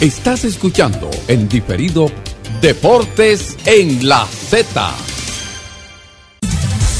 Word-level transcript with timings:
Estás 0.00 0.44
escuchando 0.44 1.08
en 1.26 1.48
diferido 1.48 2.10
Deportes 2.60 3.56
en 3.64 4.06
la 4.06 4.26
Z. 4.26 4.94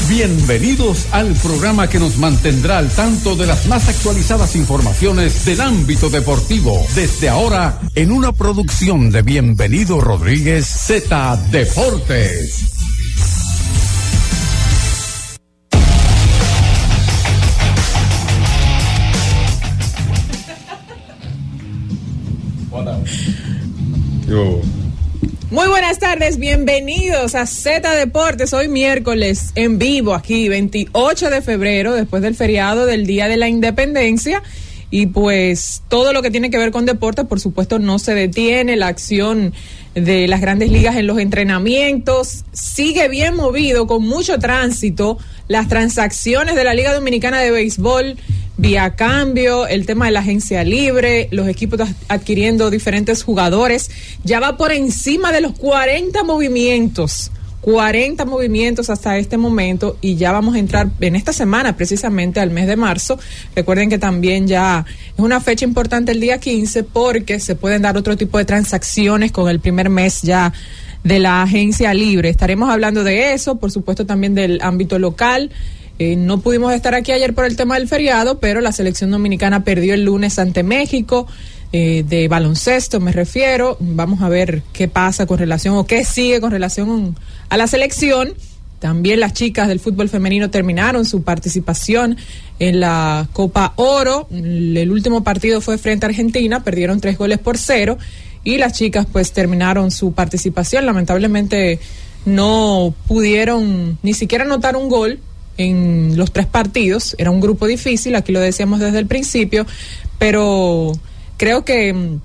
Bienvenidos 0.09 1.05
al 1.11 1.31
programa 1.35 1.87
que 1.87 1.99
nos 1.99 2.17
mantendrá 2.17 2.79
al 2.79 2.89
tanto 2.89 3.35
de 3.35 3.45
las 3.45 3.67
más 3.67 3.87
actualizadas 3.87 4.55
informaciones 4.55 5.45
del 5.45 5.61
ámbito 5.61 6.09
deportivo. 6.09 6.83
Desde 6.95 7.29
ahora, 7.29 7.79
en 7.93 8.11
una 8.11 8.31
producción 8.31 9.11
de 9.11 9.21
Bienvenido 9.21 10.01
Rodríguez 10.01 10.65
Z 10.65 11.37
Deportes. 11.51 12.76
Muy 24.27 25.67
buenas 25.69 25.99
tardes, 25.99 26.37
bienvenidos 26.37 27.33
a 27.33 27.45
Z 27.45 27.95
Deportes. 27.95 28.53
Hoy 28.53 28.67
miércoles 28.67 29.53
en 29.55 29.79
vivo 29.79 30.13
aquí, 30.13 30.49
28 30.49 31.29
de 31.29 31.41
febrero, 31.41 31.93
después 31.93 32.21
del 32.21 32.35
feriado 32.35 32.85
del 32.85 33.05
Día 33.05 33.29
de 33.29 33.37
la 33.37 33.47
Independencia. 33.47 34.43
Y 34.89 35.05
pues 35.05 35.81
todo 35.87 36.11
lo 36.11 36.21
que 36.21 36.29
tiene 36.29 36.49
que 36.49 36.57
ver 36.57 36.71
con 36.71 36.85
deporte, 36.85 37.23
por 37.23 37.39
supuesto, 37.39 37.79
no 37.79 37.99
se 37.99 38.15
detiene. 38.15 38.75
La 38.75 38.87
acción 38.87 39.53
de 40.01 40.27
las 40.27 40.41
grandes 40.41 40.71
ligas 40.71 40.95
en 40.95 41.07
los 41.07 41.17
entrenamientos 41.17 42.45
sigue 42.53 43.07
bien 43.07 43.35
movido, 43.35 43.87
con 43.87 44.03
mucho 44.03 44.37
tránsito. 44.37 45.17
Las 45.47 45.67
transacciones 45.67 46.55
de 46.55 46.63
la 46.63 46.73
Liga 46.73 46.93
Dominicana 46.93 47.39
de 47.39 47.51
Béisbol 47.51 48.17
vía 48.57 48.95
cambio, 48.95 49.67
el 49.67 49.85
tema 49.85 50.05
de 50.05 50.11
la 50.11 50.19
agencia 50.19 50.63
libre, 50.63 51.27
los 51.31 51.47
equipos 51.47 51.79
adquiriendo 52.07 52.69
diferentes 52.69 53.23
jugadores, 53.23 53.89
ya 54.23 54.39
va 54.39 54.57
por 54.57 54.71
encima 54.71 55.31
de 55.31 55.41
los 55.41 55.53
40 55.53 56.23
movimientos. 56.23 57.31
40 57.67 58.23
movimientos 58.23 58.89
hasta 58.89 59.17
este 59.17 59.35
momento 59.35 59.97
y 59.99 60.15
ya 60.15 60.31
vamos 60.31 60.55
a 60.55 60.59
entrar 60.59 60.87
en 61.01 61.17
esta 61.17 61.33
semana 61.33 61.75
precisamente 61.75 62.39
al 62.39 62.49
mes 62.49 62.65
de 62.65 62.77
marzo. 62.77 63.19
Recuerden 63.57 63.89
que 63.89 63.97
también 63.97 64.47
ya 64.47 64.85
es 65.09 65.19
una 65.19 65.41
fecha 65.41 65.65
importante 65.65 66.13
el 66.13 66.21
día 66.21 66.37
15 66.37 66.83
porque 66.83 67.41
se 67.41 67.55
pueden 67.55 67.81
dar 67.81 67.97
otro 67.97 68.15
tipo 68.15 68.37
de 68.37 68.45
transacciones 68.45 69.33
con 69.33 69.49
el 69.49 69.59
primer 69.59 69.89
mes 69.89 70.21
ya 70.21 70.53
de 71.03 71.19
la 71.19 71.43
agencia 71.43 71.93
libre. 71.93 72.29
Estaremos 72.29 72.69
hablando 72.69 73.03
de 73.03 73.33
eso, 73.33 73.57
por 73.57 73.69
supuesto 73.69 74.05
también 74.05 74.33
del 74.33 74.61
ámbito 74.61 74.97
local. 74.97 75.51
Eh, 75.99 76.15
no 76.15 76.39
pudimos 76.39 76.73
estar 76.73 76.95
aquí 76.95 77.11
ayer 77.11 77.33
por 77.33 77.43
el 77.43 77.57
tema 77.57 77.75
del 77.75 77.89
feriado, 77.89 78.39
pero 78.39 78.61
la 78.61 78.71
selección 78.71 79.11
dominicana 79.11 79.65
perdió 79.65 79.93
el 79.93 80.05
lunes 80.05 80.39
ante 80.39 80.63
México. 80.63 81.27
Eh, 81.73 82.05
de 82.07 82.29
baloncesto 82.29 83.01
me 83.01 83.11
refiero. 83.11 83.75
Vamos 83.81 84.21
a 84.21 84.29
ver 84.29 84.63
qué 84.71 84.87
pasa 84.87 85.25
con 85.25 85.37
relación 85.37 85.75
o 85.75 85.85
qué 85.85 86.05
sigue 86.05 86.39
con 86.39 86.51
relación 86.51 87.17
a 87.49 87.57
la 87.57 87.67
selección. 87.67 88.33
También 88.79 89.19
las 89.19 89.33
chicas 89.33 89.67
del 89.67 89.79
fútbol 89.79 90.07
femenino 90.07 90.51
terminaron 90.51 91.03
su 91.03 91.23
participación 91.23 92.17
en 92.59 92.79
la 92.79 93.27
Copa 93.33 93.73
Oro. 93.75 94.27
El 94.31 94.91
último 94.91 95.23
partido 95.23 95.61
fue 95.61 95.77
frente 95.77 96.05
a 96.05 96.09
Argentina, 96.09 96.63
perdieron 96.63 97.01
tres 97.01 97.17
goles 97.17 97.39
por 97.39 97.57
cero 97.57 97.97
y 98.43 98.57
las 98.57 98.73
chicas 98.73 99.07
pues 99.11 99.31
terminaron 99.31 99.89
su 99.89 100.13
participación. 100.13 100.85
Lamentablemente 100.85 101.79
no 102.25 102.93
pudieron 103.07 103.97
ni 104.03 104.13
siquiera 104.13 104.43
anotar 104.43 104.75
un 104.75 104.89
gol 104.89 105.19
en 105.57 106.15
los 106.15 106.31
tres 106.31 106.45
partidos. 106.45 107.15
Era 107.17 107.31
un 107.31 107.41
grupo 107.41 107.65
difícil, 107.65 108.15
aquí 108.15 108.31
lo 108.31 108.39
decíamos 108.39 108.79
desde 108.79 108.99
el 108.99 109.07
principio, 109.07 109.65
pero 110.19 110.91
creo 111.37 111.65
que 111.65 111.93
mm, 111.93 112.19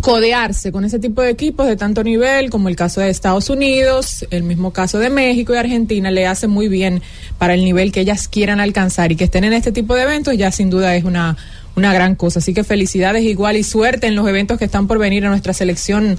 codearse 0.00 0.72
con 0.72 0.84
ese 0.84 0.98
tipo 0.98 1.22
de 1.22 1.30
equipos 1.30 1.66
de 1.66 1.76
tanto 1.76 2.04
nivel 2.04 2.50
como 2.50 2.68
el 2.68 2.76
caso 2.76 3.00
de 3.00 3.10
Estados 3.10 3.50
Unidos, 3.50 4.26
el 4.30 4.42
mismo 4.42 4.72
caso 4.72 4.98
de 4.98 5.10
México 5.10 5.54
y 5.54 5.56
Argentina 5.56 6.10
le 6.10 6.26
hace 6.26 6.46
muy 6.46 6.68
bien 6.68 7.02
para 7.38 7.54
el 7.54 7.64
nivel 7.64 7.92
que 7.92 8.00
ellas 8.00 8.28
quieran 8.28 8.60
alcanzar 8.60 9.12
y 9.12 9.16
que 9.16 9.24
estén 9.24 9.44
en 9.44 9.52
este 9.52 9.72
tipo 9.72 9.94
de 9.94 10.02
eventos 10.02 10.36
ya 10.36 10.50
sin 10.52 10.70
duda 10.70 10.94
es 10.94 11.04
una 11.04 11.36
una 11.76 11.92
gran 11.92 12.14
cosa. 12.14 12.40
Así 12.40 12.54
que 12.54 12.64
felicidades 12.64 13.22
igual 13.22 13.56
y 13.56 13.62
suerte 13.62 14.06
en 14.06 14.16
los 14.16 14.26
eventos 14.26 14.58
que 14.58 14.64
están 14.64 14.86
por 14.86 14.98
venir 14.98 15.24
a 15.26 15.28
nuestra 15.28 15.52
selección 15.52 16.18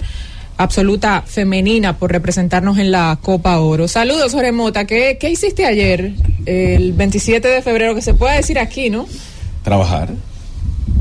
absoluta 0.58 1.24
femenina 1.24 1.98
por 1.98 2.12
representarnos 2.12 2.78
en 2.78 2.92
la 2.92 3.18
Copa 3.22 3.60
Oro. 3.60 3.88
Saludos, 3.88 4.32
Jorge. 4.34 4.54
¿Qué, 4.88 5.18
¿Qué 5.20 5.30
hiciste 5.30 5.66
ayer, 5.66 6.14
el 6.46 6.94
27 6.94 7.48
de 7.48 7.62
febrero, 7.62 7.94
que 7.94 8.02
se 8.02 8.14
puede 8.14 8.38
decir 8.38 8.58
aquí, 8.58 8.90
no? 8.90 9.08
Trabajar. 9.64 10.10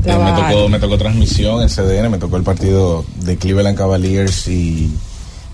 Eh, 0.05 0.17
me, 0.17 0.31
tocó, 0.31 0.69
me 0.69 0.79
tocó 0.79 0.97
transmisión 0.97 1.61
en 1.61 1.69
CDN, 1.69 2.09
me 2.09 2.17
tocó 2.17 2.37
el 2.37 2.43
partido 2.43 3.05
de 3.23 3.37
Cleveland 3.37 3.77
Cavaliers 3.77 4.47
y 4.47 4.91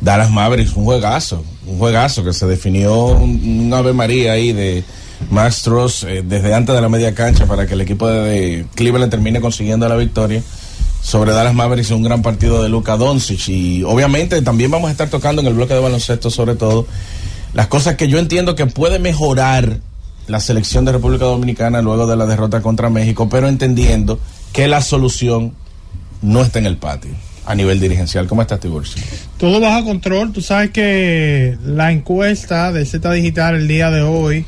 Dallas 0.01 0.29
Mavericks, 0.29 0.75
un 0.75 0.85
juegazo, 0.85 1.43
un 1.65 1.79
juegazo 1.79 2.23
que 2.23 2.33
se 2.33 2.45
definió 2.45 3.05
un, 3.05 3.71
Ave 3.73 3.93
María 3.93 4.33
ahí 4.33 4.51
de 4.51 4.83
Max 5.29 5.65
eh, 6.05 6.23
desde 6.25 6.53
antes 6.53 6.75
de 6.75 6.81
la 6.81 6.89
media 6.89 7.15
cancha 7.15 7.45
para 7.45 7.65
que 7.65 7.73
el 7.73 7.81
equipo 7.81 8.07
de 8.07 8.65
Cleveland 8.75 9.09
termine 9.09 9.39
consiguiendo 9.39 9.87
la 9.87 9.95
victoria 9.95 10.43
sobre 11.01 11.31
Dallas 11.31 11.53
Mavericks 11.53 11.91
un 11.91 12.03
gran 12.03 12.21
partido 12.21 12.61
de 12.61 12.69
Luka 12.69 12.97
Doncic. 12.97 13.47
Y 13.49 13.83
obviamente 13.83 14.41
también 14.41 14.71
vamos 14.71 14.89
a 14.89 14.91
estar 14.91 15.09
tocando 15.09 15.41
en 15.41 15.47
el 15.47 15.53
bloque 15.53 15.73
de 15.73 15.79
baloncesto 15.79 16.29
sobre 16.29 16.55
todo 16.55 16.85
las 17.53 17.67
cosas 17.67 17.95
que 17.95 18.07
yo 18.07 18.17
entiendo 18.19 18.55
que 18.55 18.65
puede 18.65 18.99
mejorar 18.99 19.79
la 20.27 20.39
selección 20.39 20.85
de 20.85 20.93
República 20.93 21.25
Dominicana 21.25 21.81
luego 21.81 22.07
de 22.07 22.15
la 22.15 22.25
derrota 22.25 22.61
contra 22.61 22.89
México, 22.89 23.27
pero 23.29 23.47
entendiendo 23.47 24.19
que 24.51 24.67
la 24.67 24.81
solución 24.81 25.53
no 26.21 26.41
está 26.41 26.59
en 26.59 26.65
el 26.65 26.77
patio 26.77 27.11
a 27.45 27.55
nivel 27.55 27.79
dirigencial. 27.79 28.27
¿Cómo 28.27 28.41
estás, 28.41 28.59
Tiburcio? 28.59 29.01
Todo 29.37 29.59
bajo 29.59 29.85
control. 29.85 30.31
Tú 30.31 30.41
sabes 30.41 30.71
que 30.71 31.57
la 31.65 31.91
encuesta 31.91 32.71
de 32.71 32.85
Z 32.85 33.11
Digital 33.11 33.55
el 33.55 33.67
día 33.67 33.91
de 33.91 34.01
hoy, 34.01 34.45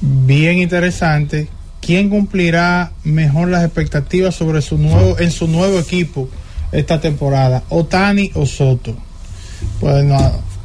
bien 0.00 0.58
interesante, 0.58 1.48
¿quién 1.80 2.08
cumplirá 2.08 2.92
mejor 3.04 3.48
las 3.48 3.64
expectativas 3.64 4.34
sobre 4.34 4.62
su 4.62 4.78
nuevo 4.78 5.18
en 5.18 5.30
su 5.30 5.46
nuevo 5.46 5.78
equipo 5.78 6.28
esta 6.72 7.00
temporada? 7.00 7.64
¿Otani 7.68 8.30
o 8.34 8.46
Soto? 8.46 8.96
Pues 9.78 10.04
no, 10.04 10.16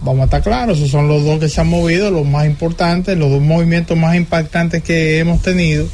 vamos 0.06 0.22
a 0.22 0.26
estar 0.26 0.44
claros, 0.44 0.78
esos 0.78 0.92
son 0.92 1.08
los 1.08 1.26
dos 1.26 1.40
que 1.40 1.50
se 1.50 1.60
han 1.60 1.68
movido, 1.68 2.12
los 2.12 2.26
más 2.26 2.46
importantes, 2.46 3.18
los 3.18 3.30
dos 3.30 3.42
movimientos 3.42 3.98
más 3.98 4.16
impactantes 4.16 4.84
que 4.84 5.20
hemos 5.20 5.42
tenido. 5.42 5.88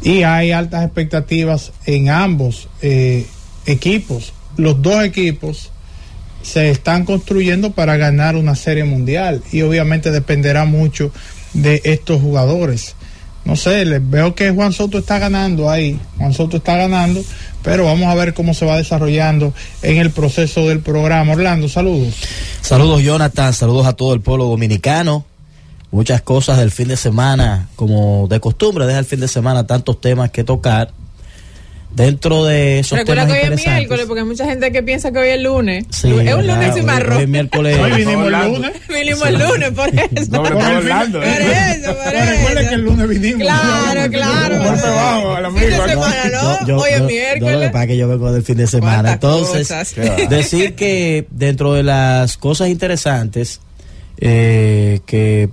Y 0.00 0.22
hay 0.22 0.52
altas 0.52 0.84
expectativas 0.84 1.72
en 1.84 2.08
ambos 2.08 2.68
eh, 2.80 3.26
equipos. 3.66 4.32
Los 4.56 4.80
dos 4.80 5.04
equipos 5.04 5.72
se 6.42 6.70
están 6.70 7.04
construyendo 7.04 7.72
para 7.72 7.96
ganar 7.96 8.36
una 8.36 8.54
serie 8.54 8.84
mundial 8.84 9.42
y 9.52 9.62
obviamente 9.62 10.12
dependerá 10.12 10.64
mucho 10.64 11.10
de 11.52 11.82
estos 11.84 12.22
jugadores 12.22 12.94
no 13.48 13.56
sé, 13.56 13.82
veo 14.00 14.34
que 14.34 14.50
Juan 14.50 14.74
Soto 14.74 14.98
está 14.98 15.18
ganando 15.18 15.70
ahí, 15.70 15.98
Juan 16.18 16.34
Soto 16.34 16.58
está 16.58 16.76
ganando, 16.76 17.24
pero 17.62 17.84
vamos 17.84 18.08
a 18.08 18.14
ver 18.14 18.34
cómo 18.34 18.54
se 18.54 18.64
va 18.64 18.76
desarrollando 18.76 19.52
en 19.82 19.98
el 19.98 20.10
proceso 20.10 20.66
del 20.68 20.80
programa. 20.80 21.32
Orlando, 21.32 21.68
saludos. 21.68 22.14
Saludos 22.60 23.02
Jonathan, 23.02 23.52
saludos 23.52 23.86
a 23.86 23.92
todo 23.94 24.14
el 24.14 24.20
pueblo 24.20 24.46
dominicano. 24.46 25.24
Muchas 25.90 26.20
cosas 26.20 26.58
del 26.58 26.70
fin 26.70 26.88
de 26.88 26.96
semana, 26.96 27.68
como 27.74 28.26
de 28.28 28.40
costumbre, 28.40 28.86
deja 28.86 28.98
el 28.98 29.06
fin 29.06 29.20
de 29.20 29.28
semana 29.28 29.66
tantos 29.66 30.00
temas 30.00 30.30
que 30.30 30.44
tocar 30.44 30.90
dentro 31.94 32.44
de 32.44 32.78
esos 32.80 32.98
Recuerda 32.98 33.22
temas 33.26 33.40
que 33.40 33.48
hoy 33.48 33.54
es 33.54 33.66
miércoles, 33.66 34.06
porque 34.06 34.20
hay 34.20 34.26
mucha 34.26 34.44
gente 34.44 34.70
que 34.70 34.82
piensa 34.82 35.10
que 35.10 35.18
hoy 35.18 35.28
es 35.30 35.42
lunes. 35.42 35.84
Sí, 35.90 36.08
es 36.08 36.34
un 36.34 36.46
lunes 36.46 36.74
sin 36.74 36.84
marrón. 36.86 37.16
Hoy 37.16 37.22
es 37.24 37.28
miércoles. 37.28 37.78
Hoy 37.78 37.92
vinimos 37.92 38.26
el 38.26 38.32
lunes. 38.52 38.72
vinimos 38.88 39.26
el 39.26 39.38
lunes, 39.38 39.70
por 39.70 39.88
eso. 39.88 40.30
No, 40.30 40.42
pero 40.42 40.58
Orlando. 40.58 41.18
Por 41.18 41.28
eso, 41.28 41.94
por 41.96 42.14
eso. 42.14 42.30
Recuerda 42.30 42.68
que 42.68 42.74
el 42.74 42.80
lunes 42.82 43.08
vinimos. 43.08 43.40
Claro, 43.42 44.10
claro. 44.10 44.58
Golpe 44.64 44.86
bajo 44.88 45.34
al 45.34 45.44
amigo. 45.46 45.60
Fin 45.60 45.70
de 45.70 45.88
semana, 45.88 46.24
¿no? 46.42 46.66
Yo- 46.66 46.76
hoy 46.78 46.90
es 46.92 46.98
yo- 46.98 47.04
miércoles. 47.06 47.52
Yo 47.52 47.58
lo 47.58 47.60
que 47.60 47.68
pasa 47.70 47.82
es 47.84 47.88
que 47.88 47.96
yo 47.96 48.08
vengo 48.08 48.32
del 48.32 48.42
fin 48.42 48.56
de 48.56 48.66
semana. 48.66 49.12
Entonces, 49.14 49.68
cosas. 49.68 49.94
decir 50.28 50.74
que 50.74 51.26
dentro 51.30 51.72
de 51.72 51.82
las 51.82 52.36
cosas 52.36 52.68
interesantes 52.68 53.60
eh, 54.20 55.00
que 55.06 55.48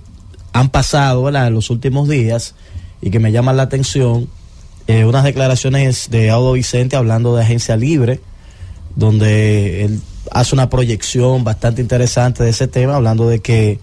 han 0.52 0.70
pasado 0.70 1.22
¿verdad? 1.24 1.48
en 1.48 1.54
los 1.54 1.70
últimos 1.70 2.08
días 2.08 2.54
y 3.02 3.10
que 3.10 3.18
me 3.18 3.30
llaman 3.32 3.56
la 3.56 3.64
atención, 3.64 4.28
eh, 4.86 5.04
unas 5.04 5.24
declaraciones 5.24 6.10
de 6.10 6.30
Audo 6.30 6.52
Vicente 6.52 6.96
hablando 6.96 7.34
de 7.34 7.42
agencia 7.42 7.76
libre, 7.76 8.20
donde 8.94 9.84
él 9.84 10.00
hace 10.30 10.54
una 10.54 10.70
proyección 10.70 11.44
bastante 11.44 11.80
interesante 11.82 12.44
de 12.44 12.50
ese 12.50 12.68
tema, 12.68 12.96
hablando 12.96 13.28
de 13.28 13.40
que 13.40 13.78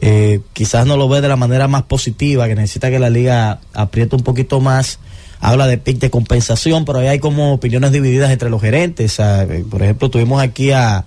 eh, 0.00 0.40
quizás 0.52 0.86
no 0.86 0.96
lo 0.96 1.08
ve 1.08 1.20
de 1.20 1.28
la 1.28 1.36
manera 1.36 1.68
más 1.68 1.82
positiva, 1.82 2.46
que 2.46 2.54
necesita 2.54 2.90
que 2.90 2.98
la 2.98 3.10
liga 3.10 3.60
apriete 3.74 4.16
un 4.16 4.22
poquito 4.22 4.60
más. 4.60 4.98
Habla 5.40 5.68
de 5.68 5.78
pick 5.78 5.98
de 5.98 6.10
compensación, 6.10 6.84
pero 6.84 6.98
ahí 6.98 7.06
hay 7.06 7.18
como 7.20 7.52
opiniones 7.52 7.92
divididas 7.92 8.30
entre 8.30 8.50
los 8.50 8.60
gerentes. 8.60 9.18
Eh, 9.20 9.64
Por 9.70 9.82
ejemplo, 9.82 10.10
tuvimos 10.10 10.42
aquí 10.42 10.72
a, 10.72 11.04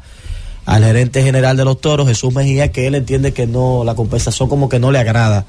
al 0.65 0.83
gerente 0.83 1.21
general 1.21 1.57
de 1.57 1.65
los 1.65 1.79
toros, 1.81 2.07
Jesús 2.07 2.33
Mejía, 2.33 2.71
que 2.71 2.87
él 2.87 2.95
entiende 2.95 3.33
que 3.33 3.45
no, 3.45 3.83
la 3.83 3.95
compensación 3.95 4.47
como 4.47 4.69
que 4.69 4.79
no 4.79 4.91
le 4.91 4.99
agrada 4.99 5.45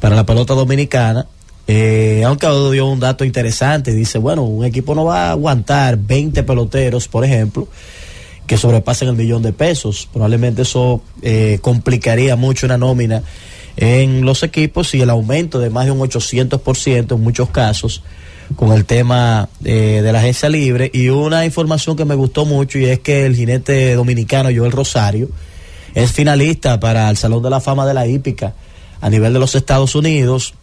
para 0.00 0.16
la 0.16 0.26
pelota 0.26 0.54
dominicana. 0.54 1.26
Eh, 1.72 2.24
aunque 2.24 2.48
dio 2.72 2.84
un 2.86 2.98
dato 2.98 3.24
interesante, 3.24 3.94
dice, 3.94 4.18
bueno, 4.18 4.42
un 4.42 4.64
equipo 4.64 4.92
no 4.96 5.04
va 5.04 5.28
a 5.28 5.30
aguantar 5.30 5.96
20 5.96 6.42
peloteros, 6.42 7.06
por 7.06 7.24
ejemplo, 7.24 7.68
que 8.44 8.56
sobrepasen 8.56 9.06
el 9.06 9.14
millón 9.14 9.40
de 9.42 9.52
pesos. 9.52 10.08
Probablemente 10.12 10.62
eso 10.62 11.00
eh, 11.22 11.60
complicaría 11.62 12.34
mucho 12.34 12.66
una 12.66 12.76
nómina 12.76 13.22
en 13.76 14.24
los 14.24 14.42
equipos 14.42 14.92
y 14.96 15.00
el 15.00 15.10
aumento 15.10 15.60
de 15.60 15.70
más 15.70 15.84
de 15.84 15.92
un 15.92 16.00
800% 16.00 17.14
en 17.14 17.20
muchos 17.22 17.50
casos 17.50 18.02
con 18.56 18.72
el 18.72 18.84
tema 18.84 19.48
eh, 19.64 20.00
de 20.02 20.12
la 20.12 20.18
agencia 20.18 20.48
libre 20.48 20.90
y 20.92 21.10
una 21.10 21.44
información 21.44 21.94
que 21.94 22.04
me 22.04 22.16
gustó 22.16 22.46
mucho 22.46 22.80
y 22.80 22.86
es 22.86 22.98
que 22.98 23.26
el 23.26 23.36
jinete 23.36 23.94
dominicano 23.94 24.50
Joel 24.52 24.72
Rosario 24.72 25.28
es 25.94 26.10
finalista 26.10 26.80
para 26.80 27.08
el 27.10 27.16
Salón 27.16 27.44
de 27.44 27.50
la 27.50 27.60
Fama 27.60 27.86
de 27.86 27.94
la 27.94 28.08
Hípica 28.08 28.54
a 29.00 29.08
nivel 29.08 29.32
de 29.32 29.38
los 29.38 29.54
Estados 29.54 29.94
Unidos. 29.94 30.54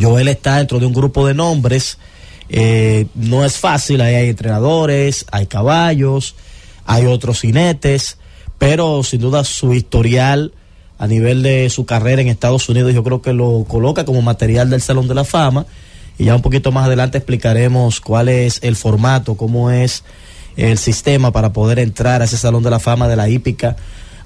Joel 0.00 0.28
está 0.28 0.56
dentro 0.58 0.78
de 0.78 0.86
un 0.86 0.92
grupo 0.92 1.26
de 1.26 1.34
nombres. 1.34 1.98
Eh, 2.48 3.06
no 3.14 3.44
es 3.44 3.58
fácil, 3.58 4.00
ahí 4.00 4.14
hay 4.14 4.28
entrenadores, 4.28 5.24
hay 5.30 5.46
caballos, 5.46 6.34
hay 6.84 7.06
otros 7.06 7.40
jinetes, 7.40 8.18
pero 8.58 9.02
sin 9.02 9.20
duda 9.20 9.44
su 9.44 9.72
historial 9.72 10.52
a 10.98 11.06
nivel 11.06 11.42
de 11.42 11.68
su 11.70 11.86
carrera 11.86 12.22
en 12.22 12.28
Estados 12.28 12.68
Unidos 12.68 12.94
yo 12.94 13.02
creo 13.02 13.22
que 13.22 13.32
lo 13.32 13.64
coloca 13.66 14.04
como 14.04 14.22
material 14.22 14.70
del 14.70 14.80
Salón 14.80 15.08
de 15.08 15.14
la 15.14 15.24
Fama 15.24 15.66
y 16.18 16.26
ya 16.26 16.36
un 16.36 16.42
poquito 16.42 16.70
más 16.70 16.86
adelante 16.86 17.18
explicaremos 17.18 18.00
cuál 18.00 18.28
es 18.28 18.60
el 18.62 18.76
formato, 18.76 19.36
cómo 19.36 19.70
es 19.70 20.04
el 20.56 20.78
sistema 20.78 21.32
para 21.32 21.52
poder 21.52 21.78
entrar 21.78 22.22
a 22.22 22.26
ese 22.26 22.36
Salón 22.36 22.62
de 22.62 22.70
la 22.70 22.78
Fama 22.78 23.08
de 23.08 23.16
la 23.16 23.28
hípica 23.28 23.76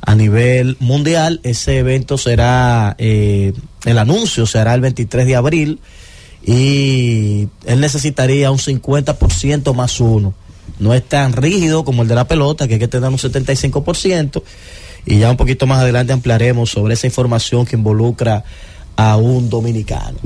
a 0.06 0.14
nivel 0.14 0.76
mundial. 0.80 1.40
Ese 1.42 1.78
evento 1.78 2.16
será, 2.16 2.94
eh, 2.98 3.52
el 3.84 3.98
anuncio 3.98 4.46
será 4.46 4.72
el 4.74 4.80
23 4.80 5.26
de 5.26 5.36
abril 5.36 5.80
y 6.46 7.48
él 7.66 7.80
necesitaría 7.80 8.50
un 8.50 8.58
50% 8.58 9.74
más 9.74 10.00
uno. 10.00 10.32
No 10.78 10.94
es 10.94 11.04
tan 11.04 11.32
rígido 11.32 11.84
como 11.84 12.02
el 12.02 12.08
de 12.08 12.14
la 12.14 12.28
pelota, 12.28 12.66
que 12.68 12.74
hay 12.74 12.80
que 12.80 12.88
tener 12.88 13.10
un 13.10 13.18
75%. 13.18 14.42
Y 15.04 15.18
ya 15.18 15.30
un 15.30 15.36
poquito 15.36 15.66
más 15.66 15.80
adelante 15.80 16.12
ampliaremos 16.12 16.70
sobre 16.70 16.94
esa 16.94 17.06
información 17.06 17.66
que 17.66 17.76
involucra 17.76 18.44
a 18.96 19.16
un 19.16 19.48
dominicano. 19.48 20.18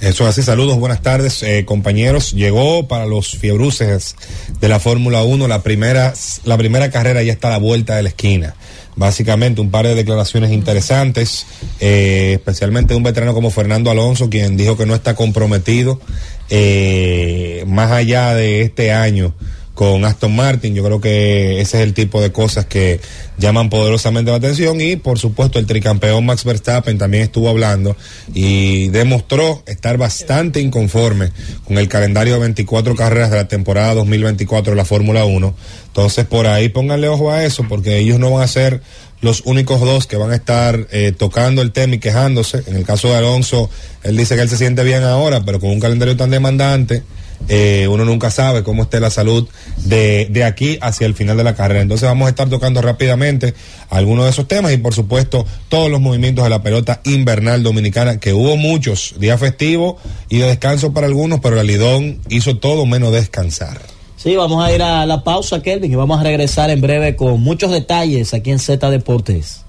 Eso 0.00 0.24
es 0.24 0.30
así, 0.30 0.42
saludos, 0.42 0.78
buenas 0.78 1.00
tardes, 1.00 1.42
eh, 1.42 1.64
compañeros. 1.64 2.32
Llegó 2.32 2.86
para 2.86 3.06
los 3.06 3.30
fiebruces 3.36 4.14
de 4.60 4.68
la 4.68 4.78
Fórmula 4.78 5.22
1 5.22 5.48
la 5.48 5.62
primera, 5.62 6.12
la 6.44 6.58
primera 6.58 6.90
carrera 6.90 7.22
ya 7.22 7.32
está 7.32 7.48
a 7.48 7.52
la 7.52 7.58
vuelta 7.58 7.96
de 7.96 8.02
la 8.02 8.10
esquina. 8.10 8.54
Básicamente 8.96 9.60
un 9.60 9.70
par 9.70 9.86
de 9.86 9.94
declaraciones 9.94 10.50
interesantes, 10.50 11.46
eh, 11.80 12.32
especialmente 12.34 12.94
un 12.94 13.02
veterano 13.02 13.34
como 13.34 13.50
Fernando 13.50 13.90
Alonso, 13.90 14.30
quien 14.30 14.56
dijo 14.56 14.76
que 14.76 14.86
no 14.86 14.94
está 14.94 15.14
comprometido 15.14 16.00
eh, 16.48 17.64
más 17.66 17.92
allá 17.92 18.34
de 18.34 18.62
este 18.62 18.92
año 18.92 19.34
con 19.76 20.06
Aston 20.06 20.34
Martin. 20.34 20.74
Yo 20.74 20.82
creo 20.82 21.00
que 21.02 21.60
ese 21.60 21.76
es 21.76 21.82
el 21.84 21.92
tipo 21.92 22.20
de 22.20 22.32
cosas 22.32 22.64
que 22.64 22.98
llaman 23.36 23.68
poderosamente 23.68 24.30
la 24.30 24.38
atención 24.38 24.80
y 24.80 24.96
por 24.96 25.18
supuesto 25.18 25.58
el 25.58 25.66
tricampeón 25.66 26.24
Max 26.24 26.44
Verstappen 26.44 26.96
también 26.96 27.24
estuvo 27.24 27.50
hablando 27.50 27.94
y 28.32 28.88
demostró 28.88 29.62
estar 29.66 29.98
bastante 29.98 30.62
inconforme 30.62 31.30
con 31.64 31.76
el 31.76 31.88
calendario 31.88 32.32
de 32.32 32.40
24 32.40 32.96
carreras 32.96 33.30
de 33.30 33.36
la 33.36 33.48
temporada 33.48 33.94
2024 33.94 34.72
de 34.72 34.76
la 34.76 34.86
Fórmula 34.86 35.26
1. 35.26 35.54
Entonces 35.88 36.24
por 36.24 36.46
ahí 36.46 36.70
pónganle 36.70 37.08
ojo 37.08 37.30
a 37.30 37.44
eso 37.44 37.66
porque 37.68 37.98
ellos 37.98 38.18
no 38.18 38.30
van 38.30 38.44
a 38.44 38.48
ser 38.48 38.80
los 39.20 39.42
únicos 39.44 39.80
dos 39.80 40.06
que 40.06 40.16
van 40.16 40.30
a 40.30 40.36
estar 40.36 40.86
eh, 40.90 41.12
tocando 41.16 41.60
el 41.60 41.72
tema 41.72 41.96
y 41.96 41.98
quejándose. 41.98 42.62
En 42.66 42.76
el 42.76 42.84
caso 42.84 43.08
de 43.08 43.16
Alonso, 43.16 43.68
él 44.02 44.16
dice 44.16 44.36
que 44.36 44.40
él 44.40 44.48
se 44.48 44.56
siente 44.56 44.82
bien 44.84 45.02
ahora, 45.02 45.44
pero 45.44 45.60
con 45.60 45.70
un 45.70 45.80
calendario 45.80 46.16
tan 46.16 46.30
demandante 46.30 47.02
eh, 47.48 47.86
uno 47.90 48.04
nunca 48.04 48.30
sabe 48.30 48.62
cómo 48.62 48.84
esté 48.84 49.00
la 49.00 49.10
salud 49.10 49.48
de, 49.84 50.26
de, 50.30 50.44
aquí 50.44 50.78
hacia 50.80 51.06
el 51.06 51.14
final 51.14 51.36
de 51.36 51.44
la 51.44 51.54
carrera. 51.54 51.80
Entonces 51.80 52.08
vamos 52.08 52.26
a 52.26 52.30
estar 52.30 52.48
tocando 52.48 52.82
rápidamente 52.82 53.54
algunos 53.90 54.24
de 54.24 54.30
esos 54.30 54.48
temas 54.48 54.72
y 54.72 54.78
por 54.78 54.94
supuesto 54.94 55.46
todos 55.68 55.90
los 55.90 56.00
movimientos 56.00 56.44
de 56.44 56.50
la 56.50 56.62
pelota 56.62 57.00
invernal 57.04 57.62
dominicana, 57.62 58.18
que 58.18 58.32
hubo 58.32 58.56
muchos 58.56 59.14
días 59.18 59.38
festivos 59.38 59.96
y 60.28 60.38
de 60.38 60.46
descanso 60.46 60.92
para 60.92 61.06
algunos, 61.06 61.40
pero 61.40 61.60
el 61.60 61.66
Lidón 61.66 62.20
hizo 62.28 62.58
todo 62.58 62.86
menos 62.86 63.12
descansar. 63.12 63.80
Sí, 64.16 64.34
vamos 64.34 64.64
a 64.64 64.72
ir 64.72 64.82
a 64.82 65.06
la 65.06 65.22
pausa, 65.22 65.62
Kelvin, 65.62 65.92
y 65.92 65.94
vamos 65.94 66.18
a 66.18 66.22
regresar 66.22 66.70
en 66.70 66.80
breve 66.80 67.14
con 67.14 67.40
muchos 67.40 67.70
detalles 67.70 68.34
aquí 68.34 68.50
en 68.50 68.58
Z 68.58 68.90
Deportes. 68.90 69.60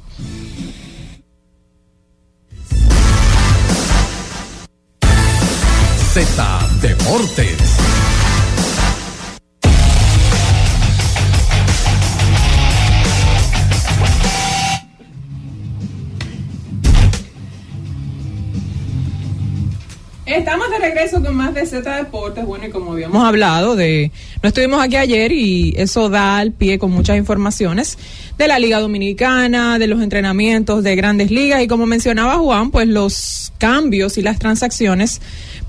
Z 6.18 6.44
Deportes. 6.82 7.78
Estamos 20.26 20.72
de 20.72 20.80
regreso 20.80 21.24
con 21.24 21.36
más 21.36 21.54
de 21.54 21.68
Z 21.68 21.98
Deportes. 21.98 22.44
Bueno, 22.48 22.66
y 22.66 22.70
como 22.72 22.94
habíamos 22.94 23.24
hablado 23.24 23.76
de. 23.76 24.12
No 24.42 24.48
estuvimos 24.50 24.82
aquí 24.82 24.96
ayer 24.96 25.32
y 25.32 25.76
eso 25.78 26.10
da 26.10 26.40
al 26.40 26.52
pie 26.52 26.80
con 26.80 26.90
muchas 26.90 27.18
informaciones 27.18 28.00
de 28.40 28.48
la 28.48 28.58
Liga 28.58 28.80
Dominicana, 28.80 29.78
de 29.78 29.86
los 29.86 30.02
entrenamientos 30.02 30.84
de 30.84 30.96
grandes 30.96 31.30
ligas 31.30 31.62
y 31.62 31.68
como 31.68 31.86
mencionaba 31.86 32.38
Juan, 32.38 32.72
pues 32.72 32.88
los 32.88 33.54
cambios 33.58 34.18
y 34.18 34.22
las 34.22 34.40
transacciones 34.40 35.22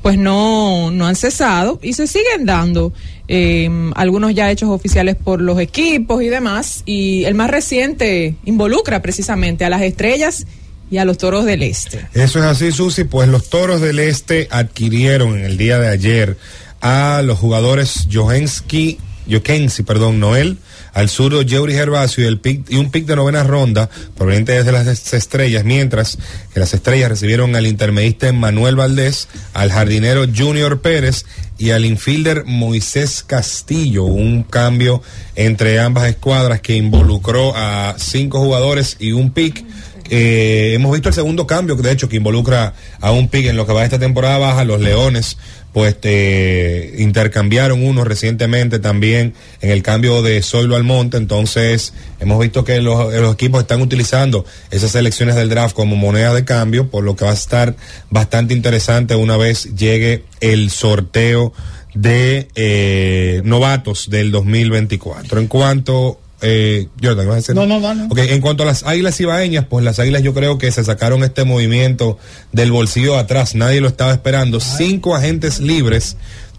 pues 0.03 0.19
no, 0.19 0.91
no 0.91 1.07
han 1.07 1.17
cesado 1.17 1.79
y 1.83 1.93
se 1.93 2.07
siguen 2.07 2.47
dando. 2.47 2.93
Eh, 3.27 3.69
algunos 3.95 4.35
ya 4.35 4.51
hechos 4.51 4.71
oficiales 4.71 5.17
por 5.17 5.41
los 5.41 5.59
equipos 5.61 6.23
y 6.23 6.29
demás. 6.29 6.83
Y 6.87 7.25
el 7.25 7.35
más 7.35 7.51
reciente 7.51 8.37
involucra 8.45 9.03
precisamente 9.03 9.65
a 9.65 9.71
las 9.71 9.83
estrellas 9.83 10.47
y 10.91 10.99
a 10.99 11.05
los 11.05 11.19
toros 11.19 11.45
del 11.45 11.63
este. 11.63 12.07
Eso 12.15 12.39
es 12.39 12.45
así, 12.45 12.73
Susi, 12.73 13.05
pues 13.05 13.29
los 13.29 13.51
toros 13.51 13.81
del 13.81 13.99
este 13.99 14.49
adquirieron 14.51 15.39
en 15.39 15.45
el 15.45 15.59
día 15.59 15.79
de 15.79 15.89
ayer 15.89 16.39
a 16.81 17.23
los 17.23 17.39
jugadores 17.39 18.09
Johensky, 18.11 18.99
Jokensi, 19.31 19.83
perdón, 19.83 20.21
Noel, 20.21 20.59
al 20.99 21.09
zurdo 21.09 21.45
Jerry 21.47 21.75
Gervasio 21.75 22.25
y, 22.25 22.27
el 22.27 22.41
pick, 22.41 22.69
y 22.69 22.77
un 22.77 22.91
pick 22.91 23.07
de 23.07 23.15
novena 23.15 23.45
ronda 23.45 23.89
proveniente 24.17 24.51
desde 24.51 24.73
las 24.73 25.15
estrellas, 25.15 25.65
mientras 25.65 26.19
que 26.53 26.59
las 26.59 26.75
estrellas 26.75 27.09
recibieron 27.09 27.55
al 27.55 27.69
intermedista 27.69 28.33
Manuel 28.33 28.75
Valdés, 28.75 29.29
al 29.55 29.71
jardinero 29.71 30.27
Junior 30.37 30.81
Pérez 30.81 31.25
y 31.57 31.71
al 31.71 31.85
infielder 31.85 32.47
Moisés 32.47 33.23
Castillo, 33.25 34.07
un 34.07 34.43
cambio 34.43 35.01
entre 35.37 35.79
ambas 35.79 36.09
escuadras 36.09 36.61
que 36.61 36.75
involucró 36.75 37.53
a 37.55 37.95
cinco 37.97 38.41
jugadores 38.41 38.97
y 38.99 39.13
un 39.13 39.31
pick 39.31 39.65
eh, 40.11 40.73
hemos 40.75 40.93
visto 40.93 41.11
el 41.11 41.15
segundo 41.15 41.47
cambio, 41.47 41.77
de 41.77 41.93
hecho, 41.93 42.09
que 42.09 42.17
involucra 42.17 42.75
a 43.01 43.13
un 43.13 43.29
pick 43.29 43.47
en 43.47 43.57
lo 43.57 43.67
que 43.67 43.73
va 43.73 43.85
esta 43.85 43.99
temporada 43.99 44.39
baja. 44.39 44.65
Los 44.65 44.81
Leones, 44.81 45.37
pues, 45.79 46.99
intercambiaron 46.99 47.87
uno 47.87 48.03
recientemente 48.03 48.81
también 48.81 49.35
en 49.61 49.71
el 49.71 49.85
cambio 49.85 50.23
de 50.23 50.43
Zoilo 50.43 50.75
al 50.75 50.83
Monte. 50.83 51.19
Entonces, 51.19 51.93
hemos 52.19 52.41
visto 52.41 52.65
que 52.65 52.81
los, 52.81 53.15
equipos 53.33 53.61
están 53.61 53.81
utilizando 53.81 54.45
esas 54.73 54.91
selecciones 54.91 55.37
del 55.37 55.49
draft 55.49 55.77
como 55.77 55.95
moneda 55.95 56.35
de 56.35 56.45
cambio, 56.45 56.89
por 56.89 57.05
lo 57.05 57.15
que 57.15 57.25
va 57.25 57.31
a 57.31 57.35
estar 57.35 57.77
bastante 58.11 58.55
interesante 58.55 59.15
una 59.15 59.37
vez 59.37 59.77
llegue 59.77 60.25
el 60.41 60.71
sorteo 60.71 61.53
de 61.95 62.49
eh, 62.57 63.41
novatos 63.45 64.11
del 64.11 64.33
2024. 64.33 65.39
En 65.39 65.47
cuanto 65.47 66.19
eh, 66.41 66.89
Jordan, 67.03 67.27
¿vas 67.27 67.33
a 67.33 67.37
decir? 67.37 67.55
No, 67.55 67.67
no, 67.67 67.81
no, 67.81 67.95
no. 67.95 68.07
Okay, 68.07 68.29
en 68.31 68.41
cuanto 68.41 68.63
a 68.63 68.67
las 68.67 68.85
águilas 68.85 69.21
ibaeñas, 69.21 69.67
pues 69.69 69.85
las 69.85 69.99
águilas 69.99 70.23
yo 70.23 70.35
creo 70.35 70.59
que 70.59 70.71
se 70.71 70.85
sacaron 70.85 71.25
este 71.25 71.45
movimiento 71.45 72.19
del 72.53 72.71
bolsillo 72.71 73.19
atrás, 73.19 73.55
nadie 73.55 73.81
lo 73.81 73.89
estaba 73.89 74.13
esperando. 74.13 74.61
Cinco 74.61 75.17
agentes 75.17 75.61
libres, 75.61 76.17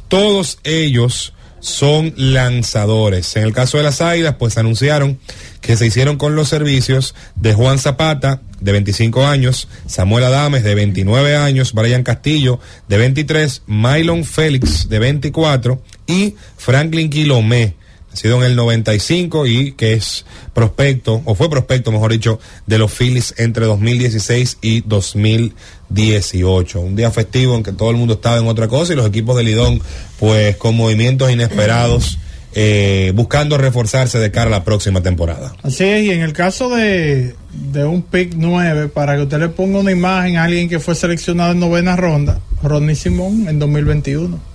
todos 0.07 0.59
ellos 0.63 1.33
son 1.62 2.13
lanzadores. 2.15 3.36
En 3.36 3.43
el 3.43 3.53
caso 3.53 3.77
de 3.77 3.83
las 3.83 4.01
águilas, 4.01 4.36
pues 4.38 4.57
anunciaron 4.57 5.19
que 5.62 5.75
se 5.77 5.86
hicieron 5.86 6.17
con 6.17 6.36
los 6.36 6.50
servicios 6.50 7.15
de 7.36 7.53
Juan 7.53 7.79
Zapata, 7.79 8.41
de 8.59 8.71
25 8.71 9.25
años, 9.25 9.67
Samuel 9.86 10.25
Adames, 10.25 10.63
de 10.63 10.75
29 10.75 11.36
años, 11.36 11.74
Brian 11.74 12.03
Castillo, 12.03 12.59
de 12.88 12.98
23, 12.98 13.63
Mylon 13.67 14.25
Félix, 14.25 14.89
de 14.89 15.00
24, 15.00 15.81
y 16.07 16.36
Franklin 16.57 17.09
Quilomé, 17.09 17.75
nacido 18.19 18.43
en 18.43 18.51
el 18.51 18.55
95 18.57 19.47
y 19.47 19.71
que 19.73 19.93
es 19.93 20.25
prospecto, 20.53 21.21
o 21.23 21.35
fue 21.35 21.49
prospecto, 21.49 21.89
mejor 21.89 22.11
dicho, 22.11 22.38
de 22.67 22.77
los 22.77 22.91
Phillies 22.91 23.33
entre 23.38 23.65
2016 23.65 24.57
y 24.61 24.81
2018. 24.81 26.81
Un 26.81 26.97
día 26.97 27.11
festivo 27.11 27.55
en 27.55 27.63
que 27.63 27.71
todo 27.71 27.91
el 27.91 27.95
mundo 27.95 28.15
estaba 28.15 28.38
en 28.38 28.47
otra 28.47 28.67
cosa 28.67 28.91
y 28.91 28.97
los 28.97 29.07
equipos 29.07 29.38
de 29.38 29.43
Lidón, 29.43 29.81
pues 30.19 30.57
con 30.57 30.75
movimientos 30.75 31.31
inesperados 31.31 32.17
eh, 32.55 33.13
buscando 33.15 33.57
reforzarse 33.57 34.19
de 34.19 34.31
cara 34.31 34.47
a 34.47 34.51
la 34.51 34.63
próxima 34.65 35.01
temporada. 35.01 35.55
Así 35.63 35.85
es, 35.85 36.03
y 36.03 36.11
en 36.11 36.19
el 36.19 36.33
caso 36.33 36.75
de, 36.75 37.35
de 37.71 37.85
un 37.85 38.01
pick 38.01 38.33
9, 38.35 38.89
para 38.89 39.15
que 39.15 39.23
usted 39.23 39.39
le 39.39 39.47
ponga 39.47 39.79
una 39.79 39.91
imagen 39.91 40.35
a 40.35 40.43
alguien 40.43 40.67
que 40.67 40.79
fue 40.79 40.93
seleccionado 40.93 41.53
en 41.53 41.59
novena 41.59 41.95
ronda, 41.95 42.41
Rodney 42.63 42.97
Simón 42.97 43.47
en 43.47 43.59
2021. 43.59 44.49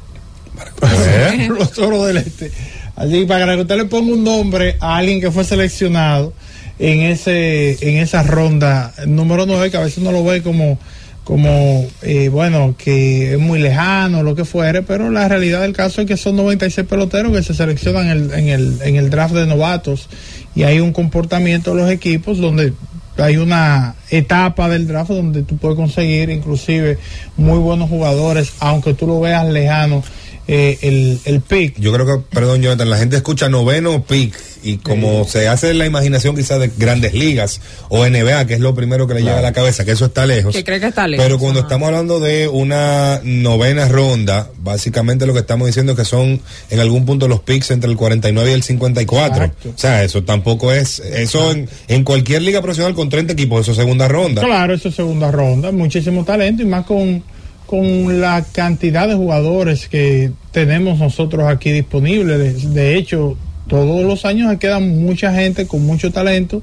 Los 1.48 1.72
toros 1.72 2.06
del 2.06 2.18
este. 2.18 2.50
Así, 2.96 3.24
para 3.26 3.54
que 3.54 3.62
usted 3.62 3.76
le 3.76 3.84
ponga 3.86 4.12
un 4.12 4.24
nombre 4.24 4.76
a 4.80 4.96
alguien 4.98 5.20
que 5.20 5.30
fue 5.30 5.44
seleccionado 5.44 6.32
en 6.78 7.00
ese 7.00 7.76
en 7.88 7.98
esa 7.98 8.22
ronda 8.22 8.92
número 9.06 9.46
9, 9.46 9.70
que 9.70 9.76
a 9.76 9.80
veces 9.80 9.98
uno 9.98 10.12
lo 10.12 10.24
ve 10.24 10.42
como 10.42 10.78
como, 11.24 11.86
eh, 12.02 12.28
bueno, 12.28 12.74
que 12.76 13.32
es 13.32 13.38
muy 13.40 13.58
lejano, 13.58 14.22
lo 14.22 14.34
que 14.34 14.44
fuere, 14.44 14.82
pero 14.82 15.10
la 15.10 15.26
realidad 15.26 15.62
del 15.62 15.72
caso 15.72 16.02
es 16.02 16.06
que 16.06 16.18
son 16.18 16.36
96 16.36 16.86
peloteros 16.86 17.32
que 17.32 17.42
se 17.42 17.54
seleccionan 17.54 18.08
en 18.08 18.10
el, 18.10 18.32
en 18.34 18.48
el, 18.48 18.82
en 18.82 18.96
el 18.96 19.08
draft 19.08 19.34
de 19.34 19.46
novatos 19.46 20.08
y 20.54 20.64
hay 20.64 20.80
un 20.80 20.92
comportamiento 20.92 21.74
de 21.74 21.80
los 21.80 21.90
equipos 21.90 22.38
donde 22.38 22.74
hay 23.16 23.38
una 23.38 23.94
etapa 24.10 24.68
del 24.68 24.86
draft 24.86 25.10
donde 25.10 25.42
tú 25.42 25.56
puedes 25.56 25.76
conseguir 25.76 26.28
inclusive 26.28 26.98
muy 27.38 27.58
buenos 27.58 27.88
jugadores, 27.88 28.52
aunque 28.60 28.92
tú 28.92 29.06
lo 29.06 29.18
veas 29.18 29.46
lejano 29.48 30.02
eh, 30.46 30.78
el, 30.82 31.20
el 31.24 31.40
pick. 31.40 31.78
Yo 31.78 31.92
creo 31.92 32.06
que, 32.06 32.24
perdón, 32.34 32.62
Jonathan, 32.62 32.90
la 32.90 32.98
gente 32.98 33.16
escucha 33.16 33.48
noveno 33.48 34.04
pick 34.04 34.34
y 34.64 34.78
como 34.78 35.24
se 35.24 35.46
hace 35.46 35.74
la 35.74 35.84
imaginación 35.84 36.34
quizás 36.34 36.58
de 36.58 36.70
grandes 36.76 37.12
ligas 37.12 37.60
o 37.90 38.06
NBA, 38.06 38.46
que 38.46 38.54
es 38.54 38.60
lo 38.60 38.74
primero 38.74 39.06
que 39.06 39.14
le 39.14 39.20
llega 39.20 39.38
a 39.38 39.42
la 39.42 39.52
cabeza, 39.52 39.84
que 39.84 39.92
eso 39.92 40.06
está 40.06 40.26
lejos. 40.26 40.54
Que 40.54 40.64
cree 40.64 40.80
que 40.80 40.86
está 40.86 41.06
lejos. 41.06 41.24
Pero 41.24 41.38
cuando 41.38 41.60
estamos 41.60 41.86
hablando 41.88 42.18
de 42.18 42.48
una 42.48 43.20
novena 43.22 43.88
ronda, 43.88 44.50
básicamente 44.58 45.26
lo 45.26 45.34
que 45.34 45.40
estamos 45.40 45.66
diciendo 45.66 45.92
es 45.92 45.98
que 45.98 46.04
son 46.04 46.40
en 46.70 46.80
algún 46.80 47.04
punto 47.04 47.28
los 47.28 47.40
picks 47.40 47.70
entre 47.70 47.90
el 47.90 47.96
49 47.96 48.50
y 48.50 48.54
el 48.54 48.62
54. 48.62 49.44
O 49.44 49.78
sea, 49.78 50.02
eso 50.02 50.24
tampoco 50.24 50.72
es, 50.72 50.98
eso 50.98 51.52
en, 51.52 51.68
en, 51.88 52.02
cualquier 52.02 52.40
liga 52.40 52.62
profesional 52.62 52.94
con 52.94 53.10
30 53.10 53.34
equipos, 53.34 53.60
eso 53.62 53.72
es 53.72 53.76
segunda 53.76 54.08
ronda. 54.08 54.42
Claro, 54.42 54.74
eso 54.74 54.88
es 54.88 54.94
segunda 54.94 55.30
ronda, 55.30 55.72
muchísimo 55.72 56.24
talento 56.24 56.62
y 56.62 56.66
más 56.66 56.86
con 56.86 57.22
con 57.66 58.20
la 58.20 58.44
cantidad 58.52 59.08
de 59.08 59.14
jugadores 59.14 59.88
que 59.88 60.30
tenemos 60.52 60.98
nosotros 60.98 61.46
aquí 61.48 61.72
disponibles. 61.72 62.74
De, 62.74 62.96
hecho, 62.96 63.36
todos 63.68 64.04
los 64.04 64.24
años 64.24 64.56
quedan 64.58 65.02
mucha 65.02 65.32
gente 65.32 65.66
con 65.66 65.84
mucho 65.84 66.12
talento 66.12 66.62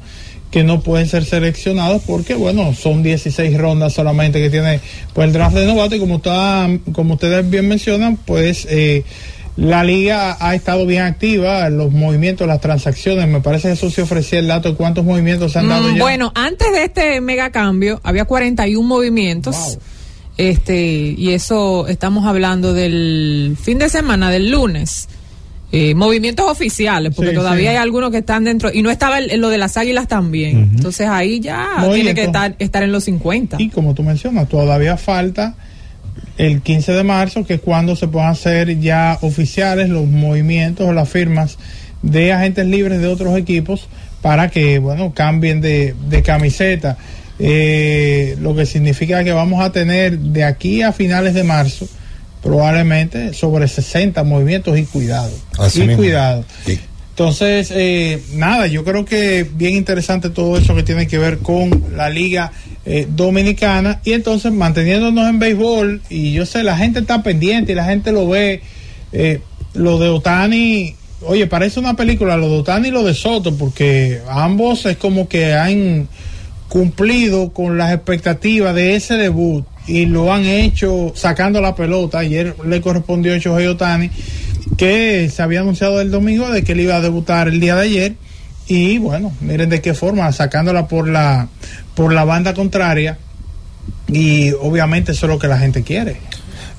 que 0.52 0.64
no 0.64 0.82
pueden 0.82 1.08
ser 1.08 1.24
seleccionados 1.24 2.02
porque, 2.06 2.36
bueno, 2.36 2.74
son 2.74 3.04
16 3.04 3.58
rondas 3.58 3.94
solamente 3.94 4.42
que 4.42 4.50
tiene 4.50 4.82
pues, 5.14 5.28
el 5.28 5.34
draft 5.34 5.56
de 5.56 5.66
novato 5.66 5.96
y 5.96 6.00
como, 6.00 6.18
está, 6.18 6.70
como 6.92 7.16
ustedes 7.16 7.50
bien 7.50 7.68
mencionan, 7.68 8.18
pues... 8.18 8.68
Eh, 8.70 9.04
la 9.58 9.84
liga 9.84 10.38
ha 10.40 10.56
estado 10.56 10.86
bien 10.86 11.02
activa, 11.04 11.70
los 11.70 11.92
movimientos, 11.92 12.48
las 12.48 12.62
transacciones. 12.62 13.28
Me 13.28 13.42
parece 13.42 13.68
que 13.68 13.74
eso 13.74 13.90
se 13.90 14.02
ofrecía 14.02 14.40
el 14.40 14.48
dato 14.48 14.70
de 14.70 14.76
cuántos 14.76 15.04
movimientos 15.04 15.52
se 15.52 15.60
han 15.60 15.68
dado. 15.68 15.90
Mm, 15.90 16.00
bueno, 16.00 16.32
antes 16.36 16.72
de 16.72 16.86
este 16.86 17.22
mega 17.22 17.52
cambio, 17.52 18.00
había 18.04 18.26
41 18.26 18.88
movimientos. 18.88 19.78
Este, 20.42 21.14
y 21.16 21.34
eso 21.34 21.88
estamos 21.88 22.26
hablando 22.26 22.74
del 22.74 23.56
fin 23.62 23.78
de 23.78 23.90
semana, 23.90 24.32
del 24.32 24.50
lunes. 24.50 25.08
Eh, 25.72 25.94
movimientos 25.94 26.50
oficiales, 26.50 27.14
porque 27.16 27.32
todavía 27.32 27.70
hay 27.70 27.76
algunos 27.76 28.10
que 28.10 28.18
están 28.18 28.44
dentro, 28.44 28.72
y 28.74 28.82
no 28.82 28.90
estaba 28.90 29.20
en 29.20 29.40
lo 29.40 29.50
de 29.50 29.60
las 29.60 29.78
águilas 29.78 30.08
también. 30.08 30.72
Entonces 30.76 31.08
ahí 31.08 31.40
ya 31.42 31.88
tiene 31.94 32.16
que 32.16 32.24
estar, 32.24 32.56
estar 32.58 32.82
en 32.82 32.92
los 32.92 33.04
50. 33.04 33.58
Y 33.62 33.70
como 33.70 33.94
tú 33.94 34.02
mencionas, 34.02 34.50
todavía 34.50 34.98
falta 34.98 35.54
el 36.40 36.62
15 36.62 36.92
de 36.92 37.04
marzo, 37.04 37.46
que 37.46 37.54
es 37.54 37.62
cuando 37.62 37.96
se 37.96 38.08
puedan 38.08 38.32
hacer 38.32 38.80
ya 38.80 39.20
oficiales 39.22 39.90
los 39.90 40.08
movimientos 40.08 40.90
o 40.90 40.92
las 40.92 41.08
firmas 41.08 41.60
de 42.02 42.34
agentes 42.34 42.66
libres 42.66 43.00
de 43.00 43.06
otros 43.06 43.38
equipos 43.38 43.88
para 44.24 44.50
que, 44.50 44.80
bueno, 44.80 45.14
cambien 45.14 45.62
de, 45.62 45.94
de 46.10 46.24
camiseta 46.24 46.98
eh, 47.44 48.38
lo 48.40 48.56
que 48.56 48.66
significa 48.66 49.24
que 49.24 49.32
vamos 49.32 49.64
a 49.64 49.72
tener 49.72 50.20
de 50.20 50.44
aquí 50.44 50.84
a 50.84 50.94
finales 50.94 51.34
de 51.34 51.44
marzo 51.44 51.88
probablemente 52.44 53.34
sobre 53.34 53.68
60 53.68 54.24
movimientos 54.24 54.78
y 54.78 54.84
cuidado. 54.84 55.32
y 55.74 55.96
cuidado. 55.96 56.46
Entonces, 57.12 57.72
eh, 57.76 58.22
nada, 58.34 58.68
yo 58.68 58.84
creo 58.84 59.06
que 59.06 59.46
bien 59.54 59.76
interesante 59.76 60.30
todo 60.30 60.58
eso 60.58 60.76
que 60.76 60.84
tiene 60.84 61.08
que 61.08 61.18
ver 61.18 61.40
con 61.40 61.84
la 61.96 62.10
liga 62.10 62.52
eh, 62.86 63.06
dominicana 63.10 64.00
y 64.04 64.14
entonces 64.14 64.52
manteniéndonos 64.52 65.30
en 65.30 65.38
béisbol 65.38 66.02
y 66.10 66.32
yo 66.32 66.46
sé, 66.46 66.64
la 66.64 66.78
gente 66.78 67.00
está 67.00 67.22
pendiente 67.22 67.74
y 67.74 67.76
la 67.76 67.86
gente 67.86 68.12
lo 68.12 68.28
ve, 68.28 68.62
eh, 69.12 69.42
lo 69.74 70.00
de 70.00 70.10
Otani, 70.10 70.96
oye, 71.22 71.46
parece 71.48 71.80
una 71.80 71.96
película, 71.96 72.38
lo 72.38 72.50
de 72.50 72.58
Otani 72.60 72.88
y 72.88 72.92
lo 72.92 73.04
de 73.04 73.14
Soto, 73.14 73.56
porque 73.56 74.22
ambos 74.30 74.86
es 74.86 74.98
como 74.98 75.28
que 75.28 75.54
han 75.54 76.08
cumplido 76.72 77.52
con 77.52 77.78
las 77.78 77.94
expectativas 77.94 78.74
de 78.74 78.96
ese 78.96 79.16
debut 79.16 79.66
y 79.88 80.06
lo 80.06 80.32
han 80.32 80.46
hecho 80.46 81.12
sacando 81.18 81.60
la 81.60 81.76
pelota. 81.76 82.20
Ayer 82.20 82.56
le 82.66 82.80
correspondió 82.80 83.34
a 83.34 83.40
Shohei 83.40 83.68
Otani, 83.68 84.10
que 84.78 85.30
se 85.30 85.42
había 85.42 85.60
anunciado 85.60 86.00
el 86.00 86.12
domingo 86.12 86.50
de 86.50 86.64
que 86.64 86.72
él 86.72 86.80
iba 86.80 86.96
a 86.96 87.02
debutar 87.02 87.50
el 87.50 87.60
día 87.60 87.76
de 87.76 87.82
ayer. 87.82 88.16
Y 88.68 89.00
bueno, 89.00 89.34
miren 89.42 89.70
de 89.70 89.82
qué 89.82 89.94
forma, 89.94 90.32
sacándola 90.32 90.88
por 90.88 91.10
la, 91.10 91.50
por 91.94 92.14
la 92.14 92.24
banda 92.24 92.54
contraria. 92.54 93.18
Y 94.08 94.54
obviamente 94.54 95.12
eso 95.12 95.26
es 95.26 95.30
lo 95.30 95.40
que 95.40 95.50
la 95.50 95.60
gente 95.60 95.84
quiere. 95.84 96.16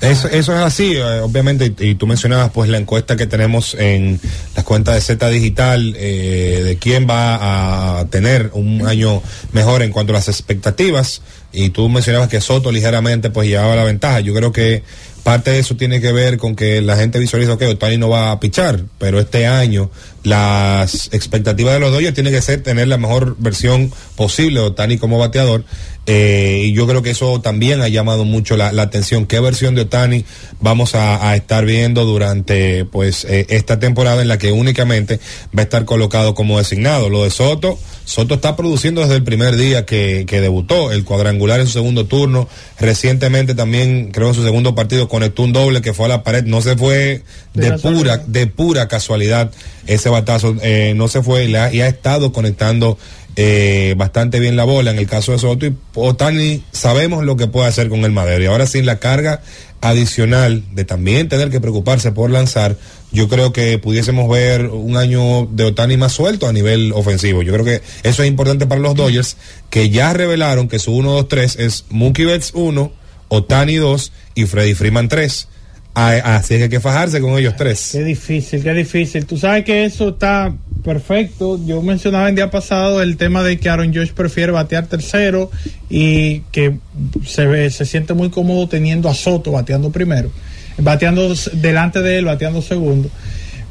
Eso, 0.03 0.27
eso 0.27 0.53
es 0.53 0.59
así, 0.59 0.95
eh, 0.97 1.21
obviamente, 1.21 1.73
y, 1.79 1.95
tú 1.95 2.07
mencionabas 2.07 2.51
pues 2.51 2.69
la 2.69 2.77
encuesta 2.77 3.15
que 3.15 3.25
tenemos 3.25 3.73
en 3.73 4.19
las 4.53 4.65
cuentas 4.65 4.95
de 4.95 5.01
Z 5.01 5.29
Digital 5.29 5.95
eh, 5.97 6.61
de 6.65 6.75
quién 6.77 7.07
va 7.09 7.99
a 7.99 8.05
tener 8.07 8.49
un 8.53 8.85
año 8.85 9.21
mejor 9.53 9.81
en 9.81 9.91
cuanto 9.91 10.11
a 10.11 10.15
las 10.15 10.27
expectativas, 10.27 11.21
y 11.53 11.69
tú 11.69 11.87
mencionabas 11.87 12.27
que 12.27 12.41
Soto 12.41 12.71
ligeramente 12.71 13.29
pues 13.29 13.47
llevaba 13.47 13.75
la 13.75 13.83
ventaja. 13.83 14.19
Yo 14.19 14.33
creo 14.33 14.51
que 14.51 14.83
parte 15.21 15.51
de 15.51 15.59
eso 15.59 15.75
tiene 15.75 16.01
que 16.01 16.11
ver 16.11 16.37
con 16.37 16.55
que 16.55 16.81
la 16.81 16.97
gente 16.97 17.19
visualiza 17.19 17.57
que 17.57 17.67
Otani 17.67 17.97
no 17.97 18.09
va 18.09 18.31
a 18.31 18.39
pichar, 18.39 18.83
pero 18.97 19.19
este 19.19 19.45
año 19.45 19.89
las 20.23 21.09
expectativas 21.13 21.75
de 21.75 21.79
los 21.79 21.91
Dodgers 21.91 22.15
tienen 22.15 22.33
que 22.33 22.41
ser 22.41 22.61
tener 22.63 22.87
la 22.87 22.97
mejor 22.97 23.37
versión 23.37 23.91
posible 24.15 24.59
de 24.59 24.65
Otani 24.65 24.97
como 24.97 25.19
bateador 25.19 25.63
eh, 26.05 26.63
y 26.65 26.73
yo 26.73 26.85
creo 26.85 27.01
que 27.01 27.11
eso 27.11 27.39
también 27.39 27.81
ha 27.81 27.87
llamado 27.87 28.25
mucho 28.25 28.57
la, 28.57 28.69
atención. 28.81 29.25
¿Qué 29.25 29.39
versión 29.39 29.73
de 29.75 29.83
Otani 29.83 30.25
vamos 30.59 30.95
a, 30.95 31.35
estar 31.35 31.65
viendo 31.65 32.03
durante 32.03 32.83
pues 32.85 33.25
eh, 33.25 33.45
esta 33.49 33.79
temporada 33.79 34.21
en 34.21 34.27
la 34.27 34.37
que 34.37 34.51
únicamente 34.51 35.19
va 35.55 35.61
a 35.61 35.63
estar 35.63 35.85
colocado 35.85 36.33
como 36.33 36.57
designado? 36.57 37.09
Lo 37.09 37.23
de 37.23 37.29
Soto, 37.29 37.79
Soto 38.03 38.35
está 38.35 38.57
produciendo 38.57 39.01
desde 39.01 39.15
el 39.15 39.23
primer 39.23 39.55
día 39.55 39.85
que, 39.85 40.25
debutó, 40.29 40.91
el 40.91 41.05
cuadrangular 41.05 41.61
en 41.61 41.67
su 41.67 41.73
segundo 41.73 42.05
turno. 42.05 42.49
Recientemente 42.79 43.55
también, 43.55 44.11
creo 44.11 44.29
en 44.29 44.35
su 44.35 44.43
segundo 44.43 44.75
partido, 44.75 45.07
conectó 45.07 45.43
un 45.43 45.53
doble 45.53 45.81
que 45.81 45.93
fue 45.93 46.07
a 46.07 46.09
la 46.09 46.23
pared. 46.23 46.43
No 46.43 46.61
se 46.61 46.75
fue 46.75 47.23
de, 47.53 47.71
pura, 47.77 48.17
de 48.17 48.47
pura 48.47 48.89
casualidad 48.89 49.51
ese 49.87 50.09
batazo. 50.09 50.55
Eh, 50.61 50.93
no 50.97 51.07
se 51.07 51.23
fue 51.23 51.45
y 51.45 51.55
ha 51.55 51.87
estado 51.87 52.33
conectando 52.33 52.97
eh, 53.35 53.95
bastante 53.97 54.39
bien 54.39 54.55
la 54.55 54.63
bola 54.63 54.91
en 54.91 54.99
el 54.99 55.07
caso 55.07 55.31
de 55.31 55.39
Soto 55.39 55.65
y 55.65 55.75
Otani 55.95 56.63
sabemos 56.71 57.23
lo 57.23 57.35
que 57.35 57.47
puede 57.47 57.67
hacer 57.67 57.89
con 57.89 58.05
el 58.05 58.11
madero. 58.11 58.43
Y 58.43 58.47
ahora 58.47 58.67
sin 58.67 58.85
la 58.85 58.99
carga 58.99 59.41
adicional 59.81 60.63
de 60.71 60.85
también 60.85 61.27
tener 61.27 61.49
que 61.49 61.59
preocuparse 61.59 62.11
por 62.11 62.29
lanzar 62.29 62.77
yo 63.11 63.27
creo 63.29 63.53
que 63.53 63.77
pudiésemos 63.77 64.29
ver 64.29 64.65
un 64.65 64.97
año 64.97 65.47
de 65.51 65.65
Otani 65.65 65.97
más 65.97 66.13
suelto 66.13 66.47
a 66.47 66.53
nivel 66.53 66.93
ofensivo. 66.93 67.43
Yo 67.43 67.53
creo 67.53 67.65
que 67.65 67.81
eso 68.01 68.23
es 68.23 68.29
importante 68.29 68.65
para 68.65 68.81
los 68.81 68.95
Dodgers 68.95 69.37
que 69.69 69.89
ya 69.89 70.13
revelaron 70.13 70.67
que 70.67 70.79
su 70.79 70.91
1-2-3 70.91 71.59
es 71.59 71.85
Mookie 71.89 72.25
Betts 72.25 72.51
1 72.55 72.91
Otani 73.27 73.75
2 73.75 74.11
y 74.35 74.45
Freddy 74.45 74.73
Freeman 74.73 75.09
3 75.09 75.47
Así 75.95 76.57
que 76.57 76.63
hay 76.63 76.69
que 76.69 76.79
fajarse 76.79 77.21
con 77.21 77.37
ellos 77.37 77.55
tres. 77.55 77.89
Qué 77.91 78.03
difícil, 78.03 78.63
qué 78.63 78.73
difícil. 78.73 79.25
Tú 79.25 79.37
sabes 79.37 79.63
que 79.63 79.85
eso 79.85 80.09
está 80.09 80.53
perfecto. 80.83 81.59
Yo 81.65 81.81
mencionaba 81.83 82.29
el 82.29 82.35
día 82.35 82.49
pasado 82.49 83.01
el 83.01 83.15
tema 83.15 83.43
de 83.43 83.59
que 83.59 83.69
Aaron 83.69 83.93
Josh 83.93 84.11
prefiere 84.11 84.51
batear 84.51 84.87
tercero 84.87 85.51
y 85.89 86.39
que 86.51 86.77
se, 87.25 87.45
ve, 87.45 87.69
se 87.69 87.85
siente 87.85 88.15
muy 88.15 88.29
cómodo 88.29 88.67
teniendo 88.67 89.07
a 89.07 89.13
Soto 89.13 89.51
bateando 89.51 89.91
primero, 89.91 90.31
bateando 90.79 91.31
delante 91.53 92.01
de 92.01 92.17
él, 92.17 92.25
bateando 92.25 92.63
segundo. 92.63 93.09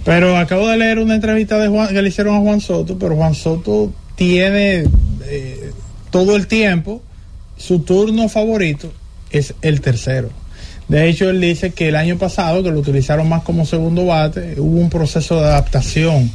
Pero 0.04 0.36
acabo 0.36 0.68
de 0.68 0.76
leer 0.76 1.00
una 1.00 1.16
entrevista 1.16 1.58
de 1.58 1.68
Juan, 1.68 1.88
que 1.88 2.02
le 2.02 2.08
hicieron 2.08 2.36
a 2.36 2.40
Juan 2.40 2.60
Soto, 2.60 2.98
pero 2.98 3.16
Juan 3.16 3.34
Soto 3.34 3.92
tiene 4.14 4.84
eh, 5.26 5.72
todo 6.10 6.36
el 6.36 6.46
tiempo, 6.46 7.02
su 7.56 7.80
turno 7.80 8.28
favorito 8.28 8.92
es 9.30 9.54
el 9.62 9.80
tercero 9.80 10.41
de 10.88 11.08
hecho, 11.08 11.30
él 11.30 11.40
dice 11.40 11.70
que 11.70 11.88
el 11.88 11.96
año 11.96 12.18
pasado, 12.18 12.62
que 12.62 12.70
lo 12.70 12.80
utilizaron 12.80 13.28
más 13.28 13.42
como 13.42 13.64
segundo 13.64 14.06
bate, 14.06 14.54
hubo 14.58 14.80
un 14.80 14.90
proceso 14.90 15.40
de 15.40 15.46
adaptación. 15.46 16.30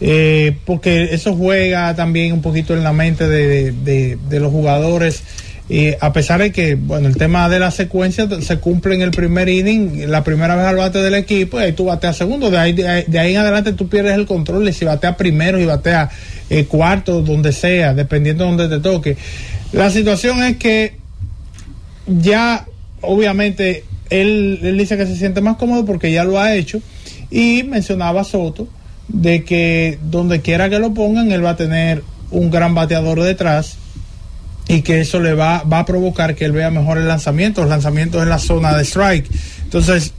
Eh, 0.00 0.56
porque 0.64 1.14
eso 1.14 1.34
juega 1.34 1.94
también 1.96 2.32
un 2.32 2.40
poquito 2.40 2.72
en 2.72 2.84
la 2.84 2.92
mente 2.92 3.26
de, 3.26 4.16
los 4.30 4.52
jugadores 4.52 5.24
Y 5.68 5.88
a 6.00 6.12
pesar 6.12 6.40
de 6.40 6.52
que, 6.52 6.76
bueno, 6.76 7.08
el 7.08 7.16
tema 7.16 7.48
de 7.48 7.58
la 7.58 7.72
secuencia 7.72 8.28
se 8.40 8.58
cumple 8.58 8.94
en 8.94 9.02
el 9.02 9.10
primer 9.10 9.48
inning, 9.48 10.08
la 10.08 10.22
primera 10.22 10.54
vez 10.54 10.66
al 10.66 10.76
bate 10.76 11.02
del 11.02 11.14
equipo, 11.14 11.58
y 11.58 11.64
ahí 11.64 11.72
tú 11.72 11.86
bateas 11.86 12.16
segundo, 12.16 12.50
de 12.50 12.58
ahí, 12.58 12.72
de 12.72 13.18
ahí, 13.18 13.32
en 13.34 13.40
adelante 13.40 13.72
tú 13.72 13.88
pierdes 13.88 14.14
el 14.14 14.26
control 14.26 14.64
de 14.64 14.72
si 14.72 14.84
bateas 14.84 15.16
primero 15.16 15.58
y 15.58 15.66
bateas 15.66 16.10
eh, 16.48 16.64
cuarto, 16.66 17.20
donde 17.20 17.52
sea, 17.52 17.92
dependiendo 17.92 18.44
de 18.44 18.50
donde 18.50 18.76
te 18.76 18.82
toque. 18.82 19.16
La 19.72 19.90
situación 19.90 20.42
es 20.42 20.56
que 20.56 20.96
ya, 22.06 22.66
obviamente, 23.00 23.84
él, 24.10 24.60
él 24.62 24.78
dice 24.78 24.96
que 24.96 25.06
se 25.06 25.16
siente 25.16 25.40
más 25.40 25.56
cómodo 25.56 25.84
porque 25.84 26.12
ya 26.12 26.24
lo 26.24 26.40
ha 26.40 26.54
hecho, 26.54 26.80
y 27.30 27.62
mencionaba 27.64 28.24
Soto 28.24 28.68
de 29.08 29.44
que 29.44 29.98
donde 30.02 30.40
quiera 30.40 30.68
que 30.70 30.78
lo 30.78 30.94
pongan, 30.94 31.32
él 31.32 31.44
va 31.44 31.50
a 31.50 31.56
tener 31.56 32.02
un 32.30 32.50
gran 32.50 32.74
bateador 32.74 33.22
detrás 33.22 33.76
y 34.68 34.82
que 34.82 35.00
eso 35.00 35.20
le 35.20 35.32
va, 35.32 35.62
va 35.62 35.80
a 35.80 35.86
provocar 35.86 36.34
que 36.34 36.44
él 36.44 36.52
vea 36.52 36.70
mejor 36.70 36.98
el 36.98 37.08
lanzamiento, 37.08 37.62
los 37.62 37.70
lanzamientos 37.70 38.22
en 38.22 38.28
la 38.28 38.38
zona 38.38 38.76
de 38.76 38.84
strike. 38.84 39.26
Entonces, 39.64 40.12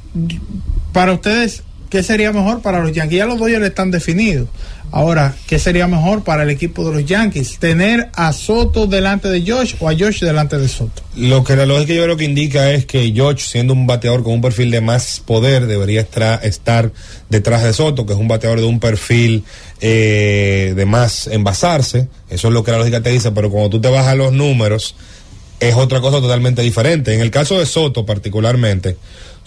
para 0.92 1.14
ustedes, 1.14 1.64
¿qué 1.90 2.04
sería 2.04 2.32
mejor 2.32 2.62
para 2.62 2.80
los 2.80 2.92
Yankees? 2.92 3.18
Ya 3.18 3.26
los 3.26 3.40
Dodgers 3.40 3.66
están 3.66 3.92
definidos. 3.92 4.48
Ahora, 4.92 5.36
¿qué 5.46 5.60
sería 5.60 5.88
mejor 5.88 6.24
para 6.24 6.44
el 6.44 6.50
equipo 6.50 6.84
de 6.84 6.96
los 6.96 7.06
Yankees? 7.06 7.60
¿Tener 7.60 8.10
a 8.14 8.34
Soto 8.34 8.88
delante 8.88 9.28
de 9.28 9.42
Josh 9.46 9.76
o 9.80 9.88
a 9.88 9.94
Josh 9.94 10.22
delante 10.22 10.58
de 10.58 10.68
Soto? 10.68 11.04
Lo 11.16 11.44
que 11.44 11.56
la 11.56 11.68
lógica 11.68 11.94
yo 11.94 12.04
creo 12.04 12.18
que 12.18 12.26
indica 12.26 12.72
es 12.72 12.86
que 12.86 13.14
Josh, 13.16 13.40
siendo 13.40 13.74
un 13.74 13.86
bateador 13.86 14.24
con 14.24 14.34
un 14.34 14.42
perfil 14.42 14.72
de 14.72 14.82
más 14.82 15.22
poder, 15.24 15.68
debería 15.68 16.02
estar, 16.42 16.92
detrás 17.30 17.64
de 17.64 17.74
Soto, 17.74 18.08
que 18.08 18.14
es 18.14 18.20
un 18.20 18.28
bateador 18.28 18.60
de 18.60 18.66
un 18.66 18.80
perfil 18.80 19.44
eh, 19.80 20.74
de 20.76 20.86
más 20.86 21.28
envasarse. 21.28 22.08
Eso 22.30 22.48
es 22.48 22.54
lo 22.54 22.64
que 22.64 22.72
la 22.72 22.80
lógica 22.80 23.02
te 23.02 23.12
dice, 23.12 23.32
pero 23.32 23.52
cuando 23.52 23.70
tú 23.70 23.82
te 23.82 23.90
vas 23.90 24.08
a 24.08 24.16
los 24.16 24.34
números, 24.34 24.96
es 25.60 25.76
otra 25.76 26.02
cosa 26.02 26.20
totalmente 26.20 26.62
diferente. 26.64 27.14
En 27.14 27.22
el 27.22 27.30
caso 27.30 27.60
de 27.60 27.68
Soto 27.68 28.06
particularmente, 28.06 28.98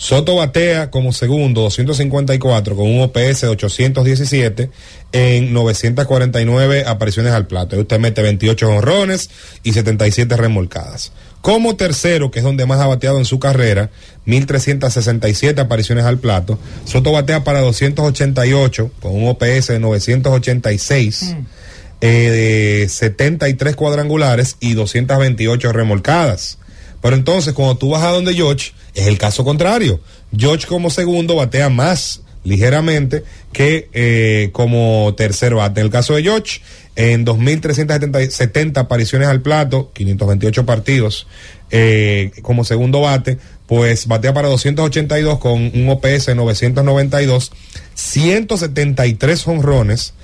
Soto 0.02 0.34
batea 0.34 0.90
como 0.90 1.12
segundo 1.12 1.60
254 1.60 2.74
con 2.74 2.90
un 2.90 3.02
OPS 3.02 3.42
de 3.42 3.46
817 3.46 4.68
en 5.12 5.52
949 5.52 6.84
apariciones 6.88 7.32
al 7.32 7.46
plato. 7.46 7.76
Y 7.76 7.82
usted 7.82 8.00
mete 8.00 8.20
28 8.20 8.68
honrones 8.68 9.30
y 9.62 9.74
77 9.74 10.36
remolcadas. 10.36 11.12
Como 11.40 11.76
tercero, 11.76 12.32
que 12.32 12.40
es 12.40 12.44
donde 12.44 12.66
más 12.66 12.80
ha 12.80 12.88
bateado 12.88 13.18
en 13.18 13.24
su 13.24 13.38
carrera, 13.38 13.90
1367 14.24 15.60
apariciones 15.60 16.04
al 16.04 16.18
plato. 16.18 16.58
Soto 16.84 17.12
batea 17.12 17.44
para 17.44 17.60
288 17.60 18.90
con 19.00 19.14
un 19.14 19.28
OPS 19.28 19.68
de 19.68 19.78
986. 19.78 21.36
Mm. 21.36 21.46
Eh, 22.00 22.80
de 22.80 22.88
73 22.88 23.76
cuadrangulares 23.76 24.56
y 24.58 24.74
228 24.74 25.72
remolcadas. 25.72 26.58
Pero 27.02 27.16
entonces, 27.16 27.52
cuando 27.52 27.76
tú 27.76 27.90
vas 27.90 28.02
a 28.04 28.10
donde 28.10 28.32
George, 28.32 28.72
es 28.94 29.06
el 29.06 29.18
caso 29.18 29.44
contrario. 29.44 30.00
George 30.34 30.66
como 30.66 30.88
segundo 30.88 31.34
batea 31.36 31.68
más 31.68 32.22
ligeramente 32.44 33.24
que 33.52 33.88
eh, 33.92 34.50
como 34.52 35.14
tercer 35.16 35.54
bate. 35.54 35.80
En 35.80 35.86
el 35.86 35.92
caso 35.92 36.14
de 36.14 36.22
George, 36.22 36.60
en 36.96 37.26
2.370 37.26 38.78
apariciones 38.78 39.28
al 39.28 39.42
plato, 39.42 39.90
528 39.94 40.66
partidos 40.66 41.26
eh, 41.70 42.30
como 42.42 42.64
segundo 42.64 43.00
bate, 43.00 43.38
pues 43.66 44.06
batea 44.06 44.34
para 44.34 44.48
282 44.48 45.38
con 45.38 45.54
un 45.74 45.88
OPS 45.88 46.26
de 46.26 46.34
992, 46.34 47.52
173 47.94 49.48
honrones 49.48 50.14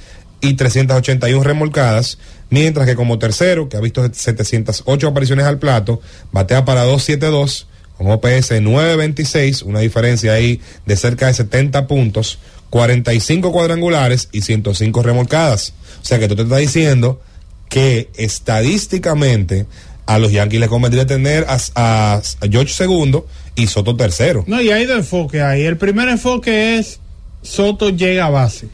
y 0.40 0.54
381 0.54 1.42
remolcadas 1.42 2.18
mientras 2.50 2.86
que 2.86 2.94
como 2.94 3.18
tercero, 3.18 3.68
que 3.68 3.76
ha 3.76 3.80
visto 3.80 4.08
708 4.10 5.08
apariciones 5.08 5.46
al 5.46 5.58
plato, 5.58 6.00
batea 6.32 6.64
para 6.64 6.84
272 6.84 7.66
con 7.96 8.10
OPS 8.10 8.60
926, 8.60 9.62
una 9.62 9.80
diferencia 9.80 10.32
ahí 10.32 10.60
de 10.86 10.96
cerca 10.96 11.26
de 11.26 11.34
70 11.34 11.86
puntos, 11.88 12.38
45 12.70 13.50
cuadrangulares 13.50 14.28
y 14.30 14.42
105 14.42 15.02
remolcadas. 15.02 15.74
O 16.00 16.04
sea 16.04 16.18
que 16.18 16.28
tú 16.28 16.36
te 16.36 16.42
estás 16.42 16.58
diciendo 16.58 17.20
que 17.68 18.08
estadísticamente 18.14 19.66
a 20.06 20.18
los 20.18 20.32
Yankees 20.32 20.60
les 20.60 20.68
convendría 20.68 21.06
tener 21.06 21.44
a, 21.48 22.22
George 22.50 22.72
segundo 22.72 23.26
y 23.56 23.66
Soto 23.66 23.96
tercero. 23.96 24.44
No, 24.46 24.60
y 24.60 24.70
hay 24.70 24.86
dos 24.86 24.98
enfoques 24.98 25.42
ahí. 25.42 25.64
El 25.64 25.76
primer 25.76 26.08
enfoque 26.08 26.78
es 26.78 27.00
Soto 27.42 27.90
llega 27.90 28.26
a 28.26 28.30
base. 28.30 28.68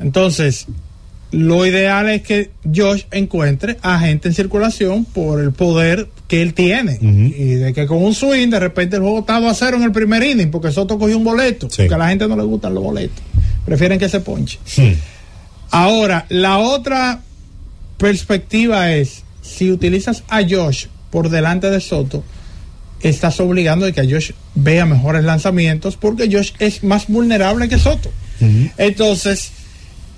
Entonces, 0.00 0.66
lo 1.30 1.64
ideal 1.64 2.08
es 2.08 2.22
que 2.22 2.50
Josh 2.74 3.04
encuentre 3.12 3.76
a 3.82 4.00
gente 4.00 4.28
en 4.28 4.34
circulación 4.34 5.04
por 5.04 5.40
el 5.40 5.52
poder 5.52 6.08
que 6.26 6.42
él 6.42 6.54
tiene. 6.54 6.98
Y 7.00 7.54
de 7.54 7.72
que 7.72 7.86
con 7.86 8.02
un 8.02 8.14
swing, 8.14 8.48
de 8.48 8.58
repente 8.58 8.96
el 8.96 9.02
juego 9.02 9.20
está 9.20 9.36
a 9.36 9.54
cero 9.54 9.76
en 9.76 9.84
el 9.84 9.92
primer 9.92 10.22
inning, 10.22 10.50
porque 10.50 10.72
Soto 10.72 10.98
cogió 10.98 11.16
un 11.16 11.24
boleto. 11.24 11.68
Porque 11.68 11.94
a 11.94 11.98
la 11.98 12.08
gente 12.08 12.26
no 12.26 12.36
le 12.36 12.42
gustan 12.42 12.74
los 12.74 12.82
boletos. 12.82 13.22
Prefieren 13.64 13.98
que 13.98 14.08
se 14.08 14.20
ponche. 14.20 14.58
Ahora, 15.70 16.26
la 16.30 16.58
otra 16.58 17.20
perspectiva 17.96 18.92
es: 18.92 19.22
si 19.42 19.70
utilizas 19.70 20.24
a 20.28 20.42
Josh 20.42 20.86
por 21.10 21.28
delante 21.28 21.70
de 21.70 21.80
Soto, 21.80 22.24
estás 23.02 23.38
obligando 23.38 23.86
a 23.86 23.92
que 23.92 24.00
a 24.00 24.04
Josh 24.04 24.32
vea 24.54 24.86
mejores 24.86 25.24
lanzamientos, 25.24 25.96
porque 25.96 26.28
Josh 26.30 26.52
es 26.58 26.82
más 26.82 27.06
vulnerable 27.06 27.68
que 27.68 27.78
Soto. 27.78 28.10
Entonces, 28.78 29.52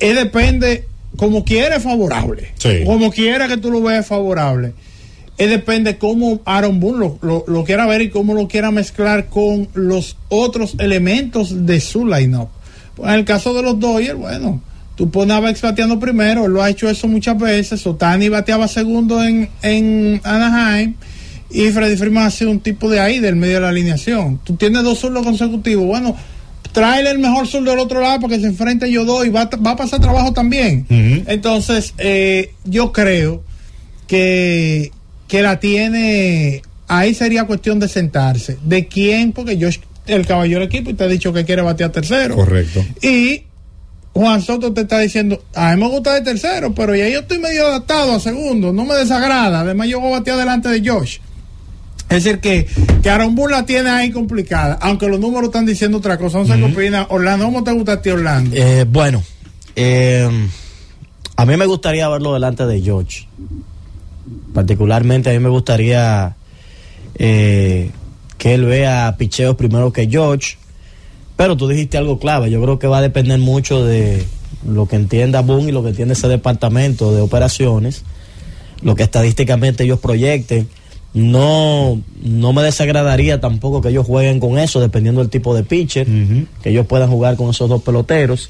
él 0.01 0.17
depende 0.17 0.87
como 1.17 1.45
quiera 1.45 1.77
es 1.77 1.83
favorable. 1.83 2.53
Como 2.85 3.11
quiera 3.11 3.49
que 3.49 3.57
tú 3.57 3.71
lo 3.71 3.83
veas 3.83 4.07
favorable. 4.07 4.73
Es 5.39 5.51
depende 5.51 5.99
cómo 5.99 6.41
Aaron 6.45 6.79
Boone 6.79 7.17
lo, 7.23 7.65
quiera 7.65 7.87
ver 7.87 8.03
y 8.03 8.11
cómo 8.11 8.35
lo 8.35 8.49
quiera 8.49 8.71
mezclar 8.71 9.27
con 9.27 9.69
los 9.75 10.17
otros 10.29 10.75
elementos 10.79 11.67
de 11.67 11.81
su 11.81 12.07
lineup. 12.07 12.49
Pues 12.95 13.09
en 13.09 13.19
el 13.21 13.25
caso 13.25 13.55
de 13.55 13.63
los 13.63 13.81
Dodgers, 13.81 14.19
bueno, 14.19 14.63
tú 14.95 15.11
pones 15.11 15.37
a 15.37 15.41
Bex 15.41 15.63
bateando 15.63 15.99
primero, 15.99 16.45
él 16.45 16.53
lo 16.53 16.63
ha 16.63 16.71
hecho 16.71 16.89
eso 16.89 17.09
muchas 17.09 17.39
veces. 17.39 17.87
Otani 17.87 18.29
bateaba 18.29 18.69
segundo 18.69 19.23
en, 19.23 19.49
en 19.63 20.21
Anaheim 20.23 20.95
y 21.51 21.71
Freddy 21.71 21.97
Freeman 21.97 22.25
ha 22.25 22.31
sido 22.31 22.51
un 22.51 22.61
tipo 22.61 22.89
de 22.89 23.01
ahí, 23.01 23.19
del 23.19 23.37
medio 23.37 23.55
de 23.55 23.61
la 23.61 23.69
alineación. 23.71 24.39
Tú 24.45 24.57
tienes 24.57 24.83
dos 24.83 24.99
solos 24.99 25.25
consecutivos. 25.25 25.87
Bueno, 25.87 26.17
tráele 26.73 27.11
el 27.11 27.19
mejor 27.19 27.47
sur 27.47 27.63
del 27.63 27.79
otro 27.79 28.01
lado 28.01 28.21
para 28.21 28.35
que 28.35 28.41
se 28.41 28.47
enfrente 28.47 28.91
yo 28.91 29.05
dos 29.05 29.27
y 29.27 29.29
va, 29.29 29.43
a 29.43 29.77
pasar 29.77 30.01
trabajo 30.01 30.33
también. 30.33 30.87
Entonces, 31.27 31.95
eh, 31.99 32.55
yo 32.65 32.93
creo 32.93 33.43
que, 34.07 34.91
que 35.29 35.43
la 35.43 35.61
tiene, 35.61 36.63
ahí 36.89 37.15
sería 37.15 37.45
cuestión 37.45 37.79
de 37.79 37.89
sentarse. 37.89 38.59
¿De 38.65 38.87
quién? 38.87 39.33
Porque 39.33 39.57
yo, 39.57 39.69
el 40.07 40.27
caballero 40.27 40.61
del 40.61 40.69
equipo, 40.69 40.91
y 40.91 40.95
te 40.95 41.05
ha 41.05 41.09
dicho 41.09 41.33
que 41.33 41.45
quiere 41.45 41.63
batear 41.63 41.93
tercero. 41.93 42.35
Correcto. 42.35 42.85
Y 43.03 43.45
Juan 44.15 44.43
Soto 44.43 44.73
te 44.73 44.83
está 44.83 44.99
diciendo, 44.99 45.43
a 45.55 45.75
mí 45.75 45.81
me 45.81 45.89
gusta 45.89 46.15
de 46.15 46.21
tercero, 46.21 46.75
pero 46.75 46.95
ya 46.95 47.09
yo 47.09 47.21
estoy 47.21 47.39
medio 47.39 47.67
adaptado 47.67 48.15
a 48.15 48.21
segundo, 48.21 48.73
no 48.73 48.85
me 48.85 48.95
desagrada. 48.95 49.61
Además, 49.61 49.89
yo 49.89 50.01
voy 50.01 50.13
a 50.13 50.19
batear 50.19 50.39
delante 50.39 50.69
de 50.69 50.89
Josh. 50.89 51.19
Es 52.13 52.25
decir, 52.25 52.41
que, 52.41 52.67
que 53.03 53.09
Aaron 53.09 53.35
la 53.51 53.65
tiene 53.65 53.89
ahí 53.89 54.11
complicada, 54.11 54.79
aunque 54.83 55.09
los 55.09 55.19
números 55.19 55.47
están 55.47 55.65
diciendo 55.65 55.97
otra 55.97 56.19
cosa. 56.19 56.41
No 56.41 56.47
sé 56.47 56.59
qué 56.59 56.65
opina. 56.65 57.07
Orlando, 57.09 57.47
¿cómo 57.47 57.65
te 57.65 57.73
gusta 57.73 57.93
a 57.93 58.03
ti, 58.03 58.11
Orlando? 58.11 58.55
Eh, 58.55 58.85
bueno, 58.87 59.23
eh, 59.75 60.29
a 61.37 61.47
mí 61.47 61.57
me 61.57 61.65
gustaría 61.65 62.07
verlo 62.11 62.35
delante 62.35 62.67
de 62.67 62.83
George. 62.83 63.27
Particularmente 64.53 65.31
a 65.31 65.33
mí 65.33 65.39
me 65.39 65.49
gustaría 65.49 66.37
eh, 67.15 67.91
que 68.37 68.55
él 68.55 68.67
vea 68.67 69.17
picheos 69.17 69.57
primero 69.57 69.91
que 69.91 70.07
George. 70.07 70.59
Pero 71.37 71.57
tú 71.57 71.67
dijiste 71.67 71.97
algo 71.97 72.19
clave. 72.19 72.51
Yo 72.51 72.61
creo 72.61 72.79
que 72.79 72.89
va 72.89 72.99
a 72.99 73.03
depender 73.03 73.39
mucho 73.39 73.87
de 73.87 74.23
lo 74.69 74.87
que 74.87 74.97
entienda 74.97 75.41
Boone 75.41 75.71
y 75.71 75.73
lo 75.73 75.83
que 75.83 75.89
entiende 75.89 76.13
ese 76.13 76.29
departamento 76.29 77.15
de 77.15 77.23
operaciones, 77.23 78.05
lo 78.83 78.95
que 78.97 79.03
estadísticamente 79.03 79.85
ellos 79.85 79.99
proyecten 79.99 80.69
no, 81.15 82.01
no 82.23 82.53
me 82.53 82.63
desagradaría 82.63 83.41
tampoco 83.41 83.83
que 83.83 83.91
ellos 83.91 84.07
jueguen 84.07 84.41
con 84.41 84.59
eso, 84.59 84.81
dependiendo 84.81 85.21
del 85.21 85.29
tipo 85.29 85.55
de 85.55 85.63
pitcher, 85.63 86.07
que 86.63 86.71
ellos 86.71 86.87
puedan 86.87 87.11
jugar 87.11 87.37
con 87.37 87.51
esos 87.51 87.69
dos 87.69 87.83
peloteros. 87.83 88.49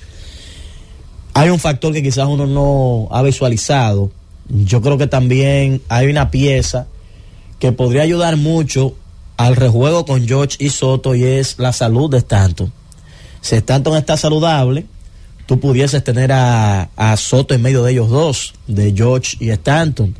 Hay 1.35 1.51
un 1.51 1.59
factor 1.59 1.93
que 1.93 2.03
quizás 2.03 2.29
uno 2.29 2.47
no 2.47 3.09
ha 3.11 3.23
visualizado. 3.23 4.11
Yo 4.49 4.81
creo 4.81 4.97
que 4.97 5.07
también 5.07 5.81
hay 5.89 6.07
una 6.09 6.31
pieza 6.31 6.87
que 7.59 7.73
podría 7.73 8.03
ayudar 8.03 8.37
mucho 8.37 8.95
al 9.37 9.57
rejuego 9.57 10.05
con 10.05 10.29
George 10.29 10.57
y 10.61 10.69
Soto 10.69 11.15
y 11.15 11.25
es 11.25 11.59
la 11.59 11.73
salud 11.73 12.11
de 12.11 12.19
Stanton. 12.19 12.73
Si 13.41 13.57
Stanton 13.57 13.97
está 13.97 14.17
saludable, 14.17 14.87
tú 15.47 15.59
pudieses 15.59 16.05
tener 16.05 16.31
a, 16.31 16.91
a 16.95 17.17
Soto 17.17 17.55
en 17.55 17.63
medio 17.63 17.83
de 17.83 17.93
ellos 17.93 18.09
dos, 18.09 18.55
de 18.69 18.93
George 18.95 19.37
y 19.41 19.51
Stanton 19.51 20.15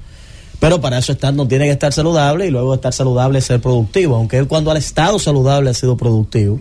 pero 0.63 0.81
para 0.81 0.99
eso 0.99 1.17
no 1.35 1.49
tiene 1.49 1.65
que 1.65 1.73
estar 1.73 1.93
saludable 1.93 2.47
y 2.47 2.53
luego 2.53 2.73
estar 2.73 2.93
saludable 2.93 3.41
ser 3.41 3.61
productivo. 3.61 4.15
Aunque 4.15 4.39
él 4.39 4.47
cuando 4.47 4.71
ha 4.71 4.79
estado 4.79 5.19
saludable 5.19 5.71
ha 5.71 5.75
sido 5.75 5.97
productivo. 5.97 6.61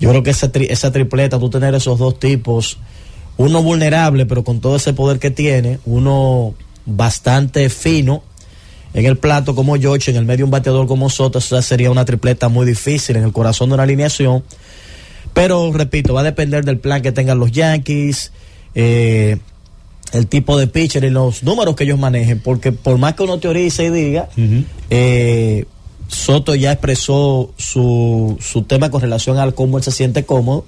Yo 0.00 0.10
creo 0.10 0.24
que 0.24 0.30
esa, 0.30 0.50
esa 0.52 0.90
tripleta, 0.90 1.38
tú 1.38 1.48
tener 1.48 1.76
esos 1.76 1.96
dos 1.96 2.18
tipos, 2.18 2.76
uno 3.36 3.62
vulnerable 3.62 4.26
pero 4.26 4.42
con 4.42 4.58
todo 4.60 4.74
ese 4.74 4.94
poder 4.94 5.20
que 5.20 5.30
tiene, 5.30 5.78
uno 5.84 6.54
bastante 6.86 7.70
fino 7.70 8.24
en 8.94 9.06
el 9.06 9.16
plato 9.16 9.54
como 9.54 9.76
George, 9.76 10.10
en 10.10 10.16
el 10.16 10.24
medio 10.24 10.44
un 10.44 10.50
bateador 10.50 10.88
como 10.88 11.08
Soto, 11.08 11.38
eso 11.38 11.62
sería 11.62 11.92
una 11.92 12.04
tripleta 12.04 12.48
muy 12.48 12.66
difícil 12.66 13.14
en 13.14 13.22
el 13.22 13.32
corazón 13.32 13.68
de 13.68 13.74
una 13.74 13.84
alineación. 13.84 14.42
Pero 15.32 15.72
repito, 15.72 16.14
va 16.14 16.22
a 16.22 16.24
depender 16.24 16.64
del 16.64 16.80
plan 16.80 17.00
que 17.00 17.12
tengan 17.12 17.38
los 17.38 17.52
Yankees, 17.52 18.32
eh, 18.74 19.38
el 20.12 20.26
tipo 20.26 20.56
de 20.58 20.66
pitcher 20.66 21.04
y 21.04 21.10
los 21.10 21.42
números 21.42 21.74
que 21.76 21.84
ellos 21.84 21.98
manejen, 21.98 22.40
porque 22.40 22.72
por 22.72 22.98
más 22.98 23.14
que 23.14 23.22
uno 23.24 23.38
teorice 23.38 23.84
y 23.84 23.90
diga, 23.90 24.28
eh, 24.90 25.64
Soto 26.06 26.54
ya 26.54 26.70
expresó 26.72 27.52
su, 27.56 28.36
su 28.40 28.62
tema 28.62 28.90
con 28.90 29.00
relación 29.00 29.38
al 29.38 29.54
cómo 29.54 29.78
él 29.78 29.84
se 29.84 29.90
siente 29.90 30.24
cómodo. 30.24 30.64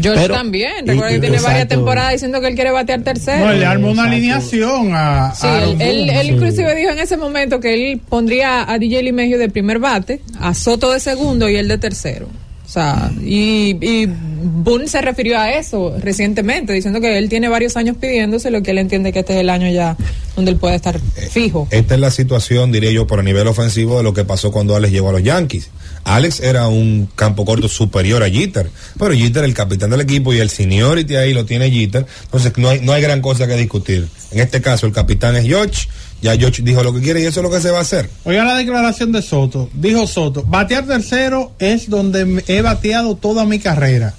George 0.00 0.22
Pero- 0.22 0.34
también. 0.34 0.86
Recuerda 0.86 1.10
que 1.10 1.18
tiene 1.20 1.40
varias 1.40 1.68
temporadas 1.68 2.12
diciendo 2.12 2.40
que 2.40 2.48
él 2.48 2.54
quiere 2.54 2.70
batear 2.70 3.02
tercero. 3.02 3.44
No, 3.46 3.50
él 3.52 3.60
le 3.60 3.66
armó 3.66 3.90
una 3.90 4.02
Exacto. 4.02 4.16
alineación 4.16 4.90
a. 4.94 5.34
Sí, 5.34 5.46
a 5.46 5.64
él, 5.64 6.10
él 6.10 6.30
inclusive 6.30 6.74
dijo 6.74 6.90
en 6.90 6.98
ese 6.98 7.16
momento 7.16 7.60
que 7.60 7.74
él 7.74 8.00
pondría 8.08 8.70
a 8.70 8.78
DJ 8.78 9.02
Limegio 9.02 9.38
de 9.38 9.48
primer 9.48 9.78
bate, 9.80 10.20
a 10.38 10.54
Soto 10.54 10.92
de 10.92 11.00
segundo 11.00 11.48
y 11.48 11.56
él 11.56 11.66
de 11.68 11.78
tercero. 11.78 12.28
O 12.66 12.68
sea, 12.68 13.12
y, 13.22 13.76
y 13.80 14.06
Boone 14.06 14.88
se 14.88 15.00
refirió 15.00 15.38
a 15.38 15.52
eso 15.52 15.94
recientemente, 16.00 16.72
diciendo 16.72 17.00
que 17.00 17.16
él 17.16 17.28
tiene 17.28 17.48
varios 17.48 17.76
años 17.76 17.96
pidiéndose, 17.96 18.50
lo 18.50 18.62
que 18.62 18.72
él 18.72 18.78
entiende 18.78 19.12
que 19.12 19.20
este 19.20 19.34
es 19.34 19.40
el 19.40 19.50
año 19.50 19.70
ya 19.70 19.96
donde 20.34 20.50
él 20.50 20.56
puede 20.56 20.74
estar 20.74 21.00
fijo. 21.30 21.68
Esta 21.70 21.94
es 21.94 22.00
la 22.00 22.10
situación, 22.10 22.72
diría 22.72 22.90
yo, 22.90 23.06
por 23.06 23.20
a 23.20 23.22
nivel 23.22 23.46
ofensivo 23.46 23.98
de 23.98 24.02
lo 24.02 24.12
que 24.12 24.24
pasó 24.24 24.50
cuando 24.50 24.74
Alex 24.74 24.92
llegó 24.92 25.10
a 25.10 25.12
los 25.12 25.22
Yankees. 25.22 25.70
Alex 26.02 26.40
era 26.40 26.66
un 26.68 27.08
campo 27.14 27.44
corto 27.44 27.68
superior 27.68 28.22
a 28.22 28.30
Jeter, 28.30 28.70
pero 28.98 29.12
Jeter 29.12 29.44
el 29.44 29.54
capitán 29.54 29.90
del 29.90 30.00
equipo 30.00 30.32
y 30.34 30.38
el 30.38 30.50
seniority 30.50 31.16
ahí 31.16 31.34
lo 31.34 31.44
tiene 31.44 31.70
Jeter, 31.70 32.04
entonces 32.24 32.52
no 32.56 32.68
hay, 32.68 32.80
no 32.80 32.92
hay 32.92 33.02
gran 33.02 33.20
cosa 33.20 33.46
que 33.46 33.56
discutir. 33.56 34.08
En 34.30 34.40
este 34.40 34.60
caso 34.60 34.86
el 34.86 34.92
capitán 34.92 35.36
es 35.36 35.44
George, 35.46 35.88
ya 36.22 36.36
George 36.36 36.62
dijo 36.62 36.82
lo 36.82 36.94
que 36.94 37.00
quiere 37.00 37.20
y 37.20 37.24
eso 37.24 37.40
es 37.40 37.44
lo 37.44 37.50
que 37.50 37.60
se 37.60 37.70
va 37.70 37.78
a 37.78 37.82
hacer. 37.82 38.10
Oiga 38.24 38.44
la 38.44 38.56
declaración 38.56 39.12
de 39.12 39.22
Soto. 39.22 39.68
Dijo 39.74 40.06
Soto, 40.06 40.42
batear 40.42 40.86
tercero 40.86 41.52
es 41.58 41.90
donde 41.90 42.42
he 42.48 42.62
bateado 42.62 43.16
toda 43.16 43.44
mi 43.44 43.58
carrera. 43.58 44.14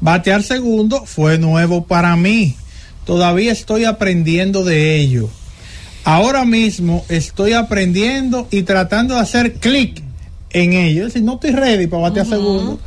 Batear 0.00 0.42
segundo 0.42 1.04
fue 1.04 1.38
nuevo 1.38 1.84
para 1.86 2.16
mí. 2.16 2.56
Todavía 3.04 3.52
estoy 3.52 3.84
aprendiendo 3.84 4.64
de 4.64 4.96
ello. 4.96 5.28
Ahora 6.04 6.44
mismo 6.44 7.04
estoy 7.08 7.52
aprendiendo 7.52 8.48
y 8.50 8.62
tratando 8.62 9.14
de 9.14 9.20
hacer 9.20 9.54
clic 9.54 10.02
en 10.50 10.72
ello. 10.72 11.06
Es 11.06 11.14
decir, 11.14 11.22
no 11.22 11.34
estoy 11.34 11.50
ready 11.50 11.86
para 11.86 12.04
batear 12.04 12.26
segundo. 12.26 12.80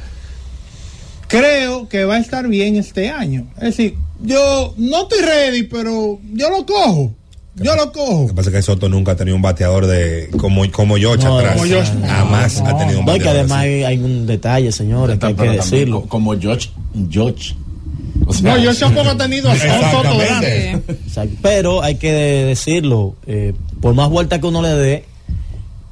Creo 1.27 1.89
que 1.89 2.05
va 2.05 2.15
a 2.15 2.19
estar 2.19 2.47
bien 2.47 2.75
este 2.75 3.09
año. 3.09 3.47
Es 3.57 3.77
decir, 3.77 3.95
yo 4.21 4.73
no 4.77 5.03
estoy 5.03 5.21
ready, 5.21 5.63
pero 5.63 6.19
yo 6.31 6.49
lo 6.49 6.65
cojo. 6.65 7.13
Yo 7.55 7.75
lo 7.75 7.91
cojo. 7.91 8.21
Lo 8.23 8.27
que 8.29 8.33
pasa 8.33 8.49
es 8.49 8.55
que 8.55 8.61
Soto 8.63 8.89
nunca 8.89 9.11
ha 9.11 9.15
tenido 9.15 9.35
un 9.35 9.41
bateador 9.43 9.85
de 9.85 10.29
como, 10.39 10.69
como 10.71 10.95
George 10.97 11.23
No, 11.23 11.37
atrás. 11.37 11.53
como 11.53 11.65
George. 11.67 11.91
Jamás 12.07 12.61
No, 12.61 12.67
ha 12.69 12.77
tenido 12.79 12.99
un 12.99 13.05
No, 13.05 13.15
y 13.15 13.19
que 13.19 13.25
bateador. 13.25 13.39
además 13.39 13.57
así. 13.59 13.67
hay, 13.67 13.83
hay 13.83 13.97
un 13.99 14.25
detalle, 14.25 14.71
señores, 14.71 15.19
que 15.19 15.25
hay 15.27 15.33
que 15.33 15.37
también 15.37 15.57
decirlo. 15.61 16.01
co- 16.01 16.07
Como 16.09 16.39
George, 16.39 16.69
George. 17.11 17.53
O 18.25 18.33
sea, 18.33 18.55
No, 18.55 18.63
yo 18.63 18.75
tampoco 18.79 19.11
he 19.11 19.15
tenido 19.15 19.49
a 19.49 19.53
un 19.53 19.59
Soto. 19.59 20.21
Exacto. 21.05 21.35
Pero 21.43 21.83
hay 21.83 21.95
que 21.95 22.11
decirlo, 22.11 23.15
eh, 23.27 23.53
por 23.81 23.93
más 23.93 24.09
vuelta 24.09 24.39
que 24.41 24.47
uno 24.47 24.61
le 24.61 24.69
dé, 24.69 25.05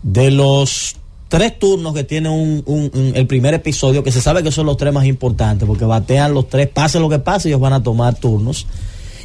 de 0.01 0.31
los 0.31 0.95
tres 1.29 1.59
turnos 1.59 1.93
que 1.93 2.03
tiene 2.03 2.29
un, 2.29 2.63
un- 2.65 2.91
un- 2.93 3.11
el 3.15 3.27
primer 3.27 3.53
episodio, 3.53 4.03
que 4.03 4.11
se 4.11 4.19
sabe 4.19 4.41
que 4.41 4.51
son 4.51 4.65
los 4.65 4.77
tres 4.77 4.91
más 4.93 5.05
importantes, 5.05 5.67
porque 5.67 5.85
batean 5.85 6.33
los 6.33 6.49
tres, 6.49 6.67
pase 6.69 6.99
lo 6.99 7.07
que 7.07 7.19
pase, 7.19 7.49
ellos 7.49 7.61
van 7.61 7.73
a 7.73 7.83
tomar 7.83 8.15
turnos. 8.15 8.65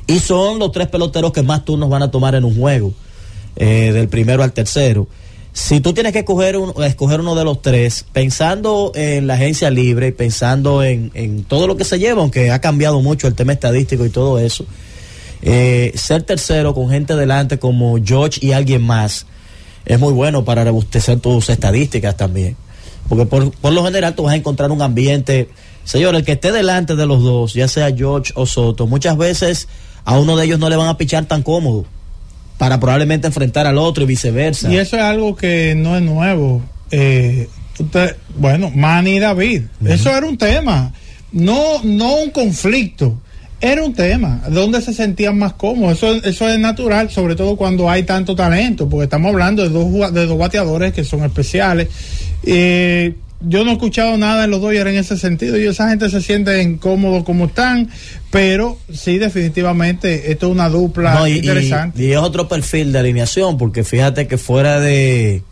Y 0.06 0.18
son 0.20 0.58
los 0.58 0.70
tres 0.72 0.88
peloteros 0.88 1.32
que 1.32 1.42
más 1.42 1.64
turnos 1.64 1.88
van 1.88 2.02
a 2.02 2.10
tomar 2.10 2.34
en 2.34 2.44
un 2.44 2.56
juego, 2.56 2.92
eh, 3.56 3.90
del 3.92 4.08
primero 4.08 4.42
al 4.42 4.52
tercero. 4.52 5.08
Si 5.52 5.80
tú 5.80 5.94
tienes 5.94 6.12
que 6.12 6.18
escoger, 6.20 6.56
un- 6.58 6.74
escoger 6.84 7.20
uno 7.20 7.34
de 7.34 7.44
los 7.44 7.62
tres, 7.62 8.04
pensando 8.12 8.92
en 8.94 9.26
la 9.26 9.34
agencia 9.34 9.70
libre, 9.70 10.12
pensando 10.12 10.82
en, 10.84 11.10
en 11.14 11.44
todo 11.44 11.66
lo 11.66 11.76
que 11.76 11.84
se 11.84 11.98
lleva, 11.98 12.20
aunque 12.20 12.50
ha 12.50 12.60
cambiado 12.60 13.00
mucho 13.00 13.26
el 13.26 13.34
tema 13.34 13.52
estadístico 13.54 14.04
y 14.04 14.10
todo 14.10 14.38
eso, 14.38 14.66
eh, 15.42 15.92
ser 15.94 16.22
tercero 16.24 16.74
con 16.74 16.90
gente 16.90 17.16
delante 17.16 17.58
como 17.58 17.96
George 18.04 18.38
y 18.44 18.52
alguien 18.52 18.82
más 18.82 19.26
es 19.86 19.98
muy 19.98 20.12
bueno 20.12 20.44
para 20.44 20.62
rebustecer 20.64 21.20
tus 21.20 21.48
estadísticas 21.48 22.16
también. 22.16 22.56
Porque 23.08 23.24
por, 23.24 23.50
por 23.52 23.72
lo 23.72 23.84
general 23.84 24.14
tú 24.14 24.24
vas 24.24 24.34
a 24.34 24.36
encontrar 24.36 24.70
un 24.72 24.82
ambiente, 24.82 25.48
señor, 25.84 26.14
el 26.16 26.24
que 26.24 26.32
esté 26.32 26.52
delante 26.52 26.96
de 26.96 27.06
los 27.06 27.22
dos, 27.22 27.54
ya 27.54 27.68
sea 27.68 27.94
George 27.96 28.32
o 28.34 28.44
Soto, 28.46 28.86
muchas 28.86 29.16
veces 29.16 29.68
a 30.06 30.18
uno 30.18 30.36
de 30.36 30.46
ellos 30.46 30.58
no 30.58 30.70
le 30.70 30.76
van 30.76 30.88
a 30.88 30.96
pichar 30.96 31.26
tan 31.26 31.42
cómodo 31.42 31.84
para 32.58 32.80
probablemente 32.80 33.26
enfrentar 33.26 33.66
al 33.66 33.76
otro 33.76 34.04
y 34.04 34.06
viceversa. 34.06 34.72
Y 34.72 34.76
eso 34.76 34.96
es 34.96 35.02
algo 35.02 35.36
que 35.36 35.74
no 35.76 35.96
es 35.96 36.02
nuevo. 36.02 36.62
Eh, 36.90 37.48
usted, 37.78 38.16
bueno, 38.36 38.70
Manny 38.74 39.16
y 39.16 39.18
David, 39.18 39.64
eso 39.84 40.16
era 40.16 40.26
un 40.26 40.38
tema, 40.38 40.92
no, 41.32 41.82
no 41.82 42.14
un 42.14 42.30
conflicto. 42.30 43.20
Era 43.58 43.82
un 43.82 43.94
tema 43.94 44.42
donde 44.50 44.80
se 44.82 44.92
sentían 44.92 45.38
más 45.38 45.54
cómodos. 45.54 45.96
Eso, 45.96 46.14
eso 46.24 46.48
es 46.48 46.58
natural, 46.58 47.10
sobre 47.10 47.34
todo 47.34 47.56
cuando 47.56 47.90
hay 47.90 48.02
tanto 48.02 48.36
talento, 48.36 48.88
porque 48.88 49.04
estamos 49.04 49.30
hablando 49.30 49.62
de 49.62 49.70
dos, 49.70 50.12
de 50.12 50.26
dos 50.26 50.38
bateadores 50.38 50.92
que 50.92 51.04
son 51.04 51.24
especiales. 51.24 51.88
Eh, 52.44 53.14
yo 53.48 53.64
no 53.64 53.70
he 53.70 53.74
escuchado 53.74 54.16
nada 54.16 54.44
en 54.44 54.50
los 54.50 54.60
Dodgers 54.60 54.90
en 54.90 54.96
ese 54.96 55.16
sentido. 55.16 55.56
Y 55.58 55.66
esa 55.66 55.88
gente 55.88 56.08
se 56.10 56.20
siente 56.20 56.62
incómodo 56.62 57.24
como 57.24 57.46
están, 57.46 57.88
pero 58.30 58.78
sí, 58.92 59.18
definitivamente, 59.18 60.30
esto 60.32 60.46
es 60.46 60.52
una 60.52 60.68
dupla 60.68 61.14
No, 61.14 61.26
y, 61.26 61.32
y- 61.32 61.38
interesante. 61.38 62.02
y 62.02 62.12
es 62.12 62.18
otro 62.18 62.48
perfil 62.48 62.92
de 62.92 62.98
alineación, 62.98 63.56
porque 63.58 63.84
fíjate 63.84 64.26
que 64.26 64.38
fuera 64.38 64.80
de. 64.80 65.42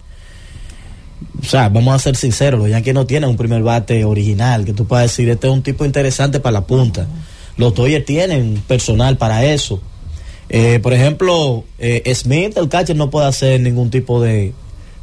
O 1.40 1.46
sea, 1.46 1.68
vamos 1.68 1.94
a 1.94 1.98
ser 1.98 2.16
sinceros, 2.16 2.60
los 2.60 2.70
Yankees 2.70 2.94
no 2.94 3.06
tienen 3.06 3.28
un 3.30 3.36
primer 3.36 3.62
bate 3.62 4.04
original, 4.04 4.64
que 4.64 4.72
tú 4.72 4.86
puedas 4.86 5.10
decir, 5.10 5.28
este 5.28 5.46
es 5.46 5.52
un 5.52 5.62
tipo 5.62 5.84
interesante 5.84 6.40
para 6.40 6.52
la 6.54 6.66
punta. 6.66 7.06
Los 7.56 7.74
Dodgers 7.74 8.04
tienen 8.04 8.62
personal 8.66 9.16
para 9.18 9.44
eso. 9.44 9.80
Eh, 10.48 10.78
por 10.82 10.92
ejemplo, 10.92 11.64
eh, 11.78 12.12
Smith, 12.14 12.56
el 12.56 12.68
catcher, 12.68 12.96
no 12.96 13.10
puede 13.10 13.26
hacer 13.26 13.60
ningún 13.60 13.90
tipo 13.90 14.20
de, 14.22 14.52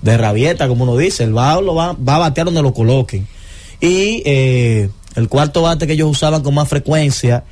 de 0.02 0.18
rabieta, 0.18 0.68
como 0.68 0.84
uno 0.84 0.98
dice. 0.98 1.24
El 1.24 1.38
va, 1.38 1.60
lo 1.62 1.76
va, 1.76 1.94
va 1.94 2.16
a 2.16 2.20
batear 2.20 2.46
donde 2.46 2.62
lo 2.62 2.74
coloquen. 2.74 3.28
Y 3.80 4.22
eh, 4.26 4.90
el 5.16 5.28
cuarto 5.28 5.64
bate 5.64 5.88
que 5.88 5.94
ellos 5.94 6.10
usaban 6.10 6.44
con 6.44 6.54
más 6.54 6.68
frecuencia, 6.68 7.44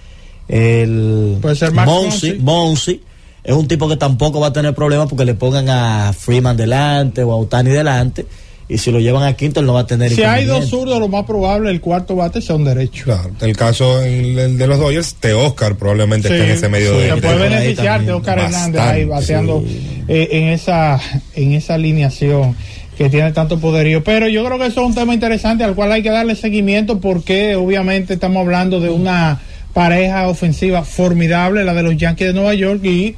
el 0.48 1.40
Monsi, 1.86 2.34
Monsi. 2.40 3.02
Es 3.44 3.56
un 3.56 3.68
tipo 3.68 3.88
que 3.88 3.98
tampoco 3.98 4.40
va 4.40 4.48
a 4.48 4.54
tener 4.54 4.76
problemas 4.76 5.08
porque 5.08 5.26
le 5.26 5.34
pongan 5.34 5.70
a 5.70 6.14
Freeman 6.14 6.58
delante 6.58 7.24
o 7.24 7.32
a 7.32 7.36
Otani 7.36 7.70
delante. 7.72 8.26
Y 8.72 8.78
si 8.78 8.92
lo 8.92 9.00
llevan 9.00 9.24
a 9.24 9.34
quinto, 9.34 9.60
él 9.62 9.66
no 9.66 9.74
va 9.74 9.80
a 9.80 9.88
tener 9.88 10.12
Si 10.14 10.22
hay 10.22 10.46
dos 10.46 10.70
zurdos, 10.70 11.00
lo 11.00 11.08
más 11.08 11.26
probable 11.26 11.72
el 11.72 11.82
cuarto 11.82 12.16
bate 12.16 12.40
sea 12.40 12.56
un 12.56 12.66
derecho. 12.66 13.06
Claro, 13.06 13.32
el 13.42 13.58
caso 13.58 14.02
el, 14.04 14.38
el 14.38 14.58
de 14.60 14.68
los 14.68 14.78
Dodgers, 14.80 15.16
de 15.22 15.34
Oscar 15.34 15.76
probablemente 15.76 16.28
Sí, 16.28 16.34
está 16.36 16.46
en 16.46 16.52
ese 16.52 16.70
medio 16.70 16.92
sí, 16.94 16.98
de 17.00 17.10
se 17.10 17.16
de- 17.16 17.22
puede 17.22 17.50
beneficiar 17.50 18.06
de. 18.06 18.12
Oscar 18.14 18.38
Hernández 18.40 18.80
ahí 18.82 19.06
bateando 19.06 19.64
eh, 20.08 20.28
en 20.32 20.44
esa 20.50 21.00
en 21.36 21.54
esa 21.54 21.74
alineación 21.74 22.56
que 22.96 23.10
tiene 23.10 23.32
tanto 23.32 23.60
poderío. 23.60 24.04
Pero 24.04 24.28
yo 24.28 24.46
creo 24.46 24.60
que 24.60 24.68
eso 24.68 24.82
es 24.82 24.88
un 24.88 24.94
tema 24.94 25.16
interesante 25.16 25.64
al 25.64 25.74
cual 25.74 25.92
hay 25.92 26.04
que 26.04 26.12
darle 26.12 26.36
seguimiento 26.36 27.00
porque 27.00 27.56
obviamente 27.56 28.14
estamos 28.14 28.42
hablando 28.42 28.80
de 28.80 28.90
una 28.90 29.40
pareja 29.74 30.28
ofensiva 30.28 30.84
formidable, 30.84 31.64
la 31.64 31.74
de 31.74 31.82
los 31.84 31.98
Yankees 31.98 32.28
de 32.28 32.34
Nueva 32.34 32.54
York 32.54 32.84
y 32.86 33.16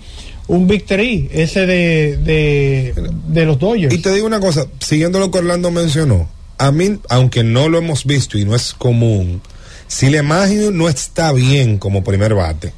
un 0.52 0.68
Three, 0.68 1.30
ese 1.32 1.66
de, 1.66 2.18
de, 2.18 2.94
de 3.28 3.46
los 3.46 3.58
Dodgers. 3.58 3.94
Y 3.94 4.00
te 4.00 4.12
digo 4.12 4.28
una 4.28 4.42
cosa, 4.42 4.68
siguiendo 4.80 5.18
lo 5.18 5.32
que 5.32 5.38
Orlando 5.38 5.72
mencionó, 5.72 6.28
a 6.58 6.74
mí, 6.74 7.00
aunque 7.08 7.42
no 7.42 7.70
lo 7.70 7.78
hemos 7.78 8.06
visto 8.06 8.38
y 8.38 8.44
no 8.44 8.54
es 8.54 8.74
común, 8.74 9.42
si 9.88 10.10
la 10.10 10.18
imagen 10.18 10.78
no 10.78 10.90
está 10.90 11.32
bien 11.32 11.78
como 11.78 12.04
primer 12.04 12.34
bate, 12.34 12.74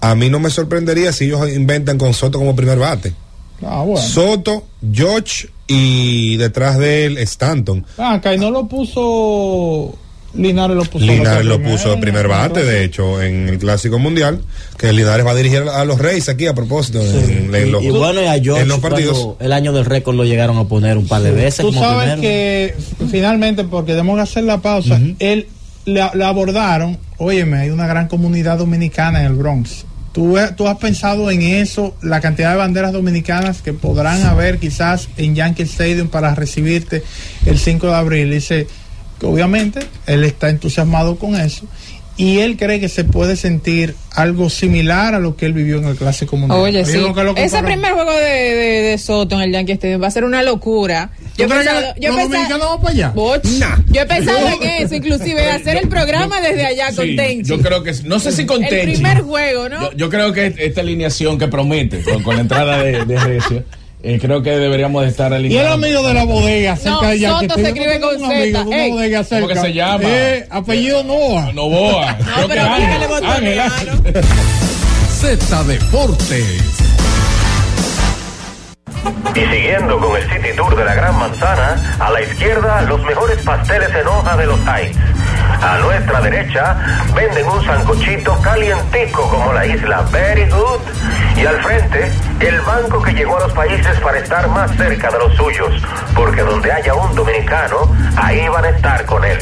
a 0.00 0.14
mí 0.14 0.30
no 0.30 0.40
me 0.40 0.48
sorprendería 0.48 1.12
si 1.12 1.26
ellos 1.26 1.46
inventan 1.52 1.98
con 1.98 2.14
Soto 2.14 2.38
como 2.38 2.56
primer 2.56 2.78
bate. 2.78 3.12
Ah, 3.62 3.82
bueno. 3.82 4.00
Soto, 4.00 4.66
George 4.90 5.50
y 5.66 6.38
detrás 6.38 6.78
de 6.78 7.04
él 7.04 7.18
Stanton. 7.18 7.84
Ah, 7.98 8.14
acá 8.14 8.34
y 8.34 8.38
no 8.38 8.50
lo 8.50 8.66
puso 8.66 9.94
Linares 10.34 10.76
lo 10.76 10.84
puso 10.84 11.04
Linares 11.04 11.44
lo 11.44 11.60
puso 11.62 11.90
de 11.90 11.96
primer 11.96 12.28
bate, 12.28 12.64
de 12.64 12.84
hecho, 12.84 13.20
en 13.20 13.48
el 13.48 13.58
Clásico 13.58 13.98
Mundial, 13.98 14.40
que 14.78 14.92
Linares 14.92 15.26
va 15.26 15.32
a 15.32 15.34
dirigir 15.34 15.62
a 15.62 15.84
los 15.84 15.98
Reyes 15.98 16.28
aquí 16.28 16.46
a 16.46 16.54
propósito 16.54 17.00
en, 17.00 17.54
en 17.54 17.68
Y, 17.68 17.70
los, 17.70 17.82
y 17.82 17.90
bueno, 17.90 18.22
y 18.22 18.26
a 18.26 18.40
George 18.40 18.62
en 18.62 18.68
los 18.68 18.78
partidos. 18.78 19.36
el 19.40 19.52
año 19.52 19.72
del 19.72 19.84
récord 19.84 20.14
lo 20.14 20.24
llegaron 20.24 20.56
a 20.58 20.64
poner 20.64 20.98
un 20.98 21.06
par 21.06 21.22
de 21.22 21.32
veces. 21.32 21.64
Tú 21.64 21.72
como 21.72 21.80
sabes 21.80 22.12
primero. 22.12 22.22
que 22.22 22.74
finalmente, 23.10 23.64
porque 23.64 23.92
tenemos 23.92 24.16
que 24.16 24.22
hacer 24.22 24.44
la 24.44 24.58
pausa, 24.58 25.00
él 25.18 25.48
le, 25.84 26.02
le 26.14 26.24
abordaron, 26.24 26.98
óyeme, 27.18 27.58
hay 27.58 27.70
una 27.70 27.86
gran 27.86 28.06
comunidad 28.08 28.58
dominicana 28.58 29.20
en 29.20 29.26
el 29.26 29.34
Bronx. 29.34 29.84
¿Tú, 30.12 30.36
eh, 30.38 30.48
tú 30.56 30.66
has 30.66 30.76
pensado 30.78 31.30
en 31.30 31.42
eso, 31.42 31.94
la 32.02 32.20
cantidad 32.20 32.50
de 32.50 32.56
banderas 32.56 32.92
dominicanas 32.92 33.62
que 33.62 33.72
podrán 33.72 34.22
haber 34.24 34.58
quizás 34.58 35.08
en 35.16 35.36
Yankee 35.36 35.62
Stadium 35.62 36.08
para 36.08 36.34
recibirte 36.34 37.04
el 37.46 37.58
5 37.58 37.86
de 37.86 37.94
abril. 37.94 38.30
Dice 38.30 38.66
que 39.20 39.26
obviamente 39.26 39.80
él 40.06 40.24
está 40.24 40.48
entusiasmado 40.48 41.16
con 41.16 41.36
eso 41.36 41.66
y 42.16 42.40
él 42.40 42.58
cree 42.58 42.80
que 42.80 42.88
se 42.90 43.04
puede 43.04 43.34
sentir 43.34 43.94
algo 44.10 44.50
similar 44.50 45.14
a 45.14 45.18
lo 45.20 45.36
que 45.36 45.46
él 45.46 45.54
vivió 45.54 45.78
en 45.78 45.86
el 45.86 45.96
Clásico 45.96 46.36
Mundial. 46.36 46.60
Oye, 46.60 46.84
sí. 46.84 46.98
Ese 47.36 47.62
primer 47.62 47.92
juego 47.92 48.12
de, 48.12 48.20
de, 48.24 48.80
de 48.90 48.98
Soto 48.98 49.36
en 49.36 49.42
el 49.42 49.52
Yankee 49.52 49.72
Stadium 49.72 50.02
va 50.02 50.08
a 50.08 50.10
ser 50.10 50.24
una 50.24 50.42
locura. 50.42 51.12
¿Tú 51.18 51.24
Yo 51.38 51.44
he 51.46 51.48
pensado, 51.48 51.94
que 51.94 52.00
yo 52.02 52.08
los 52.12 52.20
pensado- 52.28 52.80
para 52.80 52.92
allá? 52.92 53.12
Yo 53.90 54.02
he 54.02 54.06
pensado 54.06 54.38
en 54.48 54.62
eso, 54.84 54.94
inclusive 54.96 55.50
hacer 55.50 55.78
el 55.78 55.88
programa 55.88 56.42
desde 56.42 56.66
allá 56.66 56.94
con 56.94 57.06
Sí, 57.06 57.16
Tenchi. 57.16 57.48
Yo 57.48 57.58
creo 57.60 57.82
que, 57.82 57.94
no 58.04 58.18
sé 58.20 58.32
si 58.32 58.44
con 58.44 58.62
el 58.62 58.68
primer 58.90 59.22
juego, 59.22 59.70
¿no? 59.70 59.90
Yo, 59.92 59.96
yo 59.96 60.10
creo 60.10 60.32
que 60.34 60.54
esta 60.58 60.82
alineación 60.82 61.38
que 61.38 61.48
promete 61.48 62.02
con, 62.02 62.22
con 62.22 62.34
la 62.34 62.42
entrada 62.42 62.82
de, 62.82 63.02
de 63.06 63.18
Recio, 63.18 63.64
eh, 64.02 64.18
creo 64.20 64.42
que 64.42 64.50
deberíamos 64.50 65.02
de 65.02 65.08
estar 65.08 65.30
Y 65.32 65.34
el 65.34 65.40
alineados. 65.40 65.72
amigo 65.74 66.02
de 66.06 66.14
la 66.14 66.24
bodega 66.24 66.76
cerca 66.76 66.90
No, 67.02 67.08
de 67.08 67.18
Yankee 67.18 67.46
Soto 67.48 67.54
se 67.54 67.60
Stadium. 67.68 67.76
escribe 67.90 68.00
con 68.00 68.16
un 68.16 68.24
amigo 68.32 68.60
una 68.62 68.76
Ey. 68.84 68.90
bodega 68.90 69.24
¿Cómo 69.28 69.48
que 69.48 69.56
se 69.56 69.72
llama? 69.72 70.04
Eh, 70.04 70.46
apellido 70.50 71.02
Noah. 71.04 71.52
Novoa. 71.52 72.16
Creo 72.16 72.48
que 72.48 72.54
pero 72.54 72.64
Z 75.20 75.64
Deportes. 75.64 76.62
Y 79.34 79.40
siguiendo 79.40 79.98
con 79.98 80.16
el 80.16 80.22
City 80.24 80.48
Tour 80.56 80.76
de 80.76 80.84
la 80.84 80.94
Gran 80.94 81.16
Manzana, 81.18 81.96
a 82.00 82.10
la 82.10 82.22
izquierda 82.22 82.82
los 82.82 83.02
mejores 83.04 83.38
pasteles 83.42 83.88
en 83.94 84.06
hoja 84.06 84.36
de 84.36 84.46
los 84.46 84.58
Heights. 84.66 84.98
A 85.62 85.78
nuestra 85.78 86.20
derecha 86.22 86.76
venden 87.14 87.46
un 87.46 87.64
sancochito 87.64 88.34
calientico 88.40 89.28
como 89.28 89.52
la 89.52 89.66
isla 89.66 90.02
Very 90.10 90.48
Good. 90.48 90.80
Y 91.36 91.46
al 91.46 91.62
frente, 91.62 92.10
el 92.40 92.60
banco 92.62 93.02
que 93.02 93.12
llegó 93.12 93.36
a 93.36 93.40
los 93.40 93.52
países 93.52 93.98
para 94.00 94.18
estar 94.18 94.48
más 94.48 94.70
cerca 94.76 95.10
de 95.10 95.18
los 95.18 95.36
suyos. 95.36 95.82
Porque 96.14 96.42
donde 96.42 96.72
haya 96.72 96.94
un 96.94 97.14
dominicano, 97.14 97.76
ahí 98.16 98.48
van 98.48 98.64
a 98.64 98.70
estar 98.70 99.04
con 99.04 99.24
él. 99.24 99.38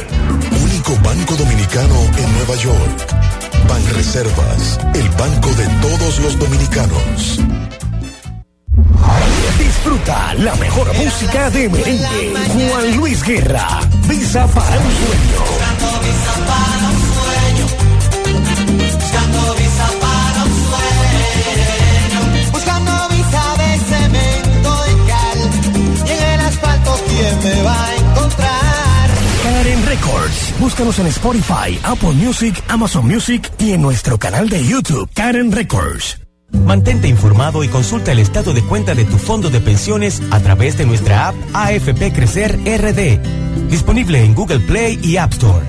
Único 0.51 0.95
banco 1.01 1.35
dominicano 1.35 1.95
en 2.17 2.33
Nueva 2.37 2.55
York. 2.55 3.19
Banreservas, 3.67 4.79
el 4.95 5.09
banco 5.09 5.49
de 5.53 5.67
todos 5.81 6.19
los 6.19 6.39
dominicanos. 6.39 7.39
Disfruta 9.57 10.33
la 10.35 10.55
mejor 10.55 10.93
música 10.95 11.49
de 11.49 11.69
merengue. 11.69 12.33
Juan 12.69 12.97
Luis 12.97 13.23
Guerra, 13.23 13.67
Visa 14.07 14.45
para 14.47 14.77
un 14.77 14.91
sueño. 14.91 15.68
Me 27.43 27.63
va 27.63 27.85
a 27.85 27.95
encontrar? 27.95 29.09
Karen 29.43 29.85
Records. 29.85 30.53
Búscanos 30.59 30.99
en 30.99 31.07
Spotify, 31.07 31.79
Apple 31.83 32.13
Music, 32.13 32.61
Amazon 32.67 33.07
Music 33.07 33.51
y 33.59 33.71
en 33.71 33.81
nuestro 33.81 34.17
canal 34.17 34.49
de 34.49 34.65
YouTube, 34.65 35.09
Karen 35.13 35.51
Records. 35.51 36.19
Mantente 36.51 37.07
informado 37.07 37.63
y 37.63 37.67
consulta 37.67 38.11
el 38.11 38.19
estado 38.19 38.53
de 38.53 38.63
cuenta 38.63 38.95
de 38.95 39.05
tu 39.05 39.17
fondo 39.17 39.49
de 39.49 39.61
pensiones 39.61 40.21
a 40.31 40.39
través 40.39 40.77
de 40.77 40.85
nuestra 40.85 41.27
app 41.27 41.35
AFP 41.53 42.11
Crecer 42.11 42.57
RD. 42.65 43.69
Disponible 43.69 44.23
en 44.23 44.33
Google 44.33 44.59
Play 44.59 44.99
y 45.03 45.17
App 45.17 45.31
Store. 45.33 45.65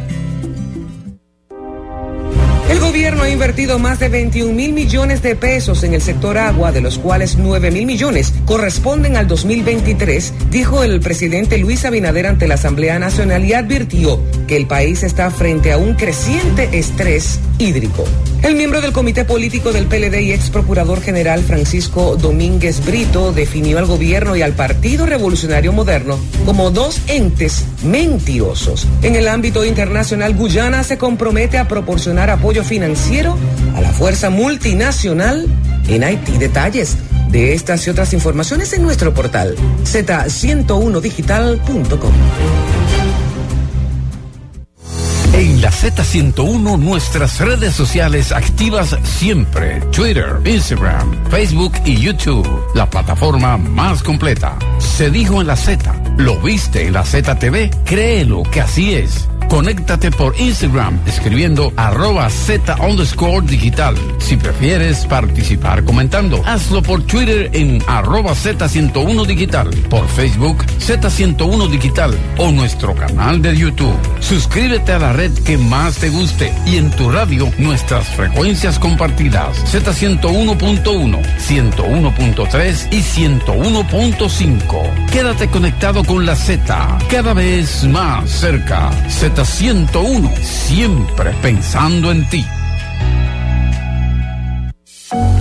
Gobierno 2.90 3.22
ha 3.22 3.30
invertido 3.30 3.78
más 3.78 4.00
de 4.00 4.08
21 4.08 4.52
mil 4.52 4.72
millones 4.72 5.22
de 5.22 5.36
pesos 5.36 5.84
en 5.84 5.94
el 5.94 6.02
sector 6.02 6.36
agua, 6.36 6.72
de 6.72 6.80
los 6.80 6.98
cuales 6.98 7.36
9 7.38 7.70
mil 7.70 7.86
millones 7.86 8.34
corresponden 8.46 9.16
al 9.16 9.28
2023, 9.28 10.34
dijo 10.50 10.82
el 10.82 10.98
presidente 10.98 11.56
Luis 11.58 11.84
Abinader 11.84 12.26
ante 12.26 12.48
la 12.48 12.54
Asamblea 12.54 12.98
Nacional 12.98 13.44
y 13.44 13.52
advirtió 13.52 14.20
que 14.48 14.56
el 14.56 14.66
país 14.66 15.04
está 15.04 15.30
frente 15.30 15.70
a 15.70 15.78
un 15.78 15.94
creciente 15.94 16.68
estrés 16.72 17.38
hídrico. 17.60 18.04
El 18.42 18.54
miembro 18.54 18.80
del 18.80 18.92
comité 18.92 19.24
político 19.24 19.72
del 19.72 19.86
PLD 19.86 20.22
y 20.22 20.32
ex 20.32 20.50
procurador 20.50 21.02
general 21.02 21.42
Francisco 21.42 22.16
Domínguez 22.16 22.84
Brito 22.84 23.32
definió 23.32 23.78
al 23.78 23.86
gobierno 23.86 24.34
y 24.34 24.42
al 24.42 24.54
Partido 24.54 25.06
Revolucionario 25.06 25.72
Moderno 25.72 26.18
como 26.46 26.70
dos 26.70 27.00
entes 27.06 27.64
mentirosos. 27.84 28.86
En 29.02 29.14
el 29.14 29.28
ámbito 29.28 29.64
internacional, 29.64 30.34
Guyana 30.34 30.82
se 30.84 30.98
compromete 30.98 31.58
a 31.58 31.68
proporcionar 31.68 32.30
apoyo 32.30 32.64
financiero 32.64 33.36
a 33.76 33.80
la 33.80 33.90
fuerza 33.90 34.30
multinacional 34.30 35.46
en 35.88 36.04
Haití. 36.04 36.38
Detalles 36.38 36.96
de 37.30 37.54
estas 37.54 37.86
y 37.86 37.90
otras 37.90 38.12
informaciones 38.12 38.72
en 38.72 38.82
nuestro 38.82 39.14
portal 39.14 39.54
z101digital.com. 39.84 42.69
En 45.40 45.62
la 45.62 45.70
Z101 45.70 46.78
nuestras 46.78 47.40
redes 47.40 47.74
sociales 47.74 48.30
activas 48.30 48.94
siempre. 49.04 49.80
Twitter, 49.90 50.38
Instagram, 50.44 51.30
Facebook 51.30 51.72
y 51.86 51.96
YouTube. 51.96 52.46
La 52.74 52.90
plataforma 52.90 53.56
más 53.56 54.02
completa. 54.02 54.58
Se 54.76 55.10
dijo 55.10 55.40
en 55.40 55.46
la 55.46 55.56
Z. 55.56 55.94
¿Lo 56.18 56.38
viste 56.42 56.88
en 56.88 56.92
la 56.92 57.04
ZTV? 57.04 57.70
Créelo 57.86 58.42
que 58.42 58.60
así 58.60 58.92
es. 58.92 59.30
Conéctate 59.50 60.10
por 60.12 60.40
Instagram 60.40 61.00
escribiendo 61.06 61.72
arroba 61.76 62.30
Z 62.30 62.76
underscore 62.76 63.44
digital. 63.44 63.96
Si 64.18 64.36
prefieres 64.36 65.04
participar 65.06 65.82
comentando, 65.82 66.40
hazlo 66.46 66.80
por 66.80 67.02
Twitter 67.02 67.50
en 67.52 67.82
arroba 67.88 68.30
Z101 68.30 69.26
digital, 69.26 69.68
por 69.90 70.06
Facebook 70.06 70.64
Z101 70.78 71.68
digital 71.68 72.16
o 72.38 72.52
nuestro 72.52 72.94
canal 72.94 73.42
de 73.42 73.56
YouTube. 73.56 73.98
Suscríbete 74.20 74.92
a 74.92 75.00
la 75.00 75.14
red 75.14 75.32
que 75.42 75.58
más 75.58 75.96
te 75.96 76.10
guste 76.10 76.54
y 76.64 76.76
en 76.76 76.92
tu 76.92 77.10
radio 77.10 77.52
nuestras 77.58 78.06
frecuencias 78.10 78.78
compartidas 78.78 79.58
Z101.1, 79.74 81.22
101.3 81.38 82.88
y 82.92 83.02
101.5. 83.02 85.06
Quédate 85.06 85.48
conectado 85.48 86.04
con 86.04 86.24
la 86.24 86.36
Z, 86.36 86.98
cada 87.10 87.34
vez 87.34 87.82
más 87.82 88.30
cerca. 88.30 88.92
Z101, 89.42 90.42
siempre 90.42 91.32
pensando 91.42 92.10
en 92.10 92.28
ti. 92.28 92.44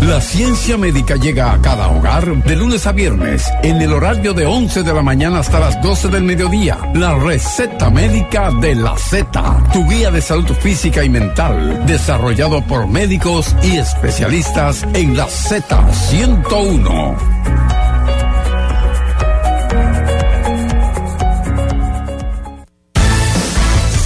La 0.02 0.22
ciencia 0.22 0.78
médica 0.78 1.16
llega 1.18 1.54
a 1.54 1.62
cada 1.62 1.90
hogar 1.90 2.44
de 2.44 2.56
lunes 2.56 2.88
a 2.88 2.92
viernes 2.92 3.48
en 3.62 3.80
el 3.82 3.94
horario 3.94 4.34
de 4.34 4.46
11 4.46 4.82
de 4.82 4.94
la 4.94 5.04
mañana 5.04 5.40
hasta 5.40 5.60
las 5.60 5.80
12 5.84 6.08
del 6.08 6.24
mediodía. 6.24 6.80
La 6.96 7.14
receta 7.14 7.92
médica 7.92 8.50
de 8.52 8.74
la 8.74 8.98
Z, 8.98 9.70
tu 9.72 9.88
guía 9.88 10.10
de 10.10 10.22
salud 10.22 10.52
física 10.62 11.04
y 11.04 11.10
mental, 11.10 11.86
desarrollado 11.86 12.64
por 12.64 12.88
médicos 12.88 13.56
y 13.62 13.78
especialistas 13.78 14.88
en 14.94 15.16
la 15.16 15.28
Z101. 15.28 17.59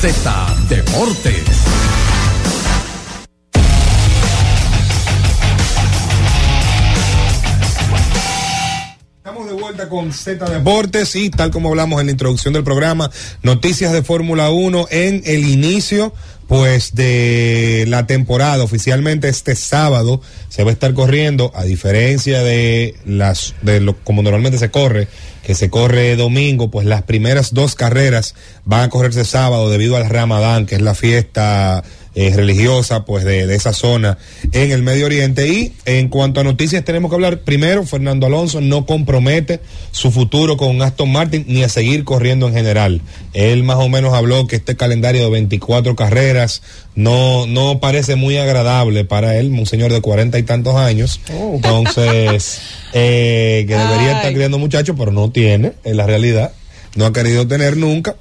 Z 0.03 0.57
Deportes. 0.67 1.45
Estamos 9.15 9.47
de 9.47 9.53
vuelta 9.53 9.87
con 9.87 10.11
Z 10.11 10.49
Deportes 10.49 11.15
y 11.15 11.29
tal 11.29 11.51
como 11.51 11.69
hablamos 11.69 12.01
en 12.01 12.07
la 12.07 12.11
introducción 12.11 12.53
del 12.53 12.65
programa, 12.65 13.11
noticias 13.43 13.93
de 13.93 14.03
Fórmula 14.03 14.49
1 14.49 14.87
en 14.91 15.21
el 15.25 15.47
inicio 15.47 16.13
pues 16.47 16.95
de 16.95 17.85
la 17.87 18.07
temporada. 18.07 18.63
Oficialmente 18.63 19.29
este 19.29 19.55
sábado 19.55 20.21
se 20.49 20.63
va 20.63 20.69
a 20.69 20.73
estar 20.73 20.93
corriendo 20.93 21.51
a 21.55 21.63
diferencia 21.63 22.43
de 22.43 22.95
las 23.05 23.55
de 23.61 23.79
lo 23.79 23.97
como 24.03 24.21
normalmente 24.21 24.57
se 24.57 24.71
corre 24.71 25.07
que 25.43 25.55
se 25.55 25.69
corre 25.69 26.15
domingo 26.15 26.71
pues 26.71 26.85
las 26.87 27.03
primeras 27.03 27.53
dos 27.53 27.75
carreras 27.75 28.33
van 28.63 28.81
a 28.81 28.89
correrse 28.89 29.25
sábado 29.25 29.69
debido 29.69 29.97
al 29.97 30.09
Ramadán 30.09 30.65
que 30.65 30.75
es 30.75 30.81
la 30.81 30.95
fiesta 30.95 31.83
eh, 32.15 32.31
religiosa 32.35 33.05
pues 33.05 33.23
de, 33.23 33.47
de, 33.47 33.55
esa 33.55 33.73
zona 33.73 34.19
en 34.51 34.71
el 34.71 34.83
Medio 34.83 35.07
Oriente 35.07 35.47
y 35.47 35.73
en 35.85 36.09
cuanto 36.09 36.41
a 36.41 36.43
noticias 36.43 36.85
tenemos 36.85 37.09
que 37.09 37.15
hablar 37.15 37.39
primero 37.39 37.83
Fernando 37.85 38.27
Alonso 38.27 38.61
no 38.61 38.85
compromete 38.85 39.61
su 39.91 40.11
futuro 40.11 40.55
con 40.55 40.79
Aston 40.83 41.11
Martin 41.11 41.45
ni 41.47 41.63
a 41.63 41.69
seguir 41.69 42.03
corriendo 42.03 42.47
en 42.47 42.53
general 42.53 43.01
él 43.33 43.63
más 43.63 43.77
o 43.77 43.89
menos 43.89 44.13
habló 44.13 44.45
que 44.45 44.57
este 44.57 44.75
calendario 44.75 45.23
de 45.23 45.31
24 45.31 45.95
carreras 45.95 46.61
no 46.93 47.47
no 47.47 47.79
parece 47.79 48.15
muy 48.15 48.37
agradable 48.37 49.05
para 49.05 49.35
él 49.37 49.47
un 49.47 49.65
señor 49.65 49.91
de 49.91 50.01
cuarenta 50.01 50.37
y 50.37 50.43
tantos 50.43 50.75
años 50.75 51.19
oh. 51.33 51.55
entonces 51.55 52.61
eh, 52.93 53.65
que 53.67 53.75
debería 53.75 54.09
Ay. 54.09 54.15
estar 54.17 54.33
criando 54.33 54.59
muchachos 54.59 54.95
pero 54.99 55.11
no 55.11 55.31
tiene 55.31 55.73
en 55.83 55.97
la 55.97 56.05
realidad 56.05 56.53
no 56.95 57.07
ha 57.07 57.13
querido 57.13 57.47
tener 57.47 57.75
nunca 57.75 58.15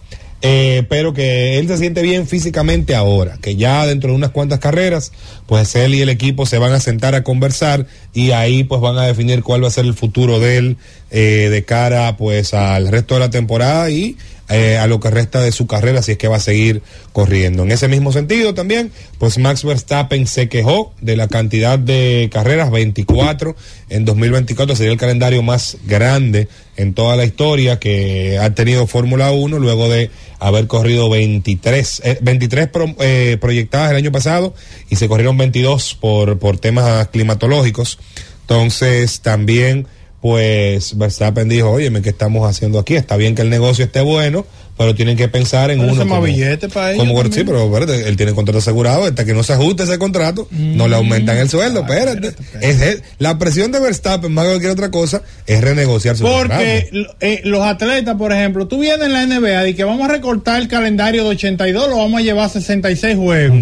eh, 0.44 0.85
pero 0.88 1.14
que 1.14 1.59
él 1.59 1.68
se 1.68 1.78
siente 1.78 2.02
bien 2.02 2.26
físicamente 2.26 2.96
ahora, 2.96 3.38
que 3.40 3.55
ya 3.55 3.87
dentro 3.87 4.11
de 4.11 4.16
unas 4.16 4.31
cuantas 4.31 4.59
carreras, 4.59 5.12
pues 5.46 5.74
él 5.76 5.94
y 5.94 6.00
el 6.00 6.09
equipo 6.09 6.46
se 6.46 6.59
van 6.59 6.72
a 6.72 6.81
sentar 6.81 7.14
a 7.14 7.22
conversar 7.22 7.87
y 8.12 8.33
ahí 8.33 8.64
pues 8.64 8.81
van 8.81 8.98
a 8.98 9.07
definir 9.07 9.42
cuál 9.44 9.62
va 9.62 9.68
a 9.68 9.70
ser 9.70 9.85
el 9.85 9.94
futuro 9.94 10.40
de 10.40 10.57
él 10.57 10.76
eh, 11.11 11.48
de 11.48 11.64
cara 11.64 12.16
pues 12.16 12.55
al 12.55 12.88
resto 12.88 13.14
de 13.14 13.20
la 13.20 13.31
temporada 13.31 13.88
y 13.90 14.16
eh, 14.52 14.76
a 14.78 14.86
lo 14.86 15.00
que 15.00 15.10
resta 15.10 15.40
de 15.40 15.50
su 15.52 15.66
carrera 15.66 16.02
si 16.02 16.12
es 16.12 16.18
que 16.18 16.28
va 16.28 16.36
a 16.36 16.40
seguir 16.40 16.82
corriendo. 17.12 17.62
En 17.62 17.72
ese 17.72 17.88
mismo 17.88 18.12
sentido 18.12 18.54
también, 18.54 18.92
pues 19.18 19.38
Max 19.38 19.64
Verstappen 19.64 20.26
se 20.26 20.48
quejó 20.48 20.92
de 21.00 21.16
la 21.16 21.28
cantidad 21.28 21.78
de 21.78 22.28
carreras, 22.32 22.70
24 22.70 23.56
en 23.90 24.04
2024, 24.04 24.76
sería 24.76 24.92
el 24.92 24.98
calendario 24.98 25.42
más 25.42 25.76
grande 25.86 26.48
en 26.76 26.94
toda 26.94 27.16
la 27.16 27.24
historia 27.24 27.78
que 27.78 28.38
ha 28.38 28.54
tenido 28.54 28.86
Fórmula 28.86 29.30
1 29.30 29.58
luego 29.58 29.88
de 29.88 30.10
haber 30.38 30.66
corrido 30.66 31.08
23, 31.10 32.02
eh, 32.04 32.18
23 32.22 32.68
pro- 32.68 32.94
eh, 33.00 33.36
proyectadas 33.40 33.90
el 33.90 33.96
año 33.96 34.10
pasado 34.12 34.54
y 34.90 34.96
se 34.96 35.08
corrieron 35.08 35.36
22 35.38 35.94
por, 36.00 36.38
por 36.38 36.58
temas 36.58 37.08
climatológicos. 37.08 37.98
Entonces 38.42 39.20
también 39.20 39.86
pues 40.22 40.96
Verstappen 40.96 41.48
dijo, 41.48 41.68
oye, 41.70 41.90
¿qué 42.00 42.08
estamos 42.11 42.48
haciendo 42.48 42.78
aquí? 42.78 42.94
Está 42.94 43.16
bien 43.16 43.35
que 43.35 43.42
el 43.42 43.50
negocio 43.50 43.85
esté 43.85 44.00
bueno, 44.02 44.46
pero 44.78 44.94
tienen 44.94 45.16
que 45.16 45.26
pensar 45.26 45.72
en 45.72 45.80
Pero 45.80 45.92
uno. 45.92 46.02
como- 46.02 46.22
billete 46.22 46.68
para 46.68 46.96
como- 46.96 47.20
sí, 47.24 47.42
pero 47.44 47.64
espérate, 47.64 48.08
él 48.08 48.16
tiene 48.16 48.32
contrato 48.32 48.58
asegurado, 48.61 49.04
hasta 49.04 49.24
que 49.24 49.35
no 49.35 49.42
se 49.42 49.52
ajuste 49.54 49.82
ese 49.82 49.98
contrato, 49.98 50.46
no 50.52 50.87
le 50.87 50.94
aumentan 50.94 51.37
el 51.38 51.48
sueldo, 51.50 51.80
espérate. 51.80 52.35
Es- 52.61 52.80
es- 52.80 53.02
la 53.18 53.37
presión 53.37 53.72
de 53.72 53.80
Verstappen, 53.80 54.32
más 54.32 54.44
que 54.44 54.50
cualquier 54.50 54.70
otra 54.72 54.90
cosa, 54.92 55.22
es 55.46 55.61
renegociar 55.61 56.16
su 56.16 56.22
Porque 56.22 56.88
contrato. 56.92 57.16
eh, 57.20 57.40
los 57.44 57.62
atletas, 57.62 58.14
por 58.16 58.32
ejemplo, 58.32 58.68
tú 58.68 58.78
vienes 58.78 59.04
en 59.04 59.12
la 59.12 59.22
NBA 59.24 59.68
y 59.70 59.74
que 59.74 59.82
vamos 59.82 60.08
a 60.08 60.12
recortar 60.12 60.62
el 60.62 60.68
calendario 60.68 61.24
de 61.24 61.30
82, 61.30 61.88
lo 61.88 61.96
vamos 61.98 62.20
a 62.20 62.22
llevar 62.22 62.46
a 62.46 62.48
66 62.48 63.16
juegos. 63.16 63.58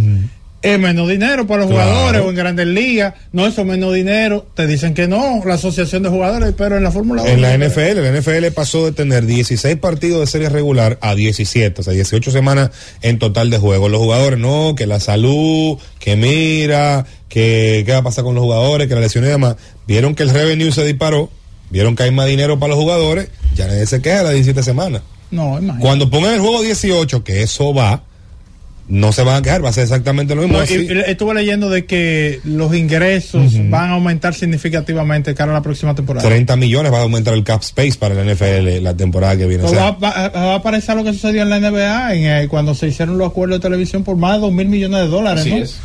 Es 0.62 0.79
menos 0.79 1.09
dinero 1.09 1.46
para 1.46 1.62
los 1.62 1.70
Claro. 1.70 1.90
jugadores 1.90 2.20
o 2.23 2.29
en 2.31 2.37
grandes 2.37 2.66
ligas. 2.66 3.14
No, 3.33 3.46
eso 3.46 3.62
es 3.62 3.66
menos 3.66 3.94
dinero. 3.94 4.46
Te 4.55 4.66
dicen 4.66 4.92
que 4.92 5.09
no, 5.09 5.40
la 5.46 5.55
asociación 5.55 6.03
de 6.03 6.11
jugadores, 6.11 6.53
pero 6.57 6.77
en 6.77 6.83
la 6.85 6.90
Fórmula 6.90 7.23
En 7.27 7.38
1. 7.38 7.40
la 7.49 7.55
NFL, 7.55 8.03
la 8.03 8.11
NFL 8.20 8.51
pasó 8.53 8.85
de 8.85 8.92
tener 8.92 9.25
16 9.25 9.77
partidos 9.77 10.20
de 10.20 10.27
serie 10.27 10.49
regular 10.51 10.99
a 11.01 11.14
17, 11.14 11.81
o 11.81 11.85
sea, 11.85 11.94
18 11.94 12.31
semanas 12.31 12.70
en 13.01 13.18
total 13.18 13.49
de 13.49 13.57
juego. 13.57 13.88
Los 13.88 14.01
jugadores, 14.01 14.38
no, 14.38 14.75
que 14.77 14.87
la 14.87 15.01
salud, 15.01 15.79
que 15.99 16.16
mira, 16.16 17.07
que 17.31 17.83
qué 17.87 17.92
va 17.92 17.99
a 17.99 18.03
pasar 18.03 18.25
con 18.25 18.35
los 18.35 18.42
jugadores, 18.44 18.87
que 18.87 18.94
la 18.94 19.01
lesión 19.01 19.25
y 19.25 19.29
demás. 19.29 19.57
Vieron 19.87 20.14
que 20.14 20.25
el 20.25 20.31
revenue 20.31 20.73
se 20.73 20.85
disparó, 20.85 21.31
vieron 21.70 21.96
que 21.96 22.03
hay 22.03 22.11
más 22.11 22.27
dinero 22.27 22.59
para 22.59 22.70
los 22.75 22.79
jugadores, 22.79 23.29
ya 23.55 23.66
nadie 23.66 23.87
se 23.87 24.03
queja 24.03 24.23
las 24.25 24.33
17 24.35 24.62
semanas. 24.62 25.01
No, 25.31 25.53
imagínate. 25.59 25.81
Cuando 25.81 26.11
pongan 26.11 26.35
el 26.35 26.40
juego 26.40 26.61
18, 26.61 27.25
que 27.25 27.42
eso 27.42 27.73
va, 27.73 28.03
no 28.90 29.12
se 29.12 29.22
van 29.22 29.37
a 29.37 29.42
quejar, 29.42 29.64
va 29.64 29.68
a 29.70 29.72
ser 29.72 29.85
exactamente 29.85 30.35
lo 30.35 30.42
mismo. 30.42 30.59
No, 30.59 30.64
estuve 30.64 31.35
leyendo 31.35 31.70
de 31.70 31.87
que 31.87 32.40
los 32.44 32.74
ingresos 32.74 33.53
van 33.70 33.90
a 33.90 33.92
aumentar 33.94 34.35
significativamente 34.35 35.33
cara 35.35 35.53
a 35.53 35.55
la 35.55 35.62
próxima 35.62 35.94
temporada. 35.94 36.29
30 36.29 36.57
millones 36.57 36.92
va 36.92 36.98
a 36.98 37.03
aumentar 37.03 37.33
el 37.35 37.44
cap 37.44 37.62
space 37.62 37.94
para 37.98 38.14
la 38.14 38.24
NFL 38.24 38.83
la 38.83 38.94
temporada 38.96 39.37
que 39.37 39.46
viene. 39.46 39.64
O 39.64 39.68
sea, 39.68 39.92
va, 39.92 40.11
va- 40.11 40.29
va 40.29 40.55
a 40.57 40.62
parecer 40.62 40.96
lo 40.96 41.05
que 41.05 41.12
sucedió 41.12 41.42
en 41.42 41.50
la 41.50 41.59
NBA 41.61 42.14
en, 42.14 42.24
eh, 42.26 42.48
cuando 42.48 42.74
se 42.74 42.88
hicieron 42.88 43.16
los 43.16 43.31
acuerdos 43.31 43.59
de 43.59 43.62
televisión 43.62 44.03
por 44.05 44.16
más 44.16 44.35
de 44.35 44.40
2 44.40 44.53
mil 44.53 44.68
millones 44.68 45.00
de 45.00 45.07
dólares. 45.07 45.40
Así 45.42 45.50
¿no? 45.50 45.57
es. 45.59 45.76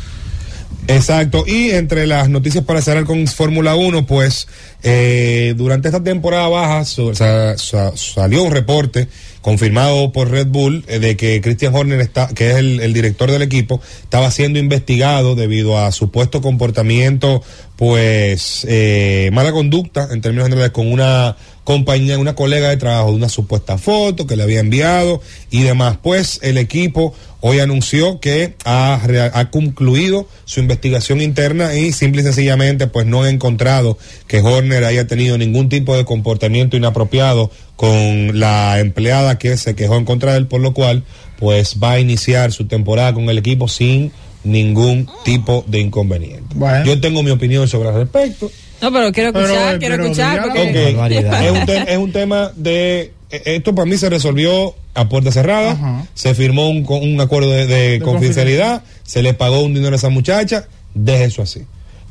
Exacto, 0.88 1.44
y 1.46 1.70
entre 1.70 2.06
las 2.06 2.28
noticias 2.28 2.62
para 2.64 2.80
cerrar 2.80 3.04
con 3.04 3.26
Fórmula 3.26 3.74
1, 3.74 4.06
pues 4.06 4.46
eh, 4.84 5.52
durante 5.56 5.88
esta 5.88 6.02
temporada 6.02 6.46
baja 6.48 6.84
so- 6.84 7.12
sa- 7.12 7.58
sa- 7.58 7.96
salió 7.96 8.44
un 8.44 8.52
reporte 8.52 9.08
confirmado 9.46 10.10
por 10.10 10.28
Red 10.28 10.48
Bull 10.48 10.84
eh, 10.88 10.98
de 10.98 11.16
que 11.16 11.40
Christian 11.40 11.72
Horner, 11.72 12.00
está, 12.00 12.26
que 12.26 12.50
es 12.50 12.56
el, 12.56 12.92
director 12.92 13.30
del 13.30 13.42
equipo, 13.42 13.80
estaba 14.02 14.28
siendo 14.32 14.58
investigado 14.58 15.36
debido 15.36 15.78
a 15.78 15.92
supuesto 15.92 16.40
comportamiento, 16.40 17.44
pues 17.76 18.66
eh, 18.68 19.30
mala 19.32 19.52
conducta 19.52 20.08
en 20.10 20.20
términos 20.20 20.48
generales 20.48 20.72
con 20.72 20.90
una 20.90 21.36
compañía, 21.62 22.18
una 22.18 22.34
colega 22.34 22.70
de 22.70 22.76
trabajo 22.76 23.10
de 23.10 23.16
una 23.16 23.28
supuesta 23.28 23.78
foto 23.78 24.26
que 24.26 24.34
le 24.34 24.42
había 24.42 24.58
enviado 24.58 25.22
y 25.52 25.62
demás. 25.62 25.96
Pues 26.02 26.40
el 26.42 26.58
equipo 26.58 27.14
hoy 27.40 27.60
anunció 27.60 28.18
que 28.18 28.56
ha 28.64 29.48
concluido 29.52 30.26
su 30.44 30.58
investigación 30.58 31.20
interna 31.20 31.76
y 31.76 31.92
simple 31.92 32.22
y 32.22 32.24
sencillamente 32.24 32.88
pues 32.88 33.06
no 33.06 33.22
han 33.22 33.34
encontrado 33.34 33.96
que 34.26 34.40
Horner 34.40 34.84
haya 34.84 35.06
tenido 35.06 35.38
ningún 35.38 35.68
tipo 35.68 35.96
de 35.96 36.04
comportamiento 36.04 36.76
inapropiado 36.76 37.50
con 37.76 38.38
la 38.40 38.78
empleada 38.80 39.38
que 39.38 39.56
se 39.56 39.74
quejó 39.74 39.96
en 39.96 40.04
contra 40.04 40.32
de 40.32 40.38
él, 40.38 40.46
por 40.46 40.60
lo 40.60 40.72
cual 40.74 41.02
pues 41.38 41.76
va 41.82 41.92
a 41.92 42.00
iniciar 42.00 42.52
su 42.52 42.66
temporada 42.66 43.12
con 43.12 43.28
el 43.28 43.36
equipo 43.38 43.68
sin 43.68 44.12
ningún 44.44 45.08
tipo 45.24 45.64
de 45.68 45.80
inconveniente. 45.80 46.54
Bueno. 46.54 46.84
Yo 46.86 47.00
tengo 47.00 47.22
mi 47.22 47.30
opinión 47.30 47.68
sobre 47.68 47.88
el 47.90 47.94
respecto. 47.96 48.50
No, 48.80 48.92
pero 48.92 49.12
quiero 49.12 49.28
escuchar, 49.30 49.78
quiero 49.78 49.94
pero 49.96 50.04
escuchar. 50.04 50.42
Porque... 50.42 50.90
Es, 50.90 51.50
un 51.52 51.66
te- 51.66 51.92
es 51.92 51.98
un 51.98 52.12
tema 52.12 52.52
de... 52.56 53.12
eh, 53.30 53.42
Esto 53.46 53.74
para 53.74 53.86
mí 53.86 53.96
se 53.98 54.08
resolvió 54.08 54.74
a 54.94 55.08
puerta 55.08 55.30
cerrada, 55.32 55.72
Ajá. 55.72 56.06
se 56.14 56.34
firmó 56.34 56.68
un, 56.70 56.86
un 56.88 57.20
acuerdo 57.20 57.50
de, 57.50 57.66
de 57.66 58.00
confidencialidad, 58.00 58.82
se 59.02 59.22
le 59.22 59.34
pagó 59.34 59.60
un 59.60 59.74
dinero 59.74 59.94
a 59.94 59.96
esa 59.98 60.08
muchacha, 60.08 60.68
deje 60.94 61.24
eso 61.24 61.42
así. 61.42 61.62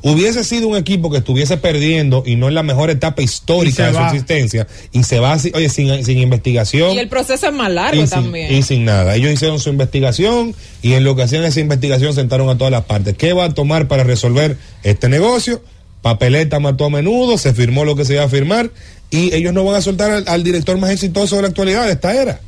Hubiese 0.08 0.44
sido 0.44 0.68
un 0.68 0.78
equipo 0.78 1.10
que 1.10 1.18
estuviese 1.18 1.58
perdiendo 1.58 2.22
y 2.28 2.36
no 2.36 2.48
en 2.48 2.54
la 2.54 2.62
mejor 2.62 2.92
etapa 2.92 3.24
histórica 3.24 3.88
de 3.88 3.94
su 3.94 3.98
existencia 4.14 4.68
y 4.92 5.02
se 5.02 5.20
va 5.20 5.34
así, 5.34 5.52
oye, 5.56 5.68
sin, 5.68 6.06
sin 6.06 6.20
investigación. 6.20 6.92
Y 6.94 7.00
el 7.00 7.10
proceso 7.10 7.48
es 7.48 7.54
más 7.54 7.72
largo 7.72 8.00
y 8.00 8.06
sin, 8.06 8.10
también. 8.10 8.54
y 8.54 8.62
sin 8.62 8.86
nada. 8.86 9.16
Ellos 9.16 9.32
hicieron 9.34 9.60
su 9.60 9.70
investigación 9.70 10.54
y 10.84 10.94
en 10.94 11.04
lo 11.04 11.16
que 11.16 11.24
hacían 11.24 11.44
esa 11.44 11.60
investigación 11.60 12.14
sentaron 12.14 12.48
a 12.50 12.56
todas 12.58 12.70
las 12.72 12.86
partes. 12.86 13.18
¿Qué 13.18 13.34
va 13.34 13.46
a 13.46 13.54
tomar 13.56 13.88
para 13.88 14.04
resolver 14.04 14.58
este 14.84 15.10
negocio? 15.10 15.64
Papeleta 16.04 16.60
mató 16.60 16.86
a 16.86 16.90
menudo, 16.92 17.40
se 17.40 17.56
firmó 17.56 17.84
lo 17.84 17.96
que 17.96 18.06
se 18.06 18.14
iba 18.14 18.24
a 18.24 18.30
firmar 18.30 18.70
y 19.10 19.34
ellos 19.34 19.54
no 19.54 19.64
van 19.66 19.76
a 19.78 19.82
soltar 19.82 20.12
al, 20.12 20.26
al 20.28 20.44
director 20.44 20.78
más 20.78 20.92
exitoso 20.92 21.38
de 21.38 21.42
la 21.42 21.48
actualidad 21.48 21.86
de 21.88 21.94
esta 21.94 22.14
era. 22.14 22.42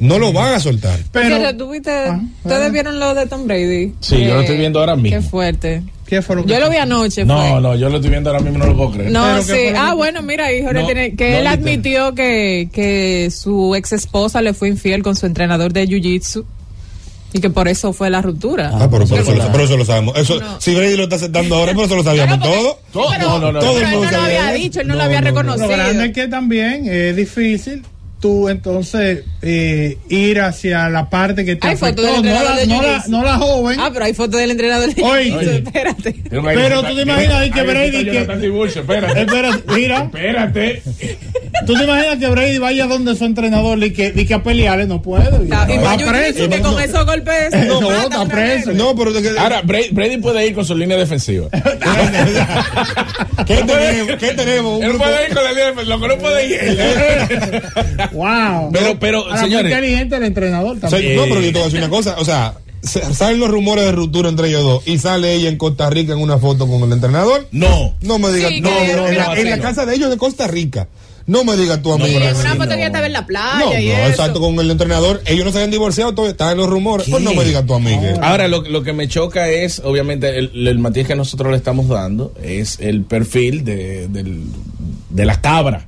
No 0.00 0.18
lo 0.18 0.32
van 0.34 0.52
a 0.54 0.60
soltar. 0.60 0.98
Pero, 1.12 1.56
¿tú 1.56 1.70
viste- 1.70 1.90
Ah, 1.90 2.20
¿Ustedes 2.44 2.72
vieron 2.72 2.98
lo 3.00 3.14
de 3.14 3.26
Tom 3.26 3.46
Brady? 3.46 3.94
Sí, 4.00 4.22
yo 4.24 4.34
lo 4.34 4.40
estoy 4.40 4.56
viendo 4.58 4.80
ahora 4.80 4.96
mismo. 4.96 5.18
Qué 5.18 5.26
fuerte. 5.26 5.82
¿Qué 6.10 6.20
fue 6.20 6.36
lo 6.36 6.44
que 6.44 6.52
Yo 6.52 6.60
lo 6.60 6.68
vi 6.68 6.76
anoche. 6.76 7.24
No, 7.24 7.38
fue. 7.40 7.60
no, 7.62 7.74
yo 7.76 7.88
lo 7.88 7.96
estoy 7.96 8.10
viendo 8.10 8.28
ahora 8.30 8.42
mismo, 8.42 8.58
no 8.58 8.66
lo 8.66 8.76
puedo 8.76 8.90
creer. 8.90 9.10
No, 9.12 9.22
Pero, 9.24 9.46
¿qué 9.46 9.68
sí. 9.70 9.74
Ah, 9.78 9.88
que- 9.90 9.96
bueno, 9.96 10.22
mira, 10.22 10.52
hijo, 10.52 10.72
No, 10.72 10.84
tiene, 10.84 11.14
que 11.14 11.30
no, 11.30 11.36
él 11.38 11.46
admitió 11.46 12.14
que, 12.14 12.68
que 12.72 13.30
su 13.30 13.74
ex 13.76 13.92
esposa 13.92 14.42
le 14.42 14.52
fue 14.52 14.68
infiel 14.68 15.02
con 15.02 15.16
su 15.16 15.24
entrenador 15.26 15.72
de 15.72 15.86
jiu-jitsu 15.88 16.44
y 17.32 17.40
que 17.40 17.48
por 17.48 17.68
eso 17.68 17.92
fue 17.92 18.10
la 18.10 18.20
ruptura. 18.20 18.70
Ah, 18.74 18.88
pero, 18.90 19.06
pero 19.06 19.22
eso, 19.22 19.34
lo, 19.34 19.52
pero 19.52 19.64
eso 19.64 19.76
lo 19.76 19.84
sabemos. 19.84 20.18
Eso, 20.18 20.40
No. 20.40 20.60
Si 20.60 20.74
Brady 20.74 20.96
lo 20.96 21.04
está 21.04 21.14
aceptando 21.16 21.54
ahora, 21.54 21.72
pero 21.72 21.84
eso 21.86 21.94
lo 21.96 22.02
sabíamos 22.02 22.38
Claro, 22.38 22.52
porque- 22.52 22.80
todo. 22.92 23.04
Todo- 23.06 23.18
no, 23.18 23.38
no, 23.38 23.52
no, 23.52 23.60
todo 23.60 23.74
pero 23.74 23.86
el 23.86 23.94
él 23.94 24.00
no 24.00 24.10
lo 24.10 24.22
había 24.24 24.52
dicho, 24.52 24.80
él 24.80 24.88
no, 24.88 24.94
No, 24.94 24.98
lo 24.98 25.04
había 25.04 25.20
no, 25.20 25.24
no. 25.30 25.30
reconocido. 25.30 25.68
Lo 25.68 25.72
grande 25.76 26.06
es 26.06 26.12
que 26.12 26.26
también 26.26 26.88
es 26.88 27.14
difícil 27.14 27.82
tú 28.20 28.48
entonces 28.48 29.24
eh, 29.42 29.96
ir 30.08 30.40
hacia 30.40 30.88
la 30.90 31.08
parte 31.08 31.44
que 31.44 31.56
te 31.56 31.66
Hay 31.66 31.76
fotos 31.76 32.04
afectó, 32.04 32.22
del 32.22 32.34
no 32.34 32.42
la, 32.44 32.56
de 32.56 32.66
no, 32.66 32.82
la, 32.82 33.04
no 33.08 33.24
la 33.24 33.38
joven. 33.38 33.80
Ah, 33.80 33.90
pero 33.92 34.04
hay 34.04 34.12
fotos 34.14 34.38
del 34.40 34.50
entrenador 34.50 34.94
de 34.94 35.02
Oye. 35.02 35.30
jiu-jitsu, 35.32 35.64
espérate. 35.66 36.14
Pero 36.30 36.82
tú 36.82 36.94
te 36.96 37.02
imaginas 37.02 37.34
ahí 37.34 37.50
que 37.50 37.62
Brady 37.62 38.04
que- 38.04 38.18
Espérate. 38.20 39.20
Espérate, 39.22 39.74
mira, 39.74 40.02
Espérate. 40.04 40.82
tú 41.66 41.74
te 41.74 41.84
imaginas 41.84 42.18
que 42.18 42.26
Brady 42.28 42.58
vaya 42.58 42.86
donde 42.86 43.16
su 43.16 43.24
entrenador 43.24 43.82
y 43.82 43.92
que, 43.92 44.12
y 44.14 44.26
que 44.26 44.34
a 44.34 44.42
pelearle 44.42 44.86
no 44.86 45.00
puede. 45.00 45.30
Va 45.48 45.66
jiu-jitsu, 45.66 46.08
preso. 46.08 46.48
que 46.48 46.60
con 46.60 46.80
esos 46.80 47.06
golpes 47.06 47.50
No, 47.66 47.80
matan 47.80 48.02
está 48.12 48.26
preso. 48.26 48.72
No, 48.72 48.94
pero 48.94 49.12
Ahora, 49.38 49.62
Brady, 49.62 50.18
puede 50.18 50.46
ir 50.46 50.54
con 50.54 50.64
su 50.64 50.76
línea 50.76 50.96
defensiva. 50.98 51.48
¿qué 53.46 53.56
tenemos? 53.64 54.16
¿Qué 54.18 54.32
tenemos? 54.34 54.82
Él 54.82 54.92
puede 54.96 55.28
ir 55.28 55.34
con 55.34 55.44
la 55.44 55.50
línea 55.50 55.66
defensiva, 55.66 55.96
lo 55.96 56.00
que 56.02 56.08
no 56.08 56.18
puede 56.18 56.46
ir. 56.46 56.60
Wow. 58.12 58.70
Pero, 58.72 58.98
pero, 58.98 59.18
Ahora, 59.20 59.32
muy 59.32 59.40
señores, 59.44 59.70
inteligente 59.72 60.16
el 60.16 60.24
entrenador 60.24 60.76
O 60.76 60.80
sea, 60.80 60.90
también. 60.90 61.16
no, 61.16 61.22
pero 61.24 61.40
yo 61.40 61.46
te 61.48 61.52
voy 61.52 61.62
a 61.62 61.64
decir 61.64 61.78
una 61.80 61.88
cosa, 61.90 62.16
o 62.18 62.24
sea, 62.24 62.54
se- 62.82 63.14
salen 63.14 63.40
los 63.40 63.50
rumores 63.50 63.84
de 63.84 63.92
ruptura 63.92 64.28
entre 64.28 64.48
ellos 64.48 64.62
dos 64.62 64.82
y 64.86 64.98
sale 64.98 65.34
ella 65.34 65.48
en 65.48 65.56
Costa 65.58 65.90
Rica 65.90 66.12
en 66.14 66.18
una 66.20 66.38
foto 66.38 66.66
con 66.66 66.82
el 66.82 66.92
entrenador. 66.92 67.46
no. 67.52 67.94
No 68.00 68.18
me 68.18 68.32
digas, 68.32 68.50
Sí, 68.50 68.60
no, 68.60 68.68
que- 68.70 68.94
no, 68.96 69.06
en, 69.08 69.18
la, 69.18 69.34
que- 69.34 69.40
en 69.42 69.50
la 69.50 69.56
no. 69.56 69.62
casa 69.62 69.84
de 69.86 69.94
ellos 69.94 70.10
de 70.10 70.16
Costa 70.16 70.46
Rica. 70.46 70.88
No 71.26 71.44
me 71.44 71.56
digas 71.56 71.80
tu 71.82 71.92
amigo. 71.92 72.08
pero 72.18 72.30
Una 72.30 72.42
sí, 72.42 72.48
foto 72.56 72.64
no. 72.66 72.72
que 72.72 72.78
ya 72.80 72.86
estaba 72.86 73.06
en 73.06 73.12
la 73.12 73.26
playa 73.26 73.58
No, 73.58 73.78
y 73.78 73.86
no, 73.86 73.92
eso. 73.92 74.08
exacto, 74.08 74.40
con 74.40 74.58
el 74.58 74.70
entrenador. 74.70 75.22
Ellos 75.26 75.44
no 75.44 75.52
se 75.52 75.58
habían 75.58 75.70
divorciado, 75.70 76.12
todavía 76.14 76.32
están 76.32 76.52
en 76.52 76.56
los 76.58 76.68
rumores. 76.70 77.06
Pues 77.10 77.22
no 77.22 77.34
me 77.34 77.44
digas 77.44 77.64
tu 77.66 77.74
amigo. 77.74 78.02
Ahora, 78.22 78.48
lo, 78.48 78.62
lo 78.62 78.82
que 78.82 78.92
me 78.92 79.06
choca 79.08 79.48
es, 79.48 79.80
obviamente, 79.84 80.38
el, 80.38 80.66
el 80.66 80.78
matiz 80.78 81.06
que 81.06 81.14
nosotros 81.14 81.50
le 81.52 81.56
estamos 81.56 81.88
dando 81.88 82.32
es 82.42 82.78
el 82.80 83.02
perfil 83.04 83.64
de, 83.64 84.08
del- 84.08 84.44
de 85.10 85.24
la 85.24 85.40
cabra. 85.40 85.86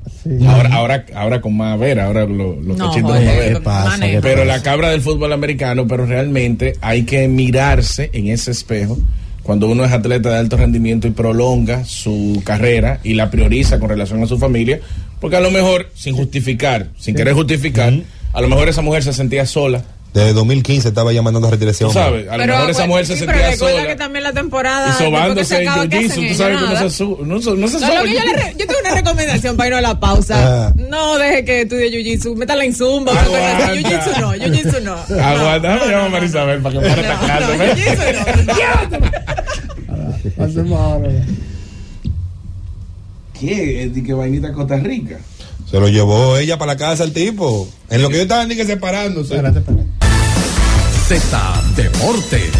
Ahora, 0.49 0.71
ahora, 0.75 1.07
ahora 1.15 1.41
con 1.41 1.57
más 1.57 1.79
ver, 1.79 2.01
ahora 2.01 2.25
lo- 2.27 2.61
los 2.61 2.77
No, 2.77 2.89
cachitos 2.89 3.11
joder, 3.11 3.21
de 3.23 3.27
más 3.27 3.35
¿qué 3.45 3.53
ver. 3.53 3.63
pasa? 3.63 3.89
manejo. 3.91 4.13
¿Qué 4.15 4.21
Pero 4.29 4.45
la 4.45 4.63
cabra 4.63 4.91
del 4.91 5.01
fútbol 5.01 5.33
americano, 5.33 5.87
pero 5.87 6.07
realmente 6.07 6.75
hay 6.81 7.05
que 7.05 7.27
mirarse 7.29 8.11
en 8.13 8.29
ese 8.29 8.51
espejo 8.51 8.99
cuando 9.45 9.69
uno 9.69 9.85
es 9.85 9.91
atleta 9.93 10.31
de 10.31 10.39
alto 10.39 10.57
rendimiento 10.57 11.07
y 11.09 11.11
prolonga 11.11 11.85
su 11.85 12.43
carrera 12.45 13.01
y 13.03 13.15
la 13.15 13.31
prioriza 13.31 13.79
con 13.81 13.89
relación 13.89 14.23
a 14.23 14.27
su 14.27 14.39
familia, 14.39 14.81
porque 15.23 15.37
a 15.37 15.41
lo 15.41 15.51
mejor, 15.51 15.89
sin 15.95 16.15
justificar, 16.15 16.89
sin 16.99 17.15
querer 17.15 17.33
justificar, 17.33 17.95
a 18.35 18.41
lo 18.43 18.49
mejor 18.49 18.69
esa 18.69 18.83
mujer 18.83 19.03
se 19.05 19.13
sentía 19.15 19.47
sola 19.47 19.83
Desde 20.13 20.33
2015 20.35 20.89
estaba 20.89 21.11
ya 21.13 21.23
mandando 21.23 21.49
a 21.49 21.53
retirarse. 21.53 21.85
Tú 21.85 21.93
sabes, 21.93 22.29
a 22.29 22.37
lo 22.37 22.45
mejor 22.47 22.69
esa 22.71 22.87
mujer 22.87 23.07
se 23.07 23.15
sí, 23.15 23.21
sentía 23.21 23.51
recuerda 23.51 23.77
sola. 23.79 23.89
que 23.89 23.97
también 23.97 24.23
la 24.25 24.33
temporada. 24.35 24.91
Y 24.91 25.03
sobándose 25.05 25.45
se 25.47 25.63
en 25.63 25.69
acaba, 25.69 25.89
¿qué 25.89 25.97
jiu-jitsu, 26.01 26.11
hacen 26.11 26.29
tú 26.29 26.35
sabes 26.35 26.59
que 26.59 26.67
no 26.67 26.77
se, 26.79 26.91
su- 26.91 27.19
no, 27.25 27.35
no 27.37 27.41
se 27.69 27.81
No, 27.81 28.05
yo, 28.05 28.05
en 28.05 28.13
le 28.13 28.33
re- 28.43 28.55
yo 28.59 28.67
tengo 28.67 28.81
una 28.85 28.95
recomendación 28.95 29.57
para 29.57 29.69
irnos 29.69 29.79
a 29.79 29.89
la 29.89 30.01
pausa. 30.01 30.35
Ah. 30.67 30.73
No 30.77 31.17
deje 31.19 31.45
que 31.47 31.61
estudie 31.63 31.91
jiu-jitsu. 31.91 32.37
Métala 32.37 32.65
en 32.65 32.75
zumba. 32.75 33.13
Jiu-jitsu 33.15 34.21
no, 34.21 34.35
jiu-jitsu 34.35 34.83
no. 34.83 34.95
Aguanta, 35.23 35.69
déjame 35.73 35.93
llamar 35.93 36.07
a 36.07 36.11
Marisabel 36.11 36.61
para 36.61 36.81
que 36.81 36.89
pare 36.89 37.01
esta 37.01 37.49
¿ves? 37.57 37.79
jiu-jitsu 37.79 39.01
no. 39.01 40.45
Hacemos 40.45 40.79
ahora. 40.81 41.09
¿Qué? 43.43 43.83
¿Es 43.83 43.93
de 43.93 44.05
que 44.05 44.15
vainita 44.15 44.53
Costa 44.53 44.77
Rica? 44.77 45.19
Se 45.69 45.81
lo 45.81 45.89
llevó 45.89 46.37
ella 46.37 46.59
para 46.59 46.75
la 46.75 46.79
casa 46.79 47.03
el 47.03 47.13
tipo. 47.13 47.69
En 47.91 48.01
lo 48.01 48.09
que 48.09 48.19
yo 48.19 48.23
estaba 48.23 48.47
ni 48.47 48.55
que 48.55 48.65
separándose. 48.65 49.35
Espérate, 49.35 49.59
espérate. 49.59 49.85
Z 51.09 51.63
Deportes. 51.75 52.53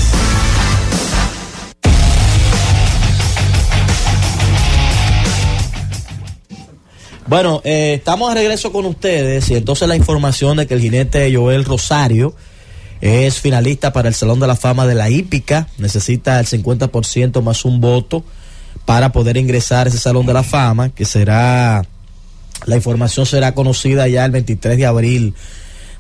Bueno, 7.29 7.61
eh, 7.63 7.95
estamos 7.99 8.35
de 8.35 8.41
regreso 8.41 8.73
con 8.73 8.85
ustedes 8.85 9.49
y 9.51 9.55
entonces 9.55 9.87
la 9.87 9.95
información 9.95 10.57
de 10.57 10.67
que 10.67 10.75
el 10.75 10.81
jinete 10.81 11.33
Joel 11.33 11.65
Rosario 11.65 12.35
es 13.01 13.39
finalista 13.39 13.93
para 13.93 14.09
el 14.09 14.15
Salón 14.15 14.41
de 14.41 14.49
la 14.49 14.57
Fama 14.57 14.85
de 14.89 14.97
la 14.97 15.11
Hípica, 15.11 15.69
necesita 15.79 16.41
el 16.41 16.47
50% 16.47 17.41
más 17.41 17.65
un 17.65 17.81
voto 17.81 18.25
para 18.85 19.13
poder 19.13 19.37
ingresar 19.37 19.87
a 19.87 19.91
ese 19.91 19.99
Salón 19.99 20.27
de 20.27 20.33
la 20.33 20.43
Fama, 20.43 20.91
que 20.91 21.05
será, 21.05 21.85
la 22.67 22.77
información 22.77 23.27
será 23.27 23.55
conocida 23.55 24.09
ya 24.09 24.25
el 24.25 24.33
23 24.33 24.77
de 24.77 24.87
abril 24.87 25.35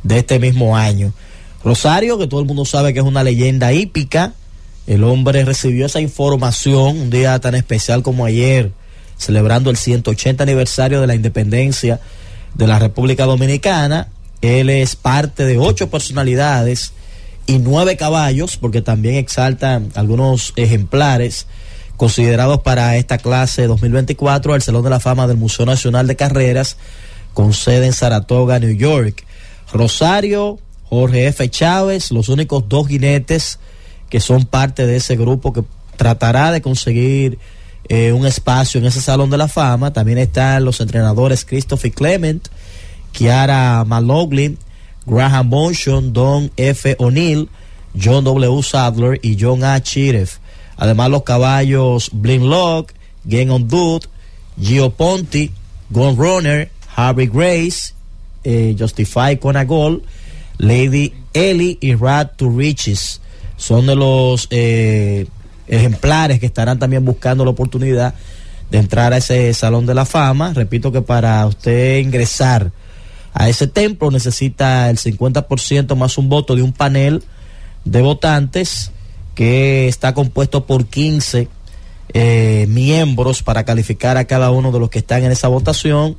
de 0.02 0.18
este 0.18 0.38
mismo 0.38 0.76
año. 0.76 1.12
Rosario, 1.64 2.18
que 2.18 2.26
todo 2.26 2.40
el 2.40 2.46
mundo 2.46 2.64
sabe 2.64 2.92
que 2.92 3.00
es 3.00 3.04
una 3.04 3.22
leyenda 3.22 3.72
hípica, 3.72 4.34
el 4.86 5.04
hombre 5.04 5.44
recibió 5.44 5.86
esa 5.86 6.00
información 6.00 6.98
un 6.98 7.10
día 7.10 7.38
tan 7.38 7.54
especial 7.54 8.02
como 8.02 8.24
ayer, 8.24 8.72
celebrando 9.16 9.70
el 9.70 9.76
180 9.76 10.42
aniversario 10.42 11.00
de 11.00 11.06
la 11.06 11.14
independencia 11.14 12.00
de 12.54 12.66
la 12.66 12.80
República 12.80 13.24
Dominicana. 13.24 14.08
Él 14.40 14.70
es 14.70 14.96
parte 14.96 15.44
de 15.44 15.56
ocho 15.58 15.88
personalidades 15.88 16.92
y 17.46 17.58
nueve 17.58 17.96
caballos, 17.96 18.56
porque 18.56 18.82
también 18.82 19.14
exaltan 19.14 19.90
algunos 19.94 20.52
ejemplares 20.56 21.46
considerados 21.96 22.60
para 22.60 22.96
esta 22.96 23.18
clase 23.18 23.66
2024 23.66 24.54
al 24.54 24.62
Salón 24.62 24.84
de 24.84 24.90
la 24.90 25.00
Fama 25.00 25.26
del 25.26 25.36
Museo 25.36 25.66
Nacional 25.66 26.06
de 26.06 26.16
Carreras, 26.16 26.76
con 27.34 27.52
sede 27.52 27.86
en 27.86 27.92
Saratoga, 27.92 28.58
New 28.58 28.76
York. 28.76 29.24
Rosario, 29.72 30.58
Jorge 30.84 31.26
F. 31.28 31.48
Chávez, 31.48 32.10
los 32.10 32.28
únicos 32.28 32.68
dos 32.68 32.88
jinetes 32.88 33.58
que 34.10 34.20
son 34.20 34.44
parte 34.44 34.86
de 34.86 34.96
ese 34.96 35.16
grupo 35.16 35.54
que 35.54 35.64
tratará 35.96 36.52
de 36.52 36.60
conseguir 36.60 37.38
eh, 37.88 38.12
un 38.12 38.26
espacio 38.26 38.78
en 38.78 38.86
ese 38.86 39.00
Salón 39.00 39.30
de 39.30 39.38
la 39.38 39.48
Fama. 39.48 39.92
También 39.94 40.18
están 40.18 40.66
los 40.66 40.80
entrenadores 40.80 41.46
Christopher 41.46 41.92
Clement, 41.92 42.48
Kiara 43.12 43.84
Maloglin, 43.84 44.58
Graham 45.06 45.48
Monson, 45.48 46.12
Don 46.12 46.52
F. 46.58 46.94
O'Neill, 46.98 47.48
John 47.98 48.24
W. 48.24 48.62
Sadler 48.62 49.18
y 49.22 49.38
John 49.40 49.64
A. 49.64 49.82
Chiref. 49.82 50.38
Además 50.76 51.10
los 51.10 51.22
caballos 51.22 52.10
Blin 52.12 52.48
Lock, 52.48 52.92
Game 53.24 53.50
on 53.50 53.68
Dude, 53.68 54.06
Gio 54.60 54.90
Ponti, 54.90 55.50
Gun 55.90 56.16
Runner, 56.16 56.70
Harvey 56.94 57.26
Grace, 57.26 57.94
eh, 58.44 58.74
Justify 58.78 59.36
Conagol, 59.38 60.02
Lady 60.58 61.12
Ellie 61.32 61.78
y 61.80 61.94
Rad 61.94 62.30
to 62.36 62.50
Riches. 62.50 63.20
Son 63.56 63.86
de 63.86 63.94
los 63.94 64.48
eh, 64.50 65.26
ejemplares 65.68 66.40
que 66.40 66.46
estarán 66.46 66.78
también 66.78 67.04
buscando 67.04 67.44
la 67.44 67.50
oportunidad 67.50 68.14
de 68.70 68.78
entrar 68.78 69.12
a 69.12 69.18
ese 69.18 69.52
Salón 69.54 69.86
de 69.86 69.94
la 69.94 70.04
Fama. 70.04 70.52
Repito 70.54 70.90
que 70.90 71.02
para 71.02 71.46
usted 71.46 71.98
ingresar 71.98 72.72
a 73.34 73.48
ese 73.48 73.66
templo 73.66 74.10
necesita 74.10 74.90
el 74.90 74.98
50% 74.98 75.94
más 75.94 76.18
un 76.18 76.28
voto 76.28 76.56
de 76.56 76.62
un 76.62 76.72
panel 76.72 77.22
de 77.84 78.02
votantes 78.02 78.90
que 79.34 79.88
está 79.88 80.14
compuesto 80.14 80.66
por 80.66 80.86
15 80.86 81.48
eh, 82.14 82.66
miembros 82.68 83.42
para 83.42 83.64
calificar 83.64 84.16
a 84.16 84.26
cada 84.26 84.50
uno 84.50 84.70
de 84.72 84.78
los 84.78 84.90
que 84.90 84.98
están 84.98 85.24
en 85.24 85.32
esa 85.32 85.48
votación. 85.48 86.16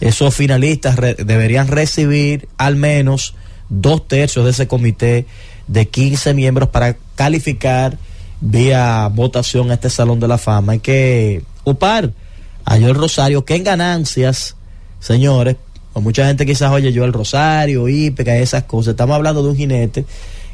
Esos 0.00 0.34
finalistas 0.34 0.96
deberían 0.96 1.68
recibir 1.68 2.48
al 2.56 2.76
menos 2.76 3.34
dos 3.68 4.06
tercios 4.06 4.44
de 4.44 4.52
ese 4.52 4.66
comité 4.66 5.26
de 5.66 5.88
15 5.88 6.34
miembros 6.34 6.68
para 6.68 6.96
calificar 7.14 7.98
vía 8.40 9.08
votación 9.08 9.70
a 9.70 9.74
este 9.74 9.90
Salón 9.90 10.20
de 10.20 10.28
la 10.28 10.38
Fama. 10.38 10.72
Hay 10.72 10.78
que 10.80 11.42
upar 11.64 12.12
a 12.64 12.78
Joel 12.78 12.94
Rosario, 12.94 13.44
que 13.44 13.54
en 13.54 13.64
ganancias, 13.64 14.56
señores, 15.00 15.56
o 15.92 16.00
mucha 16.00 16.26
gente 16.26 16.46
quizás 16.46 16.70
oye 16.70 16.92
Joel 16.94 17.12
Rosario, 17.12 17.88
Ípeca, 17.88 18.36
esas 18.36 18.64
cosas. 18.64 18.92
Estamos 18.92 19.16
hablando 19.16 19.42
de 19.42 19.48
un 19.50 19.56
jinete 19.56 20.04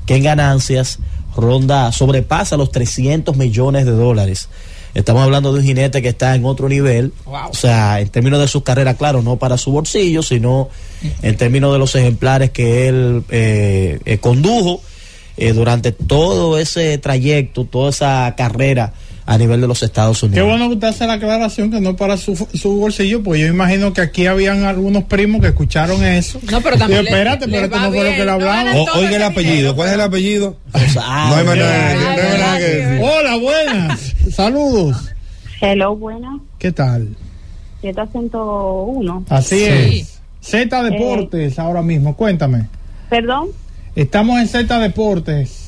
que 0.07 0.17
en 0.17 0.23
ganancias 0.23 0.99
ronda, 1.37 1.91
sobrepasa 1.93 2.57
los 2.57 2.71
300 2.71 3.37
millones 3.37 3.85
de 3.85 3.93
dólares. 3.93 4.49
Estamos 4.95 5.23
hablando 5.23 5.53
de 5.53 5.59
un 5.59 5.65
jinete 5.65 6.01
que 6.03 6.09
está 6.09 6.37
en 6.37 6.45
otro 6.45 6.69
nivel, 6.69 7.13
o 7.25 7.55
sea, 7.55 8.01
en 8.01 8.09
términos 8.11 8.39
de 8.39 8.47
su 8.47 8.63
carrera, 8.63 8.95
claro, 8.95 9.23
no 9.23 9.37
para 9.37 9.59
su 9.59 9.73
bolsillo, 9.73 10.23
sino 10.23 10.69
en 11.21 11.37
términos 11.37 11.73
de 11.73 11.79
los 11.81 11.95
ejemplares 11.97 12.51
que 12.51 12.89
él 12.89 13.25
eh, 13.29 13.99
eh, 14.05 14.19
condujo 14.19 14.81
eh, 15.37 15.53
durante 15.53 15.91
todo 15.91 16.59
ese 16.59 16.97
trayecto, 16.99 17.65
toda 17.65 17.91
esa 17.91 18.35
carrera 18.37 18.93
a 19.27 19.39
nivel 19.39 19.61
de 19.63 19.67
los 19.67 19.83
Estados 19.83 20.21
Qué 20.21 20.27
Unidos. 20.27 20.47
bueno 20.49 20.69
que 20.69 20.75
usted 20.75 20.89
hace 20.89 21.07
la 21.07 21.15
aclaración 21.15 21.71
que 21.71 21.81
no 21.81 21.91
es 21.91 21.97
para 21.97 22.17
su, 22.19 22.37
su 22.53 22.77
bolsillo, 22.77 23.23
pues 23.23 23.41
yo 23.41 23.47
imagino 23.47 23.93
que 23.95 24.03
aquí 24.03 24.27
habían 24.27 24.65
algunos 24.65 25.05
primos 25.05 25.41
que 25.41 25.47
escucharon 25.49 26.05
eso. 26.05 26.39
No, 26.51 26.61
pero 26.61 26.77
también 26.77 27.05
le- 27.05 27.11
espérate, 27.11 27.47
le 27.47 27.53
pero 27.53 27.65
esto 27.67 27.81
no 27.81 27.89
fue 27.89 28.05
lo 28.05 28.11
que 28.11 28.19
le 28.19 28.25
no 28.27 28.33
hablamos. 28.33 28.55
ganan 28.65 28.77
O- 28.77 28.99
oiga 28.99 29.17
el 29.17 29.23
apellido. 29.23 29.75
¿Cuál 29.75 29.89
es 29.89 29.95
el 29.95 30.01
apellido? 30.03 30.57
no 30.75 30.81
hay 31.37 31.45
nada, 31.59 31.95
no 31.95 32.47
hay 32.53 32.59
que. 32.61 33.01
Hola, 33.03 33.37
buenas. 33.39 34.15
Saludos. 34.31 34.97
Hello, 35.61 35.97
buenas. 35.97 36.41
¿Qué 36.59 36.73
tal? 36.73 37.09
701. 37.81 39.25
Así 39.29 39.59
Sí. 39.59 39.65
es. 40.01 40.21
Z 40.41 40.83
Deportes 40.83 41.59
ahora 41.59 41.81
mismo, 41.83 42.15
cuéntame. 42.17 42.67
Perdón. 43.09 43.49
Estamos 43.97 44.39
en 44.41 44.49
Z 44.49 44.79
Deportes. 44.79 45.64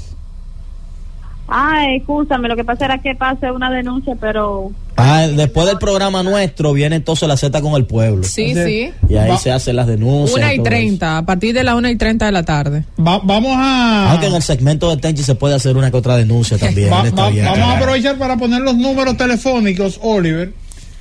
Ah, 1.48 1.84
escúchame, 1.96 2.48
lo 2.48 2.56
que 2.56 2.64
pasa 2.64 2.86
era 2.86 2.98
que 2.98 3.14
pasé 3.14 3.50
una 3.52 3.70
denuncia, 3.70 4.14
pero 4.20 4.72
Ah, 4.96 5.26
después 5.28 5.66
del 5.66 5.78
programa 5.78 6.22
nuestro 6.22 6.72
viene 6.72 6.96
entonces 6.96 7.28
la 7.28 7.36
Z 7.36 7.60
con 7.60 7.74
el 7.74 7.84
pueblo. 7.84 8.24
Sí, 8.24 8.54
sí. 8.54 8.90
Y 9.08 9.16
ahí 9.16 9.30
Va- 9.30 9.36
se 9.38 9.52
hacen 9.52 9.76
las 9.76 9.86
denuncias. 9.86 10.36
Una 10.38 10.54
y 10.54 10.62
treinta, 10.62 11.18
a 11.18 11.22
partir 11.26 11.54
de 11.54 11.62
la 11.64 11.76
una 11.76 11.90
y 11.90 11.96
treinta 11.96 12.26
de 12.26 12.32
la 12.32 12.42
tarde. 12.42 12.84
vamos 12.96 13.52
a. 13.56 14.10
Aunque 14.12 14.26
en 14.26 14.34
el 14.34 14.42
segmento 14.42 14.88
de 14.90 14.96
Tenchi 14.96 15.22
se 15.22 15.34
puede 15.34 15.54
hacer 15.54 15.76
una 15.76 15.90
que 15.90 15.96
otra 15.98 16.16
denuncia 16.16 16.56
también. 16.58 16.90
Va- 16.90 17.04
vamos 17.12 17.58
a 17.60 17.76
aprovechar 17.76 18.16
para 18.18 18.36
poner 18.36 18.62
los 18.62 18.76
números 18.76 19.16
telefónicos, 19.16 20.00
Oliver, 20.02 20.52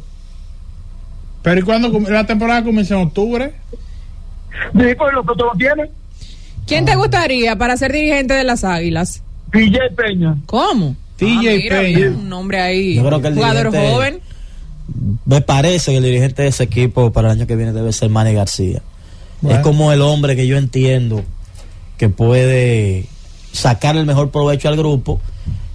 Pero 1.41 1.59
¿y 1.59 1.63
cuándo 1.63 1.89
la 2.09 2.25
temporada 2.25 2.63
comienza 2.63 2.95
en 2.95 3.07
octubre? 3.07 3.53
Sí, 4.73 4.85
pues 4.97 5.13
los 5.13 5.27
otros 5.27 5.49
lo 5.53 5.57
tienen. 5.57 5.89
¿Quién 6.67 6.85
te 6.85 6.95
gustaría 6.95 7.55
para 7.55 7.75
ser 7.77 7.91
dirigente 7.91 8.33
de 8.35 8.43
las 8.43 8.63
Águilas? 8.63 9.23
TJ 9.51 9.77
Peña. 9.95 10.35
¿Cómo? 10.45 10.95
TJ 11.17 11.27
Ah, 11.27 11.41
mira, 11.57 11.79
Peña. 11.81 12.07
Un 12.09 12.29
nombre 12.29 12.61
ahí. 12.61 12.95
Yo 12.95 13.05
creo 13.05 13.21
que 13.21 13.27
el 13.29 13.33
jugador 13.35 13.71
dirigente- 13.71 13.91
joven. 13.93 14.19
Me 15.25 15.41
parece 15.41 15.91
que 15.91 15.97
el 15.97 16.03
dirigente 16.03 16.43
de 16.43 16.49
ese 16.49 16.63
equipo 16.63 17.11
para 17.11 17.31
el 17.31 17.39
año 17.39 17.47
que 17.47 17.55
viene 17.55 17.71
debe 17.71 17.91
ser 17.93 18.09
Manny 18.09 18.33
García. 18.33 18.81
Bueno. 19.41 19.57
Es 19.57 19.63
como 19.63 19.91
el 19.91 20.01
hombre 20.01 20.35
que 20.35 20.45
yo 20.45 20.57
entiendo 20.57 21.23
que 21.97 22.09
puede 22.09 23.05
sacar 23.51 23.95
el 23.97 24.05
mejor 24.05 24.29
provecho 24.31 24.67
al 24.69 24.77
grupo. 24.77 25.19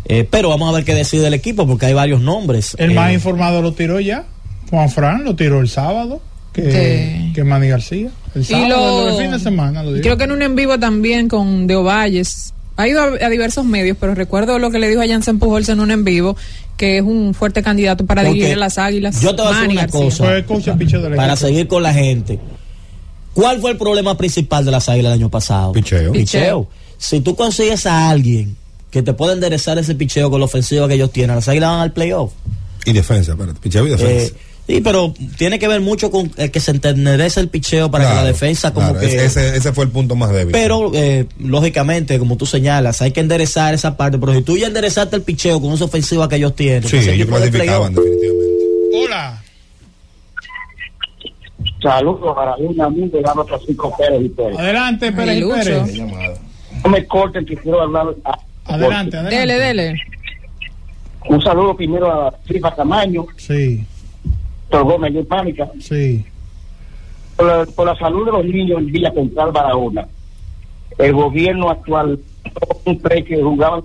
Eh, 0.09 0.27
pero 0.31 0.49
vamos 0.51 0.69
a 0.69 0.73
ver 0.73 0.85
qué 0.85 0.95
decide 0.95 1.27
el 1.27 1.35
equipo 1.35 1.67
porque 1.67 1.87
hay 1.87 1.93
varios 1.95 2.21
nombres. 2.21 2.77
El 2.79 2.93
Eh, 2.93 2.95
más 2.95 3.13
informado 3.13 3.61
lo 3.63 3.73
tiró 3.73 3.99
ya. 4.01 4.25
Juan 4.71 4.89
Fran 4.91 5.25
lo 5.25 5.35
tiró 5.37 5.61
el 5.61 5.69
sábado. 5.69 6.21
que, 6.53 7.33
que 7.35 7.45
Manny 7.45 7.69
García. 7.69 8.09
El 8.35 8.41
Y 8.43 8.45
sábado, 8.47 9.05
lo- 9.05 9.11
el 9.11 9.23
fin 9.23 9.31
de 9.31 9.39
semana, 9.39 9.83
lo. 9.83 10.01
Creo 10.01 10.17
que 10.17 10.25
en 10.25 10.33
un 10.33 10.41
en 10.43 10.57
vivo 10.57 10.79
también 10.79 11.29
con 11.29 11.67
De 11.67 11.77
Ovalles. 11.77 12.55
Ha 12.79 12.89
ido 12.89 13.01
a, 13.03 13.27
a 13.27 13.29
diversos 13.31 13.65
medios, 13.65 13.97
pero 14.01 14.15
recuerdo 14.15 14.59
lo 14.59 14.71
que 14.71 14.79
le 14.79 14.89
dijo 14.89 15.01
a 15.03 15.07
Jansen 15.07 15.39
Pujols 15.39 15.69
en 15.71 15.81
un 15.81 15.91
en 15.91 16.05
vivo, 16.05 16.37
que 16.77 16.99
es 16.99 17.03
un 17.03 17.35
fuerte 17.35 17.63
candidato 17.63 18.05
para 18.07 18.23
Porque 18.23 18.35
dirigir 18.35 18.59
las 18.59 18.79
Águilas. 18.79 19.21
Yo 19.21 19.35
te 19.37 19.43
voy 19.43 19.47
a 19.51 19.55
decir 19.55 19.63
Manny 19.69 19.73
una 19.75 19.83
García. 19.83 20.01
cosa. 20.01 20.25
Para 21.17 21.33
equipo. 21.33 21.37
seguir 21.37 21.69
con 21.69 21.83
la 21.83 21.93
gente. 21.95 22.39
¿Cuál 23.35 23.61
fue 23.61 23.73
el 23.73 23.77
problema 23.77 24.17
principal 24.17 24.65
de 24.65 24.71
las 24.71 24.89
águilas 24.89 25.13
el 25.13 25.21
año 25.21 25.31
pasado? 25.31 25.73
Picheo. 25.73 26.13
Picheo. 26.13 26.69
Si 26.97 27.21
tú 27.21 27.35
consigues 27.37 27.85
a 27.87 28.09
alguien 28.09 28.57
que 28.97 29.03
te 29.03 29.13
pueda 29.13 29.35
enderezar 29.35 29.77
ese 29.77 29.95
picheo 29.95 30.31
con 30.31 30.41
la 30.41 30.47
ofensiva 30.47 30.89
que 30.89 30.95
ellos 30.95 31.11
tienen, 31.11 31.37
las 31.37 31.47
águilas 31.49 31.69
van 31.69 31.81
al 31.81 31.93
playoff. 31.93 32.33
Y 32.87 32.95
defensa, 32.95 33.33
espérate, 33.33 33.61
picheo 33.61 33.87
y 33.87 33.91
defensa. 33.91 34.11
Eh, 34.11 34.33
sí, 34.67 34.81
pero 34.81 35.13
tiene 35.37 35.59
que 35.59 35.69
ver 35.69 35.83
mucho 35.83 36.11
con 36.11 36.33
el 36.39 36.51
que 36.51 36.61
se 36.61 36.71
enderece 36.71 37.41
el 37.41 37.51
picheo 37.51 37.91
para 37.91 38.09
que 38.09 38.15
la 38.15 38.25
defensa 38.25 38.73
como 38.73 38.93
claro, 38.93 39.07
que... 39.07 39.23
ese, 39.27 39.73
fue 39.75 39.85
el 39.85 39.91
punto 39.91 40.17
más 40.17 40.33
débil. 40.33 40.53
Pero, 40.53 40.93
eh, 40.95 41.27
lógicamente, 41.39 42.19
como 42.19 42.39
tú 42.39 42.47
señalas, 42.47 43.03
hay 43.03 43.11
que 43.11 43.21
enderezar 43.21 43.75
esa 43.75 43.99
parte. 43.99 44.19
Pero 44.19 44.33
si 44.33 44.41
tú 44.41 44.57
ya 44.57 44.69
enderezaste 44.69 45.15
el 45.15 45.21
picheo 45.21 45.61
con 45.61 45.75
esa 45.75 45.85
ofensiva 45.85 46.27
que 46.27 46.37
ellos 46.37 46.57
tienen, 46.57 46.89
sí, 46.89 46.97
ese 46.97 47.13
ellos 47.13 47.29
de 47.29 47.35
clasificaban 47.35 47.95
definitivamente. 47.95 48.65
Hola. 48.95 49.43
Saludos 51.83 52.35
para 52.35 52.57
un 52.57 52.81
amigo 52.81 53.21
llamado 53.21 53.47
Francisco 53.47 53.95
Pérez 53.99 54.23
y 54.23 54.29
Pérez. 54.31 54.59
Adelante, 54.59 55.13
Pérez 55.13 55.37
y. 55.37 55.45
Pérez. 55.45 55.99
No 56.83 56.91
me 56.91 57.07
corten 57.07 57.45
que 57.45 57.57
quiero 57.59 57.83
hablar. 57.83 58.07
a- 58.25 58.39
Adelante, 58.69 59.17
adelante. 59.17 59.37
Dele, 59.37 59.59
dele. 59.59 60.01
Un 61.29 61.41
saludo 61.43 61.77
primero 61.77 62.11
a 62.27 62.31
Tripa 62.47 62.75
Camaño, 62.75 63.27
Sí, 63.37 63.85
Doctor 64.71 64.85
Gómez 64.85 65.15
de 65.15 65.25
Pánica, 65.25 65.69
sí. 65.81 66.25
por 67.37 67.47
la, 67.47 67.67
por 67.67 67.87
la 67.87 67.97
salud 67.97 68.27
de 68.27 68.33
los 68.33 68.45
niños 68.45 68.79
en 68.79 68.87
Villa 68.87 69.13
Central 69.13 69.51
Barahona. 69.53 70.07
El 70.99 71.13
gobierno 71.13 71.69
actual, 71.71 72.19
un 72.85 72.99
pre 73.01 73.25
que 73.25 73.43
jugaban 73.43 73.83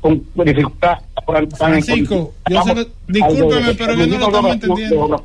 con 0.00 0.22
dificultad. 0.34 0.98
Francisco, 1.56 2.32
yo 2.50 2.62
sé 2.62 2.74
que- 2.74 2.86
discúlpeme, 3.08 3.74
pero 3.74 3.96
que 3.96 4.06
no 4.06 4.18
lo 4.18 4.26
estamos 4.26 4.52
entendiendo. 4.54 5.22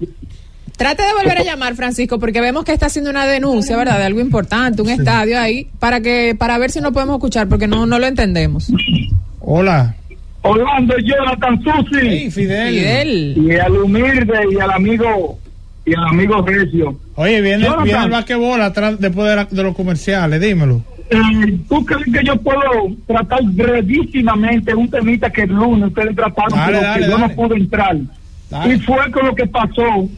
Trate 0.77 1.03
de 1.03 1.13
volver 1.13 1.37
a 1.37 1.43
llamar, 1.43 1.75
Francisco, 1.75 2.19
porque 2.19 2.41
vemos 2.41 2.63
que 2.65 2.73
está 2.73 2.87
haciendo 2.87 3.11
una 3.11 3.25
denuncia, 3.25 3.77
¿verdad? 3.77 3.99
De 3.99 4.05
algo 4.05 4.19
importante, 4.19 4.81
un 4.81 4.89
estadio 4.89 5.39
ahí, 5.39 5.67
para 5.79 6.01
que 6.01 6.35
para 6.37 6.57
ver 6.57 6.71
si 6.71 6.81
no 6.81 6.91
podemos 6.91 7.15
escuchar, 7.17 7.47
porque 7.47 7.67
no, 7.67 7.85
no 7.85 7.99
lo 7.99 8.07
entendemos. 8.07 8.71
Hola. 9.39 9.95
Orlando, 10.41 10.95
Jonathan, 10.97 11.61
Susi. 11.63 12.09
Sí, 12.19 12.31
Fidel. 12.31 12.73
Fidel. 12.73 13.37
Y 13.37 13.55
al 13.55 13.71
humilde 13.77 14.33
y 14.51 14.59
al 14.59 14.71
amigo 14.71 15.39
y 15.85 15.93
al 15.95 16.03
amigo 16.07 16.41
Recio. 16.41 16.97
Oye, 17.15 17.39
viene, 17.41 17.63
Jonathan. 17.63 17.83
viene 17.85 18.03
el 18.05 18.09
basquetbol 18.11 18.61
atrás 18.61 18.99
después 18.99 19.29
de, 19.29 19.35
la- 19.35 19.45
de 19.45 19.63
los 19.63 19.75
comerciales, 19.75 20.41
dímelo. 20.41 20.81
Eh, 21.09 21.57
¿Tú 21.69 21.85
crees 21.85 22.05
que 22.11 22.25
yo 22.25 22.35
puedo 22.37 22.59
tratar 23.05 23.41
brevísimamente 23.43 24.73
un 24.73 24.89
temita 24.89 25.29
que 25.29 25.43
el 25.43 25.51
lunes 25.51 25.89
ustedes 25.89 26.15
trataron, 26.15 26.57
Dale, 26.57 26.65
pero 26.73 26.81
dale, 26.81 27.05
que 27.05 27.11
yo 27.11 27.17
no 27.17 27.29
pude 27.29 27.55
entrar? 27.57 27.97
Dale. 28.49 28.73
Y 28.73 28.79
fue 28.79 29.11
con 29.11 29.27
lo 29.27 29.35
que 29.35 29.45
pasó 29.47 30.09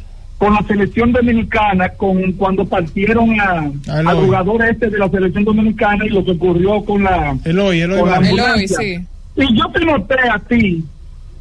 con 0.45 0.53
la 0.53 0.61
selección 0.67 1.11
dominicana, 1.11 1.89
con 1.89 2.31
cuando 2.33 2.65
partieron 2.65 3.39
a, 3.39 3.61
A 3.87 3.99
Eloy. 3.99 4.07
al 4.07 4.15
jugador 4.25 4.61
este 4.65 4.89
de 4.91 4.99
la 4.99 5.09
selección 5.09 5.43
dominicana 5.43 6.05
y 6.05 6.09
lo 6.09 6.23
que 6.23 6.31
ocurrió 6.33 6.85
con 6.85 7.03
la, 7.03 7.35
Eloy, 7.45 7.81
Eloy 7.81 7.99
con 8.01 8.09
la. 8.11 8.17
Eloy, 8.17 8.67
sí. 8.67 8.99
Y 9.37 9.57
yo 9.57 9.65
te 9.73 9.83
noté 9.83 10.13
a 10.31 10.37
ti 10.39 10.83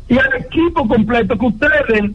y 0.08 0.14
al 0.18 0.28
equipo 0.40 0.88
completo 0.88 1.36
que 1.38 1.46
ustedes 1.46 2.12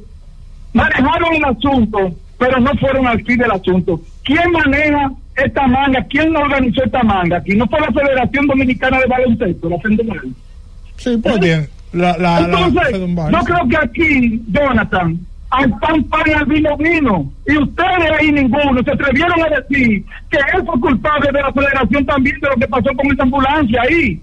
manejaron 0.73 1.35
el 1.35 1.45
asunto, 1.45 1.99
pero 2.39 2.59
no 2.59 2.71
fueron 2.79 3.05
al 3.07 3.23
fin 3.23 3.37
del 3.37 3.51
asunto. 3.51 4.01
¿Quién 4.23 4.51
maneja 4.51 5.11
esta 5.45 5.67
manga? 5.67 6.03
¿Quién 6.09 6.35
organizó 6.35 6.83
esta 6.83 7.03
manga? 7.03 7.37
Aquí 7.37 7.55
no 7.55 7.67
fue 7.67 7.79
la 7.81 7.91
Federación 7.91 8.47
Dominicana 8.47 8.99
de 8.99 9.05
Baloncesto, 9.05 9.69
la 9.69 9.77
FEDOMAL. 9.79 10.21
Sí, 10.97 11.17
pues 11.21 11.39
bien. 11.39 11.69
La, 11.93 12.17
la, 12.17 12.39
la- 12.41 12.45
Entonces, 12.65 13.15
Vargas. 13.15 13.31
no 13.31 13.43
creo 13.43 13.67
que 13.69 13.77
aquí, 13.77 14.41
Jonathan, 14.51 15.19
al 15.49 15.69
pan 15.79 16.03
pan 16.05 16.21
y 16.27 16.31
al 16.31 16.45
vino 16.45 16.77
vino. 16.77 17.31
Y 17.47 17.57
ustedes 17.57 18.11
ahí 18.19 18.31
ninguno 18.31 18.83
se 18.83 18.91
atrevieron 18.91 19.41
a 19.41 19.49
decir 19.49 20.05
que 20.29 20.37
él 20.37 20.63
fue 20.65 20.79
culpable 20.79 21.31
de 21.31 21.41
la 21.41 21.51
federación 21.51 22.05
también 22.05 22.39
de 22.39 22.49
lo 22.49 22.55
que 22.55 22.67
pasó 22.67 22.89
con 22.95 23.11
esa 23.11 23.23
ambulancia 23.23 23.81
ahí. 23.81 24.21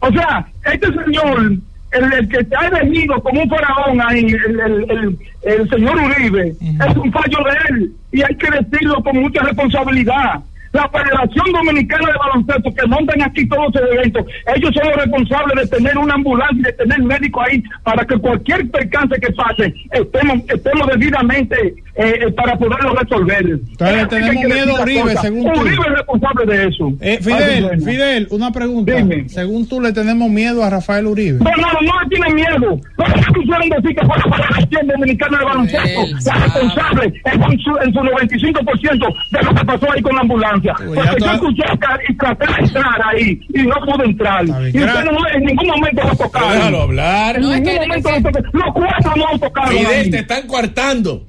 O 0.00 0.10
sea, 0.10 0.46
este 0.72 0.86
señor, 1.04 1.52
el, 1.92 2.12
el 2.12 2.28
que 2.28 2.38
está 2.38 2.66
elegido 2.68 3.22
como 3.22 3.42
un 3.42 3.48
faraón 3.48 4.00
ahí, 4.00 4.24
el, 4.24 4.60
el, 4.60 4.90
el, 4.90 5.18
el 5.42 5.70
señor 5.70 5.96
Uribe, 5.96 6.48
es 6.60 6.96
un 6.96 7.12
fallo 7.12 7.38
de 7.44 7.74
él. 7.74 7.92
Y 8.12 8.22
hay 8.22 8.34
que 8.36 8.50
decirlo 8.50 9.02
con 9.02 9.20
mucha 9.20 9.42
responsabilidad. 9.42 10.40
La 10.72 10.88
Federación 10.88 11.52
Dominicana 11.52 12.08
de 12.08 12.18
Baloncesto 12.18 12.74
que 12.74 12.86
montan 12.86 13.22
aquí 13.22 13.46
todos 13.46 13.74
los 13.74 13.92
eventos, 13.92 14.24
ellos 14.54 14.70
son 14.74 14.88
los 14.88 14.96
responsables 14.96 15.70
de 15.70 15.76
tener 15.76 15.98
una 15.98 16.14
ambulancia 16.14 16.58
y 16.58 16.62
de 16.62 16.72
tener 16.72 17.02
médico 17.02 17.42
ahí 17.42 17.62
para 17.82 18.04
que 18.04 18.16
cualquier 18.16 18.70
percance 18.70 19.20
que 19.20 19.32
pase 19.32 19.74
estemos, 19.90 20.38
estemos 20.48 20.86
debidamente 20.88 21.74
eh, 21.94 22.20
eh, 22.26 22.32
para 22.32 22.56
poderlo 22.56 22.94
resolver. 22.94 23.44
Entonces 23.44 24.08
tenemos 24.08 24.42
que 24.42 24.48
miedo 24.48 24.76
a 24.76 24.82
Uribe, 24.82 25.16
según 25.18 25.52
tú. 25.52 25.60
Uribe 25.60 25.82
es 25.86 25.92
responsable 25.92 26.46
de 26.46 26.68
eso. 26.68 26.92
Eh, 27.00 27.18
Fidel. 27.20 27.82
Fidel, 27.82 28.28
una 28.30 28.50
pregunta. 28.50 28.94
Dime. 28.94 29.28
Según 29.28 29.68
tú 29.68 29.80
le 29.80 29.92
tenemos 29.92 30.30
miedo 30.30 30.64
a 30.64 30.70
Rafael 30.70 31.06
Uribe. 31.06 31.38
No, 31.38 31.50
no, 31.50 31.68
no 31.82 32.00
le 32.00 32.08
tienen 32.08 32.34
miedo. 32.34 32.80
No 32.96 33.06
le 33.06 33.40
quisieron 33.40 33.68
decir 33.68 33.96
que 33.96 34.06
fue 34.06 34.16
la 34.16 34.36
Federación 34.36 34.86
Dominicana 34.86 35.38
de 35.38 35.44
Baloncesto 35.44 36.00
Él 36.02 36.16
la 36.24 36.34
responsable 36.34 37.22
en 37.24 37.58
su, 37.60 37.76
en 37.76 37.92
su 37.92 38.00
95% 38.00 39.14
de 39.30 39.42
lo 39.42 39.54
que 39.54 39.64
pasó 39.64 39.92
ahí 39.92 40.02
con 40.02 40.14
la 40.14 40.20
ambulancia. 40.22 40.61
Pues 40.62 40.94
ya 41.04 41.10
Porque 41.10 41.24
yo 41.24 41.32
escuché 41.32 41.62
y 42.08 42.16
traté 42.16 42.46
de 42.46 42.58
entrar 42.60 43.00
ahí 43.06 43.40
y 43.54 43.62
no 43.62 43.74
pude 43.84 44.04
entrar. 44.06 44.44
Bien, 44.44 44.70
Y 44.74 44.78
ustedes 44.84 45.04
no, 45.04 45.28
en 45.34 45.44
ningún 45.44 45.66
momento 45.68 46.02
lo 46.06 46.16
tocaron. 46.16 46.52
Déjalo 46.52 46.82
hablar. 46.82 47.36
En 47.36 47.42
No, 47.42 47.48
ningún 47.50 47.74
momento 47.74 48.10
lo 48.10 48.22
tocaron. 48.22 48.50
Los 48.52 48.72
cuatro 48.74 49.12
no 49.16 49.32
lo 49.32 49.38
tocaron. 49.38 49.70
Fidel, 49.70 49.86
ahí. 50.04 50.10
te 50.10 50.18
están 50.18 50.46
coartando. 50.46 51.26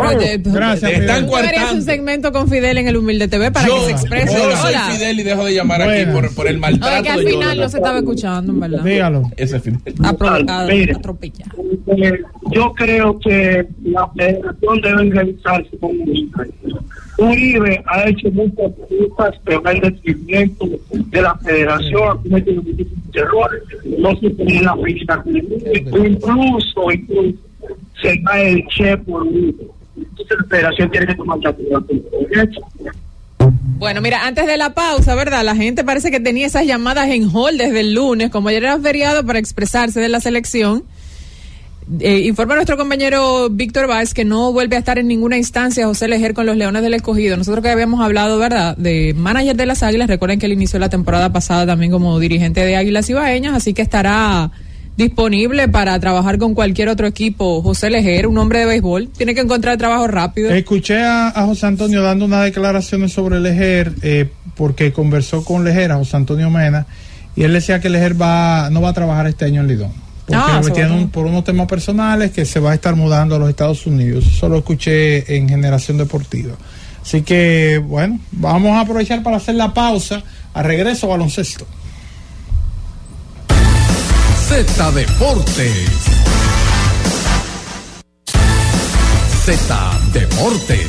Pero 0.00 0.18
oye, 0.18 0.40
gracias, 0.44 0.90
Te 0.90 0.96
están 0.98 1.26
coartando. 1.26 1.74
un 1.74 1.82
segmento 1.82 2.32
con 2.32 2.48
Fidel 2.48 2.78
en 2.78 2.88
el 2.88 2.96
Humilde 2.96 3.28
TV 3.28 3.50
para 3.50 3.66
yo, 3.68 3.74
que 3.76 3.84
se 3.86 3.90
exprese. 3.92 4.32
yo 4.38 4.56
soy. 4.56 4.74
Fidel 4.96 5.20
y 5.20 5.22
dejo 5.22 5.44
de 5.44 5.54
llamar 5.54 5.84
Buenas. 5.84 6.02
aquí 6.06 6.12
por, 6.12 6.34
por 6.34 6.46
el 6.48 6.58
maltrato 6.58 6.92
Oye, 6.94 7.02
que 7.02 7.10
al 7.10 7.24
final 7.26 7.58
no 7.58 7.68
se 7.68 7.76
estaba 7.76 7.98
escuchando, 7.98 8.52
en 8.52 8.60
verdad. 8.60 8.82
Dígalo. 8.84 9.22
Ese 9.36 9.56
es 9.56 9.62
Fidel. 9.62 9.80
Apro- 9.98 10.44
a- 10.50 10.66
Mire. 10.66 10.92
atropella. 10.94 11.44
Eh, 11.86 12.12
yo 12.52 12.72
creo 12.74 13.18
que 13.20 13.66
la 13.84 14.08
federación 14.16 14.80
debe 14.82 15.10
revisarse 15.10 15.76
con 15.78 15.92
Uribe. 17.18 17.82
Ha 17.86 18.08
hecho 18.08 18.30
muchas 18.32 18.72
cosas, 19.16 19.34
pero 19.44 19.62
hay 19.64 19.80
descubrimiento 19.80 20.66
de 20.90 21.22
la 21.22 21.36
federación, 21.38 22.02
ha 22.08 22.22
cometido 22.22 22.62
muchísimos 22.62 23.14
errores, 23.14 23.62
no 23.98 24.16
se 24.18 24.30
pone 24.30 24.62
la 24.62 24.74
o 24.74 24.86
incluso, 26.06 26.90
incluso 26.92 27.38
se 28.02 28.22
cae 28.24 28.52
el 28.52 28.64
che 28.68 28.96
por 28.98 29.22
Uribe. 29.22 29.66
Bueno, 33.78 34.00
mira, 34.00 34.26
antes 34.26 34.46
de 34.46 34.56
la 34.56 34.72
pausa, 34.72 35.14
¿verdad? 35.14 35.44
La 35.44 35.56
gente 35.56 35.84
parece 35.84 36.10
que 36.10 36.20
tenía 36.20 36.46
esas 36.46 36.66
llamadas 36.66 37.08
en 37.08 37.28
hall 37.30 37.58
desde 37.58 37.80
el 37.80 37.94
lunes, 37.94 38.30
como 38.30 38.48
ayer 38.48 38.64
era 38.64 38.78
feriado, 38.78 39.24
para 39.24 39.38
expresarse 39.38 40.00
de 40.00 40.08
la 40.08 40.20
selección. 40.20 40.84
Eh, 42.00 42.20
informa 42.20 42.54
nuestro 42.54 42.78
compañero 42.78 43.50
Víctor 43.50 43.86
Vázquez 43.86 44.14
que 44.14 44.24
no 44.24 44.52
vuelve 44.54 44.76
a 44.76 44.78
estar 44.78 44.98
en 44.98 45.06
ninguna 45.06 45.36
instancia 45.36 45.86
José 45.86 46.08
Lejer 46.08 46.32
con 46.32 46.46
los 46.46 46.56
Leones 46.56 46.82
del 46.82 46.94
Escogido. 46.94 47.36
Nosotros 47.36 47.62
que 47.62 47.68
habíamos 47.68 48.00
hablado, 48.00 48.38
¿verdad?, 48.38 48.74
de 48.78 49.12
manager 49.14 49.54
de 49.54 49.66
las 49.66 49.82
Águilas. 49.82 50.08
Recuerden 50.08 50.38
que 50.38 50.46
él 50.46 50.52
inició 50.52 50.78
la 50.78 50.88
temporada 50.88 51.30
pasada 51.32 51.66
también 51.66 51.92
como 51.92 52.18
dirigente 52.18 52.64
de 52.64 52.76
Águilas 52.76 53.10
Ibaeñas, 53.10 53.54
así 53.54 53.74
que 53.74 53.82
estará 53.82 54.50
disponible 54.96 55.68
para 55.68 55.98
trabajar 55.98 56.38
con 56.38 56.54
cualquier 56.54 56.88
otro 56.88 57.06
equipo. 57.06 57.62
José 57.62 57.90
Lejer, 57.90 58.26
un 58.26 58.38
hombre 58.38 58.60
de 58.60 58.66
béisbol, 58.66 59.08
tiene 59.08 59.34
que 59.34 59.40
encontrar 59.40 59.76
trabajo 59.78 60.06
rápido. 60.06 60.50
Escuché 60.50 61.02
a, 61.02 61.28
a 61.28 61.46
José 61.46 61.66
Antonio 61.66 62.02
dando 62.02 62.24
unas 62.26 62.44
declaraciones 62.44 63.12
sobre 63.12 63.40
Lejer, 63.40 63.92
eh, 64.02 64.28
porque 64.56 64.92
conversó 64.92 65.44
con 65.44 65.64
Lejer, 65.64 65.92
a 65.92 65.96
José 65.96 66.16
Antonio 66.16 66.48
Mena, 66.50 66.86
y 67.36 67.42
él 67.42 67.52
decía 67.52 67.80
que 67.80 67.88
Lejer 67.88 68.20
va, 68.20 68.70
no 68.70 68.80
va 68.80 68.90
a 68.90 68.92
trabajar 68.92 69.26
este 69.26 69.44
año 69.46 69.60
en 69.62 69.66
Lidón. 69.68 69.92
Porque 70.26 70.40
Ah, 70.42 70.60
tiene 70.72 70.90
un- 70.92 71.10
por 71.10 71.26
unos 71.26 71.44
temas 71.44 71.66
personales 71.66 72.30
que 72.30 72.44
se 72.46 72.58
va 72.60 72.70
a 72.70 72.74
estar 72.74 72.96
mudando 72.96 73.34
a 73.34 73.38
los 73.38 73.50
Estados 73.50 73.86
Unidos. 73.86 74.24
Eso 74.26 74.48
lo 74.48 74.58
escuché 74.58 75.36
en 75.36 75.48
Generación 75.48 75.98
Deportiva. 75.98 76.54
Así 77.02 77.20
que, 77.20 77.78
bueno, 77.84 78.18
vamos 78.32 78.70
a 78.72 78.80
aprovechar 78.80 79.22
para 79.22 79.36
hacer 79.36 79.56
la 79.56 79.74
pausa. 79.74 80.22
A 80.54 80.62
regreso 80.62 81.08
baloncesto. 81.08 81.66
Z 84.54 84.92
Deportes. 84.92 85.90
Z 89.44 90.00
Deportes. 90.12 90.88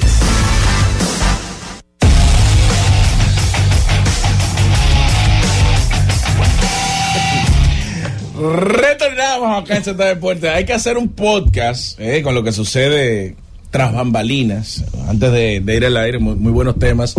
Retornamos 8.37 9.63
acá 9.63 9.77
en 9.77 9.83
Z 9.83 9.93
Deportes. 9.93 10.51
Hay 10.51 10.65
que 10.65 10.73
hacer 10.73 10.99
un 10.99 11.09
podcast 11.09 11.99
eh, 11.99 12.21
con 12.21 12.35
lo 12.35 12.43
que 12.43 12.51
sucede 12.51 13.35
tras 13.75 13.91
bambalinas, 13.93 14.85
antes 15.09 15.31
de, 15.33 15.59
de 15.59 15.75
ir 15.75 15.85
al 15.85 15.97
aire, 15.97 16.17
muy, 16.17 16.35
muy 16.35 16.53
buenos 16.53 16.79
temas, 16.79 17.13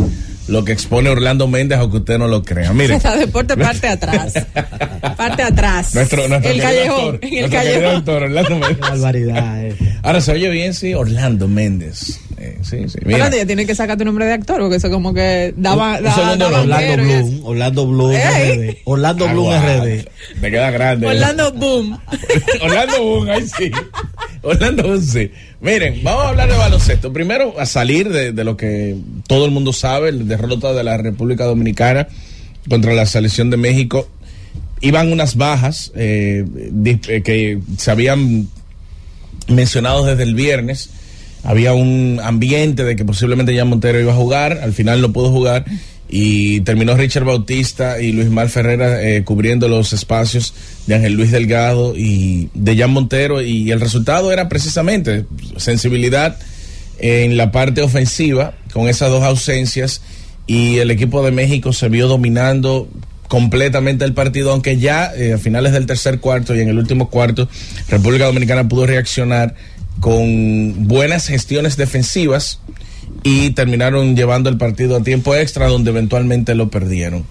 lo 0.48 0.64
que 0.64 0.72
expone 0.72 1.10
Orlando 1.10 1.46
Méndez, 1.48 1.78
aunque 1.78 1.98
usted 1.98 2.16
no 2.16 2.28
lo 2.28 2.42
crea. 2.42 2.72
Mire, 2.72 2.98
deporte 3.18 3.58
parte 3.58 3.88
atrás. 3.88 4.32
Parte 5.18 5.42
atrás. 5.42 5.94
nuestro, 5.94 6.26
nuestro 6.28 6.50
el 6.50 6.60
callejón. 6.62 7.18
en 7.20 7.44
el 7.44 7.50
callejón. 7.50 8.08
Orlando 8.08 8.50
Méndez. 8.58 8.78
barbaridad. 8.80 9.66
eh. 9.66 9.76
Ahora 10.02 10.22
se 10.22 10.32
oye 10.32 10.48
bien, 10.48 10.72
sí, 10.72 10.94
Orlando 10.94 11.46
Méndez. 11.46 12.20
Sí, 12.62 12.88
sí. 12.88 12.98
Mira, 13.04 13.30
tienes 13.30 13.66
que 13.66 13.74
sacar 13.74 13.96
tu 13.96 14.04
nombre 14.04 14.24
de 14.26 14.32
actor, 14.32 14.60
porque 14.60 14.76
eso 14.76 14.90
como 14.90 15.12
que 15.12 15.54
daba. 15.56 15.98
Segundo, 15.98 16.46
Orlando. 16.46 17.02
Bloom, 17.02 17.40
Orlando 17.44 17.86
Bloom. 17.86 18.12
RD. 18.12 18.76
Orlando 18.84 19.28
Bloom 19.28 19.52
Aguanta. 19.52 19.84
RD. 19.84 20.40
Te 20.40 20.50
queda 20.50 20.70
grande. 20.70 21.06
Orlando 21.06 21.52
Boom. 21.52 21.98
Orlando 22.62 23.02
Boom, 23.02 23.28
ahí 23.30 23.46
sí. 23.46 23.70
Orlando 24.42 24.82
Boom, 24.82 25.02
sí. 25.02 25.30
Miren, 25.60 26.00
vamos 26.02 26.24
a 26.24 26.28
hablar 26.28 26.50
de 26.50 26.56
baloncesto. 26.56 27.12
Primero, 27.12 27.54
a 27.58 27.66
salir 27.66 28.08
de, 28.08 28.32
de 28.32 28.44
lo 28.44 28.56
que 28.56 28.96
todo 29.26 29.44
el 29.44 29.50
mundo 29.50 29.72
sabe, 29.72 30.10
el 30.10 30.28
derrota 30.28 30.72
de 30.72 30.84
la 30.84 30.96
República 30.96 31.44
Dominicana 31.44 32.08
contra 32.68 32.94
la 32.94 33.06
selección 33.06 33.50
de 33.50 33.56
México. 33.56 34.08
Iban 34.80 35.10
unas 35.10 35.36
bajas 35.36 35.92
eh, 35.94 36.44
eh, 36.84 37.22
que 37.22 37.60
se 37.78 37.90
habían 37.90 38.48
mencionado 39.48 40.04
desde 40.04 40.22
el 40.24 40.34
viernes. 40.34 40.90
Había 41.42 41.74
un 41.74 42.20
ambiente 42.22 42.84
de 42.84 42.96
que 42.96 43.04
posiblemente 43.04 43.54
ya 43.54 43.64
Montero 43.64 44.00
iba 44.00 44.12
a 44.12 44.16
jugar, 44.16 44.60
al 44.62 44.72
final 44.72 45.00
no 45.00 45.12
pudo 45.12 45.30
jugar 45.30 45.64
y 46.08 46.60
terminó 46.60 46.96
Richard 46.96 47.24
Bautista 47.24 48.00
y 48.00 48.12
Luis 48.12 48.30
Mal 48.30 48.48
Ferreira 48.48 49.02
eh, 49.02 49.24
cubriendo 49.24 49.68
los 49.68 49.92
espacios 49.92 50.54
de 50.86 50.94
Ángel 50.94 51.14
Luis 51.14 51.32
Delgado 51.32 51.94
y 51.96 52.48
de 52.54 52.76
Jan 52.76 52.90
Montero 52.90 53.42
y 53.42 53.70
el 53.72 53.80
resultado 53.80 54.30
era 54.32 54.48
precisamente 54.48 55.24
sensibilidad 55.56 56.38
en 56.98 57.36
la 57.36 57.50
parte 57.50 57.82
ofensiva 57.82 58.54
con 58.72 58.88
esas 58.88 59.10
dos 59.10 59.24
ausencias 59.24 60.00
y 60.46 60.78
el 60.78 60.90
equipo 60.90 61.24
de 61.24 61.32
México 61.32 61.72
se 61.72 61.88
vio 61.88 62.06
dominando 62.06 62.88
completamente 63.28 64.04
el 64.04 64.14
partido, 64.14 64.52
aunque 64.52 64.78
ya 64.78 65.12
eh, 65.14 65.32
a 65.32 65.38
finales 65.38 65.72
del 65.72 65.86
tercer 65.86 66.20
cuarto 66.20 66.54
y 66.54 66.60
en 66.60 66.68
el 66.68 66.78
último 66.78 67.10
cuarto 67.10 67.48
República 67.88 68.26
Dominicana 68.26 68.68
pudo 68.68 68.86
reaccionar 68.86 69.56
con 70.00 70.86
buenas 70.86 71.26
gestiones 71.26 71.76
defensivas 71.76 72.60
y 73.22 73.50
terminaron 73.50 74.16
llevando 74.16 74.48
el 74.48 74.56
partido 74.56 74.96
a 74.96 75.02
tiempo 75.02 75.34
extra 75.34 75.68
donde 75.68 75.90
eventualmente 75.90 76.54
lo 76.54 76.70
perdieron. 76.70 77.24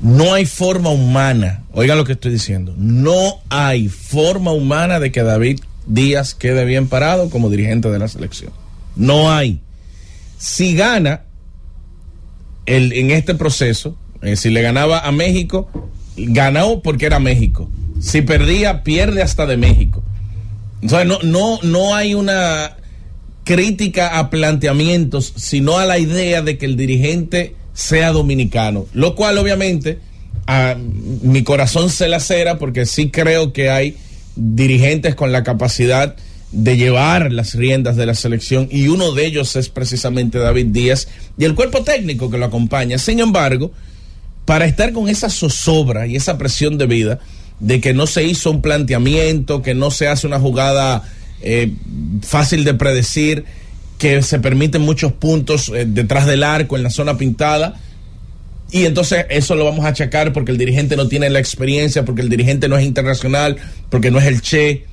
No 0.00 0.34
hay 0.34 0.44
forma 0.44 0.90
humana, 0.90 1.64
oigan 1.72 1.96
lo 1.96 2.04
que 2.04 2.12
estoy 2.12 2.32
diciendo, 2.32 2.74
no 2.76 3.40
hay 3.48 3.88
forma 3.88 4.52
humana 4.52 5.00
de 5.00 5.12
que 5.12 5.22
David 5.22 5.60
Díaz 5.86 6.34
quede 6.34 6.64
bien 6.64 6.88
parado 6.88 7.30
como 7.30 7.50
dirigente 7.50 7.90
de 7.90 7.98
la 7.98 8.08
selección. 8.08 8.52
No 8.96 9.30
hay. 9.30 9.60
Si 10.38 10.74
gana 10.74 11.22
el, 12.66 12.92
en 12.92 13.10
este 13.10 13.34
proceso, 13.34 13.96
eh, 14.22 14.36
si 14.36 14.50
le 14.50 14.62
ganaba 14.62 15.00
a 15.00 15.12
México, 15.12 15.68
ganó 16.16 16.80
porque 16.80 17.06
era 17.06 17.18
México. 17.18 17.70
Si 18.00 18.22
perdía, 18.22 18.82
pierde 18.82 19.22
hasta 19.22 19.46
de 19.46 19.56
México. 19.56 20.02
No, 20.84 21.18
no, 21.22 21.58
no 21.62 21.94
hay 21.94 22.14
una 22.14 22.76
crítica 23.44 24.18
a 24.18 24.30
planteamientos, 24.30 25.32
sino 25.36 25.78
a 25.78 25.86
la 25.86 25.98
idea 25.98 26.42
de 26.42 26.58
que 26.58 26.66
el 26.66 26.76
dirigente 26.76 27.54
sea 27.72 28.12
dominicano. 28.12 28.86
Lo 28.92 29.14
cual, 29.14 29.38
obviamente, 29.38 29.98
a 30.46 30.76
mi 30.76 31.42
corazón 31.42 31.90
se 31.90 32.08
lacera 32.08 32.58
porque 32.58 32.86
sí 32.86 33.10
creo 33.10 33.52
que 33.52 33.70
hay 33.70 33.96
dirigentes 34.36 35.14
con 35.14 35.32
la 35.32 35.42
capacidad 35.42 36.16
de 36.52 36.76
llevar 36.76 37.32
las 37.32 37.54
riendas 37.54 37.96
de 37.96 38.06
la 38.06 38.14
selección 38.14 38.68
y 38.70 38.88
uno 38.88 39.12
de 39.12 39.26
ellos 39.26 39.56
es 39.56 39.68
precisamente 39.68 40.38
David 40.38 40.66
Díaz 40.66 41.08
y 41.36 41.44
el 41.44 41.54
cuerpo 41.54 41.82
técnico 41.82 42.30
que 42.30 42.38
lo 42.38 42.44
acompaña. 42.44 42.98
Sin 42.98 43.20
embargo, 43.20 43.72
para 44.44 44.66
estar 44.66 44.92
con 44.92 45.08
esa 45.08 45.30
zozobra 45.30 46.06
y 46.06 46.16
esa 46.16 46.38
presión 46.38 46.78
de 46.78 46.86
vida 46.86 47.20
de 47.60 47.80
que 47.80 47.94
no 47.94 48.06
se 48.06 48.24
hizo 48.24 48.50
un 48.50 48.62
planteamiento, 48.62 49.62
que 49.62 49.74
no 49.74 49.90
se 49.90 50.08
hace 50.08 50.26
una 50.26 50.40
jugada 50.40 51.02
eh, 51.40 51.72
fácil 52.22 52.64
de 52.64 52.74
predecir, 52.74 53.44
que 53.98 54.22
se 54.22 54.38
permiten 54.38 54.82
muchos 54.82 55.12
puntos 55.12 55.70
eh, 55.74 55.84
detrás 55.86 56.26
del 56.26 56.42
arco, 56.42 56.76
en 56.76 56.82
la 56.82 56.90
zona 56.90 57.16
pintada. 57.16 57.80
Y 58.70 58.86
entonces 58.86 59.26
eso 59.30 59.54
lo 59.54 59.64
vamos 59.64 59.84
a 59.84 59.88
achacar 59.88 60.32
porque 60.32 60.50
el 60.50 60.58
dirigente 60.58 60.96
no 60.96 61.06
tiene 61.06 61.30
la 61.30 61.38
experiencia, 61.38 62.04
porque 62.04 62.22
el 62.22 62.28
dirigente 62.28 62.68
no 62.68 62.76
es 62.76 62.84
internacional, 62.84 63.56
porque 63.88 64.10
no 64.10 64.18
es 64.18 64.26
el 64.26 64.40
Che. 64.40 64.84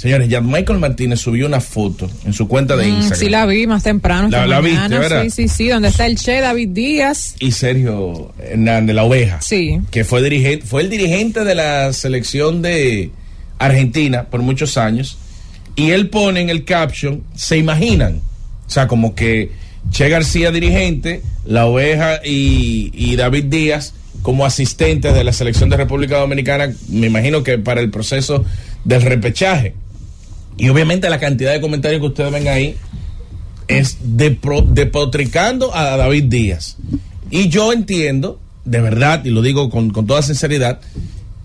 Señores, 0.00 0.30
ya 0.30 0.40
Michael 0.40 0.78
Martínez 0.78 1.20
subió 1.20 1.46
una 1.46 1.60
foto 1.60 2.10
en 2.24 2.32
su 2.32 2.48
cuenta 2.48 2.74
de 2.74 2.86
Mm, 2.86 2.94
Instagram. 2.96 3.18
sí, 3.20 3.28
la 3.28 3.44
vi 3.44 3.66
más 3.66 3.82
temprano. 3.82 4.28
La- 4.30 4.46
la 4.46 4.60
viste. 4.62 4.88
¿verdad? 4.96 5.24
Sí, 5.24 5.30
sí, 5.30 5.48
sí. 5.48 5.68
Donde 5.68 5.88
está 5.88 6.06
el 6.06 6.16
Che 6.16 6.40
David 6.40 6.68
Díaz. 6.70 7.34
y 7.38 7.52
Sergio 7.52 8.32
Hernández, 8.38 8.96
la 8.96 9.04
oveja. 9.04 9.40
Sí. 9.42 9.78
Que 9.90 10.04
fue 10.04 10.22
dirigente, 10.22 10.64
fue 10.66 10.80
el 10.82 10.88
dirigente 10.88 11.44
de 11.44 11.54
la 11.54 11.92
selección 11.92 12.62
de 12.62 13.10
Argentina 13.58 14.24
por 14.24 14.40
muchos 14.40 14.78
años. 14.78 15.18
Y 15.76 15.90
él 15.90 16.08
pone 16.08 16.40
en 16.40 16.48
el 16.50 16.64
caption, 16.64 17.22
se 17.34 17.58
imaginan. 17.58 18.22
O 18.66 18.70
sea, 18.70 18.86
como 18.88 19.14
que 19.14 19.50
Che 19.90 20.08
García 20.08 20.50
dirigente, 20.50 21.22
la 21.44 21.66
oveja 21.66 22.20
y, 22.24 22.90
y 22.94 23.16
David 23.16 23.44
Díaz 23.44 23.92
como 24.22 24.44
asistentes 24.44 25.14
de 25.14 25.24
la 25.24 25.32
selección 25.32 25.68
de 25.70 25.76
República 25.76 26.18
Dominicana, 26.18 26.72
me 26.88 27.06
imagino 27.06 27.42
que 27.42 27.58
para 27.58 27.80
el 27.80 27.90
proceso 27.90 28.44
del 28.84 29.02
repechaje. 29.02 29.74
Y 30.60 30.68
obviamente 30.68 31.08
la 31.08 31.18
cantidad 31.18 31.52
de 31.52 31.60
comentarios 31.60 32.02
que 32.02 32.08
ustedes 32.08 32.30
ven 32.30 32.46
ahí 32.46 32.76
es 33.66 33.96
de 34.02 34.38
depotricando 34.66 35.74
a 35.74 35.96
David 35.96 36.24
Díaz. 36.24 36.76
Y 37.30 37.48
yo 37.48 37.72
entiendo, 37.72 38.38
de 38.66 38.80
verdad, 38.82 39.24
y 39.24 39.30
lo 39.30 39.40
digo 39.40 39.70
con, 39.70 39.88
con 39.88 40.06
toda 40.06 40.20
sinceridad, 40.20 40.80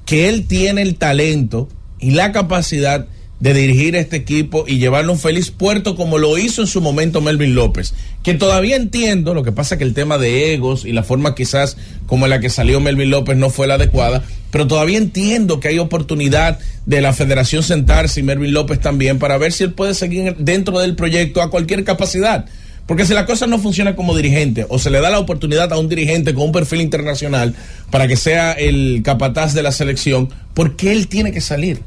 que 0.05 0.27
él 0.27 0.47
tiene 0.47 0.81
el 0.81 0.95
talento 0.95 1.69
y 1.97 2.11
la 2.11 2.33
capacidad 2.33 3.07
de 3.39 3.53
dirigir 3.53 3.95
este 3.95 4.15
equipo 4.15 4.63
y 4.67 4.77
llevarlo 4.77 5.11
a 5.11 5.15
un 5.15 5.19
feliz 5.19 5.51
puerto 5.51 5.95
como 5.95 6.17
lo 6.17 6.37
hizo 6.37 6.61
en 6.61 6.67
su 6.67 6.81
momento 6.81 7.21
Melvin 7.21 7.53
López. 7.53 7.93
Que 8.23 8.33
todavía 8.33 8.75
entiendo, 8.75 9.33
lo 9.33 9.43
que 9.43 9.51
pasa 9.51 9.77
que 9.77 9.83
el 9.83 9.93
tema 9.93 10.17
de 10.17 10.53
egos 10.53 10.85
y 10.85 10.93
la 10.93 11.03
forma 11.03 11.35
quizás 11.35 11.77
como 12.07 12.27
la 12.27 12.39
que 12.39 12.49
salió 12.49 12.79
Melvin 12.79 13.09
López 13.09 13.37
no 13.37 13.49
fue 13.49 13.67
la 13.67 13.75
adecuada, 13.75 14.23
pero 14.51 14.67
todavía 14.67 14.97
entiendo 14.97 15.59
que 15.59 15.67
hay 15.67 15.79
oportunidad 15.79 16.59
de 16.85 17.01
la 17.01 17.13
federación 17.13 17.61
sentarse 17.61 18.21
y 18.21 18.23
Melvin 18.23 18.53
López 18.53 18.79
también 18.79 19.19
para 19.19 19.37
ver 19.37 19.51
si 19.51 19.65
él 19.65 19.73
puede 19.73 19.93
seguir 19.93 20.35
dentro 20.37 20.79
del 20.79 20.95
proyecto 20.95 21.41
a 21.41 21.49
cualquier 21.49 21.83
capacidad. 21.83 22.45
Porque 22.87 23.05
si 23.05 23.13
la 23.13 23.25
cosa 23.25 23.47
no 23.47 23.57
funciona 23.57 23.95
como 23.95 24.15
dirigente 24.15 24.65
o 24.69 24.77
se 24.77 24.91
le 24.91 25.01
da 25.01 25.09
la 25.09 25.19
oportunidad 25.19 25.73
a 25.73 25.79
un 25.79 25.89
dirigente 25.89 26.33
con 26.35 26.45
un 26.45 26.51
perfil 26.51 26.81
internacional 26.81 27.55
para 27.89 28.07
que 28.07 28.15
sea 28.15 28.51
el 28.53 29.01
capataz 29.03 29.53
de 29.53 29.63
la 29.63 29.71
selección, 29.71 30.29
¿por 30.53 30.75
qué 30.75 30.91
él 30.91 31.07
tiene 31.07 31.31
que 31.31 31.41
salir? 31.41 31.81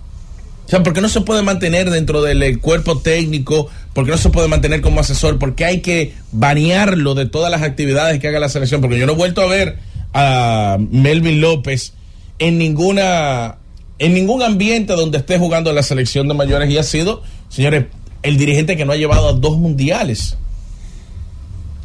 O 0.69 0.71
sea, 0.71 0.83
¿por 0.83 0.93
qué 0.93 1.01
no 1.01 1.09
se 1.09 1.23
puede 1.23 1.41
mantener 1.41 1.89
dentro 1.89 2.21
del 2.21 2.43
eh, 2.43 2.59
cuerpo 2.59 2.99
técnico? 2.99 3.71
¿Por 3.95 4.05
qué 4.05 4.11
no 4.11 4.19
se 4.19 4.29
puede 4.29 4.49
mantener 4.49 4.83
como 4.83 5.01
asesor? 5.01 5.39
¿Por 5.39 5.55
qué 5.55 5.65
hay 5.65 5.81
que 5.81 6.13
banearlo 6.31 7.15
de 7.15 7.25
todas 7.25 7.51
las 7.51 7.63
actividades 7.63 8.21
que 8.21 8.29
haga 8.29 8.39
la 8.39 8.51
selección? 8.51 8.83
Porque 8.83 8.99
yo 8.99 9.07
no 9.07 9.15
he 9.15 9.17
vuelto 9.17 9.41
a 9.41 9.47
ver 9.47 9.79
a 10.13 10.77
Melvin 10.79 11.41
López 11.41 11.95
en 12.39 12.59
ninguna 12.59 13.57
en 13.99 14.13
ningún 14.13 14.43
ambiente 14.43 14.93
donde 14.93 15.17
esté 15.17 15.39
jugando 15.39 15.73
la 15.73 15.83
selección 15.83 16.29
de 16.29 16.35
mayores 16.35 16.71
y 16.71 16.77
ha 16.77 16.83
sido, 16.83 17.23
señores, 17.49 17.87
el 18.23 18.37
dirigente 18.37 18.77
que 18.77 18.85
no 18.85 18.93
ha 18.93 18.97
llevado 18.97 19.27
a 19.31 19.33
dos 19.33 19.57
mundiales. 19.57 20.37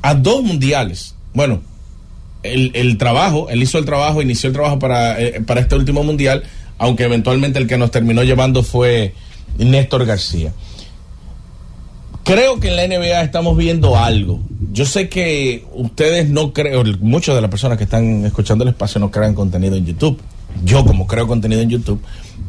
A 0.01 0.13
dos 0.13 0.43
mundiales. 0.43 1.15
Bueno, 1.33 1.61
el, 2.43 2.97
trabajo, 2.97 3.49
él 3.49 3.63
hizo 3.63 3.77
el 3.77 3.85
trabajo, 3.85 4.21
inició 4.21 4.49
el 4.49 4.53
trabajo 4.53 4.77
para, 4.77 5.21
eh, 5.21 5.41
para 5.47 5.61
este 5.61 5.75
último 5.75 6.03
mundial, 6.03 6.43
aunque 6.77 7.03
eventualmente 7.03 7.59
el 7.59 7.67
que 7.67 7.77
nos 7.77 7.91
terminó 7.91 8.23
llevando 8.23 8.63
fue 8.63 9.13
Néstor 9.57 10.05
García. 10.05 10.53
Creo 12.23 12.59
que 12.59 12.69
en 12.69 12.75
la 12.77 12.87
NBA 12.87 13.21
estamos 13.21 13.57
viendo 13.57 13.97
algo. 13.97 14.39
Yo 14.71 14.85
sé 14.85 15.09
que 15.09 15.65
ustedes 15.73 16.29
no 16.29 16.53
creen, 16.53 16.97
muchas 17.01 17.35
de 17.35 17.41
las 17.41 17.49
personas 17.49 17.77
que 17.77 17.83
están 17.83 18.25
escuchando 18.25 18.63
el 18.63 18.69
espacio 18.69 18.99
no 18.99 19.11
crean 19.11 19.35
contenido 19.35 19.75
en 19.75 19.85
YouTube. 19.85 20.21
Yo 20.63 20.85
como 20.85 21.05
creo 21.05 21.27
contenido 21.27 21.61
en 21.61 21.69
YouTube, 21.69 22.01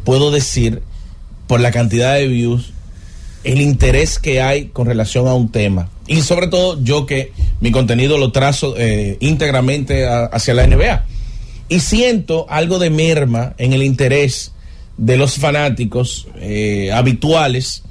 puedo 0.04 0.30
decir 0.30 0.82
por 1.48 1.60
la 1.60 1.72
cantidad 1.72 2.14
de 2.14 2.28
views, 2.28 2.72
el 3.42 3.60
interés 3.60 4.18
que 4.18 4.40
hay 4.40 4.66
con 4.66 4.86
relación 4.86 5.26
a 5.26 5.34
un 5.34 5.50
tema. 5.50 5.88
Y 6.06 6.20
sobre 6.22 6.46
todo 6.46 6.82
yo 6.82 7.04
que 7.06 7.32
mi 7.60 7.72
contenido 7.72 8.16
lo 8.16 8.30
trazo 8.30 8.74
eh, 8.76 9.16
íntegramente 9.20 10.06
a, 10.06 10.26
hacia 10.26 10.54
la 10.54 10.66
NBA. 10.66 11.04
Y 11.68 11.80
siento 11.80 12.46
algo 12.48 12.78
de 12.78 12.90
merma 12.90 13.54
en 13.58 13.72
el 13.72 13.82
interés 13.82 14.52
de 14.96 15.16
los 15.16 15.34
fanáticos 15.34 16.28
eh, 16.36 16.90
habituales 16.92 17.82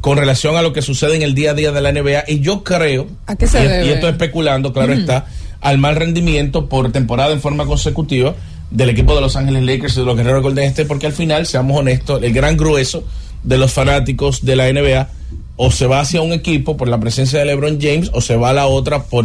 con 0.00 0.18
relación 0.18 0.56
a 0.56 0.62
lo 0.62 0.72
que 0.72 0.82
sucede 0.82 1.16
en 1.16 1.22
el 1.22 1.34
día 1.34 1.52
a 1.52 1.54
día 1.54 1.72
de 1.72 1.80
la 1.80 1.90
NBA. 1.92 2.24
Y 2.28 2.40
yo 2.40 2.62
creo, 2.62 3.06
¿A 3.26 3.36
qué 3.36 3.46
se 3.46 3.64
y, 3.64 3.66
debe? 3.66 3.86
y 3.86 3.90
esto 3.90 4.08
especulando, 4.08 4.72
claro 4.72 4.94
Mm. 4.94 4.98
está, 5.00 5.26
al 5.62 5.78
mal 5.78 5.96
rendimiento 5.96 6.68
por 6.68 6.92
temporada 6.92 7.32
en 7.32 7.40
forma 7.40 7.64
consecutiva 7.64 8.34
del 8.70 8.90
equipo 8.90 9.14
de 9.14 9.22
Los 9.22 9.36
Ángeles 9.36 9.62
Lakers 9.62 9.96
y 9.96 10.00
de 10.00 10.06
los 10.06 10.16
Guerreros 10.16 10.42
Golden 10.42 10.64
State, 10.64 10.86
porque 10.86 11.06
al 11.06 11.12
final, 11.14 11.46
seamos 11.46 11.78
honestos, 11.80 12.22
el 12.22 12.32
gran 12.34 12.56
grueso 12.56 13.04
de 13.42 13.56
los 13.56 13.72
fanáticos 13.72 14.44
de 14.44 14.56
la 14.56 14.70
NBA 14.70 15.08
o 15.56 15.70
se 15.70 15.86
va 15.86 16.00
hacia 16.00 16.20
un 16.20 16.32
equipo 16.32 16.76
por 16.76 16.88
la 16.88 16.98
presencia 17.00 17.38
de 17.38 17.44
LeBron 17.46 17.78
James 17.80 18.10
o 18.12 18.20
se 18.20 18.36
va 18.36 18.50
a 18.50 18.52
la 18.52 18.66
otra 18.66 19.04
por 19.04 19.24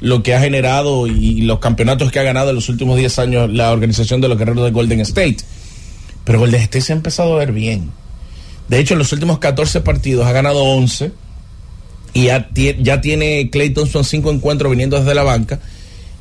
lo 0.00 0.22
que 0.22 0.34
ha 0.34 0.40
generado 0.40 1.06
y 1.06 1.40
los 1.42 1.58
campeonatos 1.58 2.10
que 2.12 2.18
ha 2.20 2.22
ganado 2.22 2.50
en 2.50 2.56
los 2.56 2.68
últimos 2.68 2.96
10 2.96 3.18
años 3.18 3.50
la 3.50 3.72
organización 3.72 4.20
de 4.20 4.28
los 4.28 4.38
guerreros 4.38 4.64
de 4.64 4.70
Golden 4.70 5.00
State. 5.00 5.38
Pero 6.24 6.38
Golden 6.40 6.60
State 6.62 6.82
se 6.82 6.92
ha 6.92 6.96
empezado 6.96 7.34
a 7.34 7.38
ver 7.38 7.52
bien. 7.52 7.90
De 8.68 8.78
hecho, 8.78 8.94
en 8.94 8.98
los 8.98 9.12
últimos 9.12 9.38
14 9.38 9.80
partidos 9.80 10.26
ha 10.26 10.32
ganado 10.32 10.62
11 10.62 11.10
y 12.14 12.24
ya, 12.26 12.48
tie- 12.50 12.76
ya 12.82 13.00
tiene 13.00 13.48
Clay 13.50 13.70
Thompson 13.70 14.04
5 14.04 14.30
encuentros 14.30 14.70
viniendo 14.70 14.98
desde 14.98 15.14
la 15.14 15.22
banca. 15.22 15.60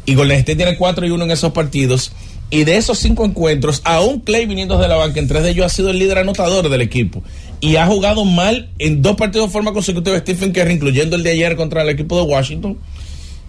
Y 0.05 0.15
Golden 0.15 0.37
State 0.39 0.55
tiene 0.55 0.77
4 0.77 1.05
y 1.05 1.11
1 1.11 1.25
en 1.25 1.31
esos 1.31 1.51
partidos. 1.51 2.11
Y 2.49 2.63
de 2.63 2.77
esos 2.77 2.97
5 2.99 3.25
encuentros, 3.25 3.81
aún 3.83 4.21
Clay 4.21 4.45
viniendo 4.45 4.77
desde 4.77 4.87
la 4.87 4.95
banca, 4.95 5.19
en 5.19 5.27
tres 5.27 5.43
de 5.43 5.49
ellos 5.49 5.65
ha 5.65 5.69
sido 5.69 5.89
el 5.89 5.99
líder 5.99 6.19
anotador 6.19 6.69
del 6.69 6.79
equipo. 6.81 7.21
Y 7.59 7.75
ha 7.75 7.85
jugado 7.85 8.23
mal 8.23 8.69
en 8.79 9.01
dos 9.01 9.17
partidos 9.17 9.47
de 9.47 9.51
forma 9.53 9.73
consecutiva 9.73 10.17
Stephen 10.19 10.53
Curry, 10.53 10.75
incluyendo 10.75 11.17
el 11.17 11.23
de 11.23 11.31
ayer 11.31 11.57
contra 11.57 11.81
el 11.81 11.89
equipo 11.89 12.15
de 12.15 12.21
Washington. 12.23 12.77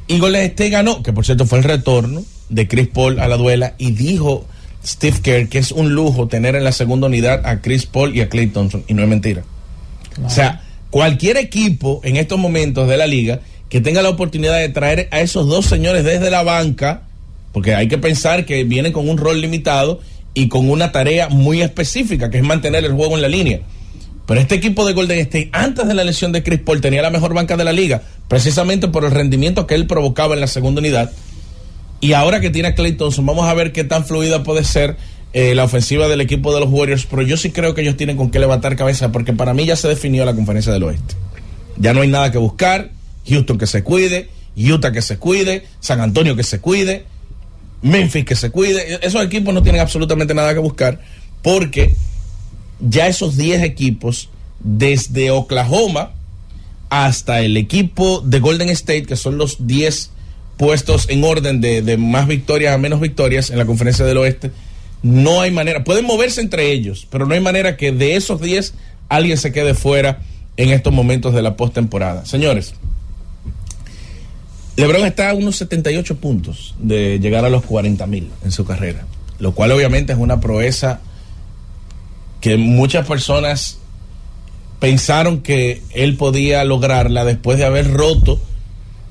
Y 0.09 0.19
Golden 0.19 0.43
State 0.43 0.71
ganó, 0.71 1.03
que 1.03 1.13
por 1.13 1.25
cierto 1.25 1.47
fue 1.47 1.59
el 1.59 1.65
retorno 1.65 2.25
de 2.49 2.67
Chris 2.67 2.89
Paul 2.89 3.21
a 3.21 3.29
la 3.29 3.37
duela. 3.37 3.75
Y 3.79 3.93
dijo 3.93 4.47
Steve 4.85 5.19
Kerr 5.23 5.49
que 5.49 5.59
es 5.59 5.71
un 5.71 5.95
lujo 5.95 6.29
tener 6.29 6.57
en 6.57 6.65
la 6.65 6.73
segunda 6.73 7.07
unidad 7.07 7.47
a 7.47 7.61
Chris 7.61 7.87
Paul 7.87 8.17
y 8.17 8.23
a 8.23 8.29
Clay 8.29 8.49
Thompson. 8.49 8.85
Y 8.89 8.95
no 8.95 9.03
es 9.03 9.09
mentira. 9.09 9.45
O 10.25 10.31
sea, 10.31 10.63
cualquier 10.91 11.37
equipo 11.37 12.01
en 12.03 12.17
estos 12.17 12.39
momentos 12.39 12.89
de 12.89 12.97
la 12.97 13.07
liga 13.07 13.41
que 13.69 13.81
tenga 13.81 14.03
la 14.03 14.09
oportunidad 14.09 14.59
de 14.59 14.71
traer 14.71 15.09
a 15.11 15.21
esos 15.21 15.47
dos 15.47 15.67
señores 15.67 16.05
desde 16.05 16.31
la 16.31 16.43
banca, 16.43 17.03
porque 17.53 17.75
hay 17.75 17.87
que 17.87 17.99
pensar 17.99 18.47
que 18.47 18.65
vienen 18.65 18.93
con 18.93 19.09
un 19.09 19.19
rol 19.19 19.41
limitado 19.41 20.01
y 20.33 20.49
con 20.49 20.71
una 20.71 20.91
tarea 20.91 21.29
muy 21.29 21.61
específica, 21.61 22.31
que 22.31 22.39
es 22.39 22.45
mantener 22.45 22.85
el 22.85 22.93
juego 22.95 23.17
en 23.17 23.23
la 23.23 23.29
línea. 23.29 23.61
Pero 24.29 24.43
este 24.43 24.57
equipo 24.57 24.87
de 24.87 24.93
Golden 24.93 25.21
State, 25.21 25.49
antes 25.55 25.89
de 25.89 25.95
la 25.95 26.05
lesión 26.05 26.33
de 26.33 26.43
Chris 26.43 26.61
Paul, 26.61 26.83
tenía 26.83 27.01
la 27.01 27.09
mejor 27.09 27.33
banca 27.33 27.57
de 27.57 27.65
la 27.65 27.73
liga, 27.73 28.03
precisamente 28.29 28.87
por 28.87 29.07
el 29.07 29.11
rendimiento 29.11 29.67
que 29.67 29.75
él 29.75 29.87
provocaba 29.87 30.35
en 30.35 30.43
la 30.43 30.47
segunda 30.47 30.83
unidad. 30.83 31.11
Y 32.03 32.13
ahora 32.13 32.39
que 32.39 32.51
tiene 32.51 32.69
a 32.69 32.75
Clay 32.75 32.95
vamos 33.23 33.49
a 33.49 33.55
ver 33.55 33.73
qué 33.73 33.85
tan 33.85 34.05
fluida 34.05 34.43
puede 34.43 34.65
ser 34.65 34.99
eh, 35.33 35.55
la 35.55 35.65
ofensiva 35.65 36.09
del 36.09 36.21
equipo 36.21 36.53
de 36.53 36.61
los 36.61 36.69
Warriors. 36.69 37.07
Pero 37.07 37.23
yo 37.23 37.39
sí 37.39 37.53
creo 37.53 37.75
que 37.75 37.81
ellos 37.81 37.97
tienen 37.97 38.19
con 38.19 38.31
qué 38.31 38.39
levantar 38.39 38.77
cabeza, 38.77 39.11
porque 39.13 39.33
para 39.33 39.55
mí 39.55 39.65
ya 39.65 39.77
se 39.77 39.89
definió 39.89 40.27
la 40.27 40.35
conferencia 40.35 40.75
del 40.75 40.83
oeste. 40.83 41.15
Ya 41.79 41.95
no 41.95 42.03
hay 42.03 42.09
nada 42.09 42.31
que 42.31 42.37
buscar. 42.37 42.91
Houston 43.27 43.57
que 43.57 43.67
se 43.67 43.83
cuide, 43.83 44.29
Utah 44.59 44.93
que 44.93 45.01
se 45.01 45.17
cuide, 45.17 45.65
San 45.81 46.03
Antonio 46.03 46.37
que 46.37 46.43
se 46.43 46.61
cuide, 46.61 47.07
Memphis 47.81 48.27
que 48.27 48.37
se 48.37 48.51
cuide. 48.51 48.99
Esos 49.01 49.25
equipos 49.25 49.55
no 49.55 49.63
tienen 49.63 49.81
absolutamente 49.81 50.35
nada 50.35 50.53
que 50.53 50.61
buscar, 50.61 51.01
porque 51.43 51.95
ya 52.81 53.07
esos 53.07 53.37
10 53.37 53.63
equipos, 53.63 54.29
desde 54.61 55.31
Oklahoma 55.31 56.13
hasta 56.91 57.41
el 57.41 57.57
equipo 57.57 58.21
de 58.21 58.41
Golden 58.41 58.71
State, 58.71 59.05
que 59.05 59.17
son 59.17 59.39
los 59.39 59.67
10 59.67 60.11
puestos 60.57 61.09
en 61.09 61.23
orden 61.23 61.61
de, 61.61 61.83
de 61.83 61.97
más 61.97 62.27
victorias 62.27 62.75
a 62.75 62.79
menos 62.79 63.01
victorias 63.01 63.51
en 63.51 63.59
la 63.59 63.67
conferencia 63.67 64.05
del 64.05 64.19
oeste, 64.19 64.51
no 65.03 65.41
hay 65.41 65.51
manera, 65.51 65.85
pueden 65.85 66.05
moverse 66.05 66.41
entre 66.41 66.73
ellos, 66.73 67.07
pero 67.11 67.27
no 67.27 67.35
hay 67.35 67.41
manera 67.41 67.77
que 67.77 67.93
de 67.93 68.17
esos 68.17 68.41
10 68.41 68.75
alguien 69.09 69.39
se 69.39 69.53
quede 69.53 69.75
fuera 69.75 70.21
en 70.57 70.71
estos 70.71 70.93
momentos 70.93 71.35
de 71.35 71.43
la 71.43 71.57
postemporada. 71.57 72.27
Señores, 72.27 72.75
LeBron 74.77 75.07
está 75.07 75.31
a 75.31 75.35
unos 75.35 75.57
78 75.57 76.17
puntos 76.17 76.75
de 76.79 77.19
llegar 77.21 77.45
a 77.45 77.49
los 77.49 77.65
40 77.65 78.07
mil 78.07 78.31
en 78.45 78.53
su 78.53 78.65
carrera, 78.65 79.07
lo 79.39 79.53
cual 79.53 79.73
obviamente 79.73 80.13
es 80.13 80.19
una 80.19 80.41
proeza 80.41 81.01
que 82.41 82.57
muchas 82.57 83.07
personas 83.07 83.79
pensaron 84.81 85.41
que 85.41 85.83
él 85.91 86.17
podía 86.17 86.65
lograrla 86.65 87.25
después 87.25 87.59
de 87.59 87.65
haber 87.65 87.93
roto 87.93 88.41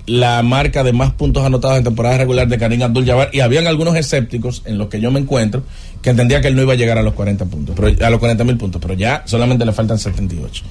la 0.06 0.42
marca 0.42 0.84
de 0.84 0.94
más 0.94 1.12
puntos 1.12 1.46
anotados 1.46 1.78
en 1.78 1.84
temporada 1.84 2.18
regular 2.18 2.48
de 2.48 2.58
Karim 2.58 2.82
Abdul-Jabbar 2.82 3.30
y 3.34 3.42
habían 3.42 3.68
algunos 3.68 3.96
escépticos 3.98 4.62
en 4.66 4.78
los 4.78 4.88
que 4.88 5.02
yo 5.02 5.12
me 5.12 5.20
encuentro 5.20 5.64
que 6.02 6.12
entendía 6.12 6.40
que 6.40 6.48
él 6.48 6.56
no 6.56 6.62
iba 6.62 6.74
a 6.74 6.78
llegar 6.78 6.98
a 6.98 7.04
los 7.04 7.14
40 7.14 7.46
puntos, 7.46 7.76
a 8.02 8.10
los 8.10 8.20
40 8.20 8.44
mil 8.46 8.58
puntos, 8.58 8.82
pero 8.82 8.94
ya 8.94 9.24
solamente 9.26 9.66
le 9.66 9.74
faltan 9.74 10.00
78. 10.00 10.64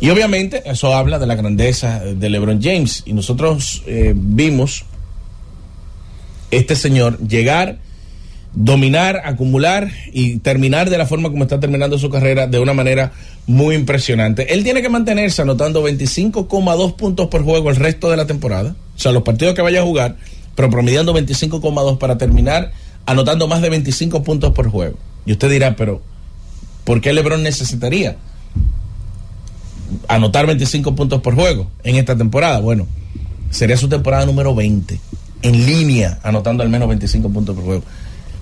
Y 0.00 0.08
obviamente 0.10 0.62
eso 0.64 0.94
habla 0.94 1.18
de 1.18 1.26
la 1.26 1.34
grandeza 1.34 1.98
de 1.98 2.30
LeBron 2.30 2.62
James 2.62 3.02
y 3.06 3.12
nosotros 3.12 3.82
eh, 3.86 4.14
vimos 4.16 4.84
este 6.52 6.76
señor 6.76 7.18
llegar 7.26 7.78
dominar, 8.52 9.22
acumular 9.24 9.90
y 10.12 10.38
terminar 10.38 10.90
de 10.90 10.98
la 10.98 11.06
forma 11.06 11.30
como 11.30 11.44
está 11.44 11.60
terminando 11.60 11.98
su 11.98 12.10
carrera 12.10 12.46
de 12.46 12.58
una 12.58 12.74
manera 12.74 13.12
muy 13.46 13.74
impresionante. 13.74 14.52
Él 14.52 14.64
tiene 14.64 14.82
que 14.82 14.88
mantenerse 14.88 15.42
anotando 15.42 15.86
25,2 15.86 16.96
puntos 16.96 17.28
por 17.28 17.44
juego 17.44 17.70
el 17.70 17.76
resto 17.76 18.10
de 18.10 18.16
la 18.16 18.26
temporada, 18.26 18.74
o 18.96 18.98
sea, 18.98 19.12
los 19.12 19.22
partidos 19.22 19.54
que 19.54 19.62
vaya 19.62 19.80
a 19.80 19.84
jugar, 19.84 20.16
pero 20.54 20.70
promediando 20.70 21.14
25,2 21.14 21.98
para 21.98 22.18
terminar 22.18 22.72
anotando 23.06 23.48
más 23.48 23.62
de 23.62 23.70
25 23.70 24.22
puntos 24.22 24.52
por 24.52 24.68
juego. 24.68 24.96
Y 25.26 25.32
usted 25.32 25.50
dirá, 25.50 25.76
pero 25.76 26.02
¿por 26.84 27.00
qué 27.00 27.12
LeBron 27.12 27.42
necesitaría 27.42 28.16
anotar 30.08 30.46
25 30.46 30.94
puntos 30.94 31.20
por 31.20 31.34
juego 31.34 31.70
en 31.84 31.96
esta 31.96 32.16
temporada? 32.16 32.60
Bueno, 32.60 32.86
sería 33.50 33.76
su 33.76 33.88
temporada 33.88 34.26
número 34.26 34.54
20 34.54 35.00
en 35.42 35.66
línea 35.66 36.18
anotando 36.22 36.62
al 36.62 36.68
menos 36.68 36.88
25 36.88 37.30
puntos 37.30 37.54
por 37.54 37.64
juego. 37.64 37.82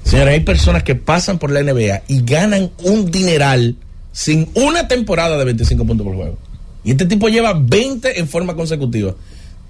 Señores, 0.09 0.33
hay 0.33 0.41
personas 0.41 0.85
que 0.85 0.95
pasan 0.95 1.39
por 1.39 1.51
la 1.51 1.63
NBA 1.63 2.05
y 2.09 2.23
ganan 2.23 2.71
un 2.83 3.11
dineral 3.11 3.77
sin 4.11 4.49
una 4.55 4.89
temporada 4.89 5.37
de 5.37 5.45
25 5.45 5.85
puntos 5.85 6.07
por 6.07 6.17
juego. 6.17 6.39
Y 6.83 6.93
este 6.93 7.05
tipo 7.05 7.29
lleva 7.29 7.53
20 7.53 8.19
en 8.19 8.27
forma 8.27 8.57
consecutiva. 8.57 9.15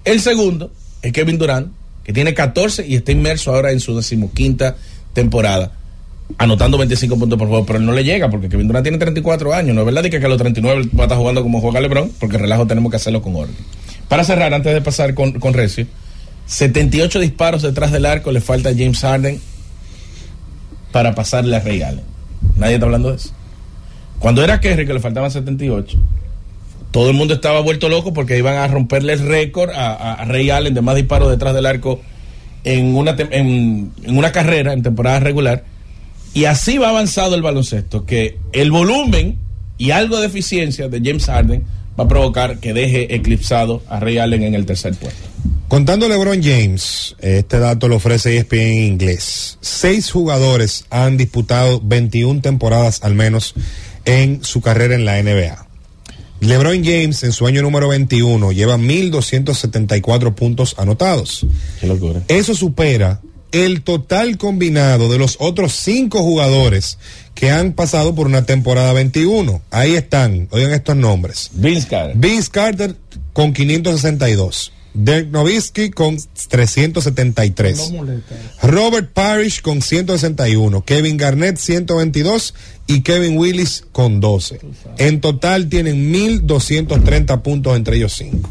El 0.05 0.21
segundo 0.21 0.71
es 1.01 1.11
Kevin 1.11 1.37
Durant, 1.37 1.73
que 2.05 2.13
tiene 2.13 2.33
14 2.33 2.87
y 2.87 2.95
está 2.95 3.11
inmerso 3.11 3.53
ahora 3.53 3.73
en 3.73 3.81
su 3.81 3.93
decimoquinta 3.97 4.77
temporada, 5.11 5.73
anotando 6.37 6.77
25 6.77 7.19
puntos 7.19 7.37
por 7.37 7.49
juego, 7.49 7.65
pero 7.65 7.79
él 7.79 7.85
no 7.85 7.91
le 7.91 8.05
llega 8.05 8.29
porque 8.29 8.47
Kevin 8.47 8.67
Durant 8.67 8.85
tiene 8.85 8.97
34 8.97 9.53
años. 9.53 9.75
No 9.75 9.81
es 9.81 9.93
verdad 9.93 10.09
que 10.09 10.25
a 10.25 10.29
los 10.29 10.37
39 10.37 10.89
va 10.97 11.01
a 11.01 11.07
estar 11.07 11.17
jugando 11.17 11.43
como 11.43 11.59
juega 11.59 11.81
LeBron, 11.81 12.13
porque 12.17 12.37
relajo 12.37 12.65
tenemos 12.65 12.89
que 12.89 12.95
hacerlo 12.95 13.21
con 13.21 13.35
orden. 13.35 13.55
Para 14.07 14.23
cerrar, 14.23 14.53
antes 14.53 14.73
de 14.73 14.79
pasar 14.79 15.13
con, 15.15 15.33
con 15.33 15.53
Recio, 15.53 15.85
78 16.45 17.19
disparos 17.19 17.61
detrás 17.61 17.91
del 17.91 18.05
arco 18.05 18.31
le 18.31 18.39
falta 18.39 18.69
a 18.69 18.71
James 18.71 19.01
Harden 19.01 19.41
para 20.91 21.15
pasarle 21.15 21.55
a 21.55 21.59
Ray 21.59 21.81
Allen. 21.81 22.03
Nadie 22.57 22.75
está 22.75 22.85
hablando 22.85 23.09
de 23.09 23.17
eso. 23.17 23.31
Cuando 24.19 24.43
era 24.43 24.59
Kerry, 24.59 24.85
que 24.85 24.93
le 24.93 24.99
faltaban 24.99 25.31
78, 25.31 25.97
todo 26.91 27.09
el 27.09 27.15
mundo 27.15 27.35
estaba 27.35 27.61
vuelto 27.61 27.87
loco 27.87 28.13
porque 28.13 28.37
iban 28.37 28.57
a 28.57 28.67
romperle 28.67 29.13
el 29.13 29.19
récord 29.19 29.69
a, 29.71 30.13
a, 30.13 30.25
Ray 30.25 30.49
Allen 30.49 30.73
de 30.73 30.81
más 30.81 30.95
disparos 30.95 31.29
detrás 31.29 31.53
del 31.53 31.65
arco 31.65 32.01
en 32.63 32.95
una, 32.95 33.11
en, 33.11 33.91
en 34.03 34.17
una 34.17 34.31
carrera, 34.31 34.73
en 34.73 34.83
temporada 34.83 35.19
regular. 35.19 35.63
Y 36.33 36.45
así 36.45 36.77
va 36.77 36.89
avanzado 36.89 37.35
el 37.35 37.41
baloncesto, 37.41 38.05
que 38.05 38.37
el 38.51 38.71
volumen 38.71 39.37
y 39.77 39.91
algo 39.91 40.19
de 40.19 40.27
eficiencia 40.27 40.89
de 40.89 41.01
James 41.03 41.25
Harden 41.25 41.63
va 41.97 42.03
a 42.03 42.07
provocar 42.07 42.59
que 42.59 42.73
deje 42.73 43.15
eclipsado 43.15 43.81
a 43.87 43.99
Ray 43.99 44.17
Allen 44.17 44.43
en 44.43 44.55
el 44.55 44.65
tercer 44.65 44.93
puesto. 44.95 45.28
Contando 45.67 46.07
LeBron 46.07 46.41
James, 46.41 47.15
este 47.19 47.59
dato 47.59 47.87
lo 47.87 47.97
ofrece 47.97 48.37
ESPN 48.37 48.57
en 48.57 48.83
inglés. 48.85 49.57
Seis 49.61 50.11
jugadores 50.11 50.85
han 50.89 51.15
disputado 51.15 51.79
21 51.83 52.41
temporadas 52.41 53.01
al 53.03 53.13
menos 53.13 53.53
en 54.05 54.43
su 54.43 54.61
carrera 54.61 54.95
en 54.95 55.05
la 55.05 55.21
NBA. 55.21 55.67
LeBron 56.39 56.83
James 56.83 57.23
en 57.23 57.33
su 57.33 57.45
año 57.45 57.61
número 57.61 57.89
21 57.89 58.51
lleva 58.51 58.77
1.274 58.77 60.33
puntos 60.33 60.75
anotados. 60.77 61.45
Qué 61.79 61.87
locura. 61.87 62.23
Eso 62.27 62.55
supera 62.55 63.21
el 63.51 63.81
total 63.81 64.37
combinado 64.37 65.09
de 65.09 65.17
los 65.17 65.37
otros 65.39 65.73
cinco 65.73 66.21
jugadores 66.21 66.97
que 67.33 67.51
han 67.51 67.73
pasado 67.73 68.15
por 68.15 68.27
una 68.27 68.45
temporada 68.45 68.93
21. 68.93 69.61
Ahí 69.71 69.95
están, 69.95 70.47
oigan 70.51 70.71
estos 70.71 70.95
nombres. 70.95 71.49
Vince 71.53 71.87
Carter. 71.87 72.15
Vince 72.17 72.49
Carter 72.49 72.95
con 73.33 73.53
562. 73.53 74.71
Dirk 75.03 75.29
Nowitzki 75.29 75.91
con 75.91 76.17
373. 76.49 77.93
Robert 78.63 79.11
Parrish 79.13 79.61
con 79.61 79.81
161. 79.81 80.83
Kevin 80.83 81.15
Garnett 81.15 81.57
122 81.57 82.53
y 82.87 83.01
Kevin 83.01 83.37
Willis 83.37 83.85
con 83.91 84.19
12. 84.19 84.59
En 84.97 85.21
total 85.21 85.69
tienen 85.69 86.11
1230 86.11 87.41
puntos 87.43 87.77
entre 87.77 87.95
ellos 87.95 88.13
cinco. 88.13 88.49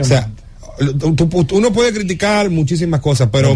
O 0.00 0.04
sea, 0.04 0.30
uno 1.52 1.72
puede 1.72 1.92
criticar 1.92 2.50
muchísimas 2.50 3.00
cosas, 3.00 3.28
pero 3.32 3.54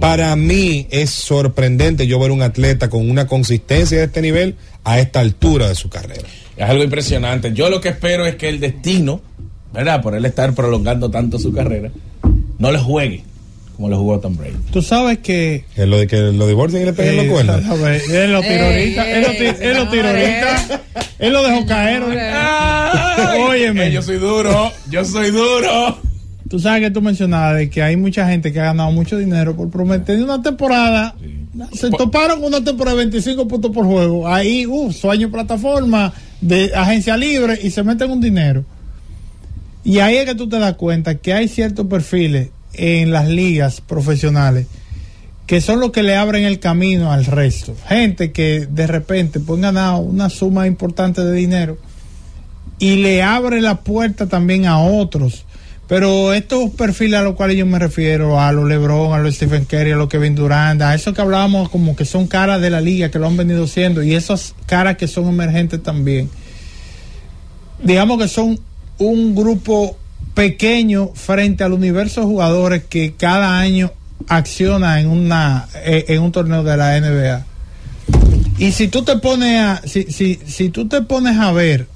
para 0.00 0.34
mí 0.36 0.86
es 0.90 1.10
sorprendente 1.10 2.06
yo 2.06 2.18
ver 2.18 2.30
un 2.30 2.42
atleta 2.42 2.88
con 2.90 3.08
una 3.08 3.26
consistencia 3.26 3.98
de 3.98 4.04
este 4.04 4.20
nivel 4.22 4.56
a 4.82 4.98
esta 4.98 5.20
altura 5.20 5.68
de 5.68 5.74
su 5.74 5.88
carrera. 5.88 6.28
Es 6.56 6.68
algo 6.68 6.84
impresionante. 6.84 7.52
Yo 7.52 7.68
lo 7.68 7.80
que 7.80 7.88
espero 7.88 8.26
es 8.26 8.36
que 8.36 8.48
el 8.48 8.60
destino, 8.60 9.20
¿verdad? 9.74 10.00
Por 10.00 10.14
él 10.14 10.24
estar 10.24 10.54
prolongando 10.54 11.10
tanto 11.10 11.38
su 11.38 11.52
carrera, 11.52 11.90
no 12.58 12.72
le 12.72 12.78
juegue 12.78 13.22
como 13.76 13.88
lo 13.88 13.98
jugó 13.98 14.20
Tom 14.20 14.36
Brady. 14.36 14.54
Tú 14.72 14.80
sabes 14.82 15.18
que. 15.18 15.64
Es 15.74 15.88
lo 15.88 15.98
de 15.98 16.06
que 16.06 16.16
lo 16.16 16.46
divorcian 16.46 16.82
y 16.82 16.84
le 16.84 16.92
peguen 16.92 17.16
los 17.16 17.26
cuernos. 17.26 17.56
Él 18.08 18.32
lo 18.32 18.40
tiró 18.40 18.66
ahorita. 18.66 19.10
Él 19.10 19.22
lo 19.22 19.30
ti- 19.32 19.62
él 19.64 19.76
lo 19.76 19.88
tiró 19.88 20.08
ahorita. 20.08 20.80
Él 21.18 21.32
lo 21.32 21.42
dejó 21.42 21.66
caer. 21.66 22.02
Óyeme. 23.48 23.86
Eh, 23.88 23.92
yo 23.92 24.02
soy 24.02 24.18
duro, 24.18 24.70
yo 24.90 25.04
soy 25.04 25.30
duro. 25.30 25.98
Tú 26.48 26.60
sabes 26.60 26.82
que 26.82 26.90
tú 26.92 27.00
mencionabas 27.02 27.56
de 27.56 27.70
que 27.70 27.82
hay 27.82 27.96
mucha 27.96 28.28
gente 28.28 28.52
que 28.52 28.60
ha 28.60 28.64
ganado 28.66 28.92
mucho 28.92 29.16
dinero 29.16 29.56
por 29.56 29.70
prometer 29.70 30.22
una 30.22 30.40
temporada. 30.40 31.14
Se 31.72 31.90
toparon 31.90 32.38
con 32.40 32.48
una 32.54 32.62
temporada 32.62 32.96
de 32.96 33.04
25 33.06 33.48
puntos 33.48 33.70
por 33.72 33.86
juego. 33.86 34.28
Ahí, 34.28 34.66
uh, 34.66 34.92
sueño 34.92 35.30
plataforma 35.30 36.12
de 36.40 36.70
agencia 36.74 37.16
libre 37.16 37.58
y 37.62 37.70
se 37.70 37.82
meten 37.82 38.10
un 38.10 38.20
dinero. 38.20 38.64
Y 39.84 39.98
ahí 39.98 40.16
es 40.16 40.24
que 40.24 40.34
tú 40.34 40.48
te 40.48 40.58
das 40.58 40.74
cuenta 40.74 41.16
que 41.16 41.34
hay 41.34 41.46
ciertos 41.46 41.86
perfiles 41.86 42.48
en 42.72 43.12
las 43.12 43.28
ligas 43.28 43.80
profesionales 43.80 44.66
que 45.46 45.60
son 45.60 45.80
los 45.80 45.90
que 45.90 46.02
le 46.02 46.16
abren 46.16 46.44
el 46.44 46.58
camino 46.58 47.12
al 47.12 47.26
resto. 47.26 47.74
Gente 47.86 48.32
que 48.32 48.66
de 48.66 48.86
repente 48.86 49.40
pueden 49.40 49.62
ganar 49.62 50.00
una 50.00 50.30
suma 50.30 50.66
importante 50.66 51.22
de 51.22 51.32
dinero 51.32 51.76
y 52.78 52.96
le 52.96 53.22
abre 53.22 53.60
la 53.60 53.80
puerta 53.82 54.26
también 54.26 54.66
a 54.66 54.78
otros. 54.78 55.44
Pero 55.86 56.32
estos 56.32 56.70
perfiles 56.70 57.20
a 57.20 57.22
los 57.22 57.34
cuales 57.34 57.58
yo 57.58 57.66
me 57.66 57.78
refiero, 57.78 58.40
a 58.40 58.52
los 58.52 58.66
LeBron, 58.66 59.12
a 59.12 59.18
los 59.18 59.34
Stephen 59.34 59.66
Curry, 59.66 59.92
a 59.92 59.96
los 59.96 60.08
Kevin 60.08 60.34
Durant, 60.34 60.80
a 60.80 60.94
esos 60.94 61.12
que 61.12 61.20
hablábamos 61.20 61.68
como 61.68 61.94
que 61.94 62.06
son 62.06 62.26
caras 62.26 62.62
de 62.62 62.70
la 62.70 62.80
liga, 62.80 63.10
que 63.10 63.18
lo 63.18 63.26
han 63.26 63.36
venido 63.36 63.66
siendo, 63.66 64.02
y 64.02 64.14
esas 64.14 64.54
caras 64.64 64.96
que 64.96 65.06
son 65.06 65.28
emergentes 65.28 65.82
también, 65.82 66.30
digamos 67.82 68.18
que 68.18 68.28
son 68.28 68.58
un 68.98 69.34
grupo 69.34 69.96
pequeño 70.34 71.10
frente 71.14 71.64
al 71.64 71.72
universo 71.72 72.20
de 72.20 72.26
jugadores 72.26 72.84
que 72.84 73.14
cada 73.14 73.58
año 73.58 73.92
acciona 74.28 75.00
en 75.00 75.08
una 75.08 75.68
eh, 75.84 76.06
en 76.08 76.22
un 76.22 76.32
torneo 76.32 76.62
de 76.62 76.76
la 76.76 77.00
NBA. 77.00 77.44
Y 78.58 78.72
si 78.72 78.88
tú 78.88 79.02
te 79.04 79.16
pones 79.18 79.60
a 79.60 79.82
si, 79.84 80.04
si, 80.04 80.40
si 80.46 80.68
tú 80.70 80.86
te 80.88 81.02
pones 81.02 81.38
a 81.38 81.52
ver 81.52 81.88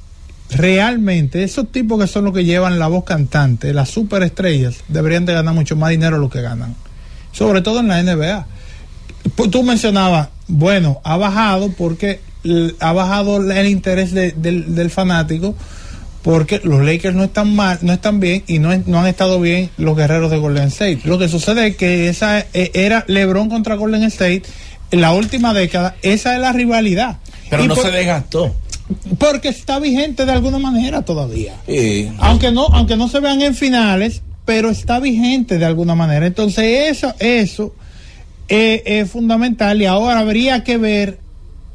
realmente 0.51 1.43
esos 1.45 1.71
tipos 1.71 2.01
que 2.01 2.07
son 2.07 2.25
los 2.25 2.35
que 2.35 2.45
llevan 2.45 2.79
la 2.79 2.89
voz 2.89 3.05
cantante, 3.05 3.73
las 3.75 3.91
superestrellas, 3.91 4.77
deberían 4.89 5.27
de 5.27 5.35
ganar 5.35 5.55
mucho 5.55 5.77
más 5.77 5.91
dinero 5.91 6.17
de 6.17 6.23
lo 6.23 6.31
que 6.31 6.41
ganan. 6.41 6.75
Sobre 7.33 7.61
todo 7.61 7.81
en 7.81 7.89
la 7.89 8.03
NBA. 8.03 8.47
Pues 9.37 9.51
tú 9.51 9.63
mencionabas, 9.63 10.29
bueno, 10.49 11.01
ha 11.05 11.17
bajado 11.17 11.71
porque 11.77 12.21
ha 12.81 12.93
bajado 12.93 13.51
el 13.51 13.67
interés 13.69 14.13
de- 14.13 14.33
del, 14.33 14.75
del 14.75 14.91
fanático 14.91 15.55
porque 16.29 16.61
los 16.63 16.85
Lakers 16.85 17.15
no 17.17 17.25
están 17.25 17.57
mal, 17.57 17.79
no 17.81 17.95
están 17.95 18.21
bien 18.21 18.43
y 18.47 18.59
no, 18.59 18.71
es- 18.71 18.87
no 18.87 19.01
han 19.01 19.07
estado 19.07 19.41
bien 19.41 19.71
los 19.79 19.97
guerreros 19.97 20.31
de 20.31 20.37
Golden 20.37 20.65
State. 20.69 21.01
Lo 21.05 21.19
que 21.19 21.27
sucede 21.27 21.69
es 21.69 21.77
que 21.77 22.11
esa 22.11 22.41
eh, 22.53 22.71
era 22.75 23.03
LeBron 23.09 23.49
contra 23.49 23.77
Golden 23.77 24.03
State 24.03 24.43
en 24.91 25.01
la 25.01 25.15
última 25.15 25.55
década, 25.55 25.97
esa 26.03 26.35
es 26.35 26.41
la 26.43 26.53
rivalidad. 26.53 27.17
Pero 27.49 27.65
Y 27.65 27.69
no 27.69 27.75
por- 27.75 27.87
se 27.87 27.93
desgastó. 27.93 28.55
porque 29.17 29.49
está 29.49 29.79
vigente 29.79 30.27
de 30.27 30.33
alguna 30.33 30.59
manera 30.59 31.01
todavía. 31.01 31.55
Sí. 31.67 32.11
Aunque 32.19 32.53
no, 32.53 32.67
aunque 32.67 32.97
no 32.99 33.09
se 33.09 33.21
vean 33.21 33.41
en 33.41 33.55
finales, 33.55 34.21
pero 34.45 34.69
está 34.69 35.01
vigente 35.01 35.57
de 35.57 35.65
alguna 35.65 35.95
manera. 35.95 36.27
Entonces 36.27 36.91
eso, 36.91 37.15
eso 37.21 37.75
eh, 38.51 38.83
es 38.85 39.11
fundamental 39.11 39.81
y 39.81 39.87
ahora 39.87 40.19
habría 40.21 40.63
que 40.63 40.77
ver, 40.77 41.21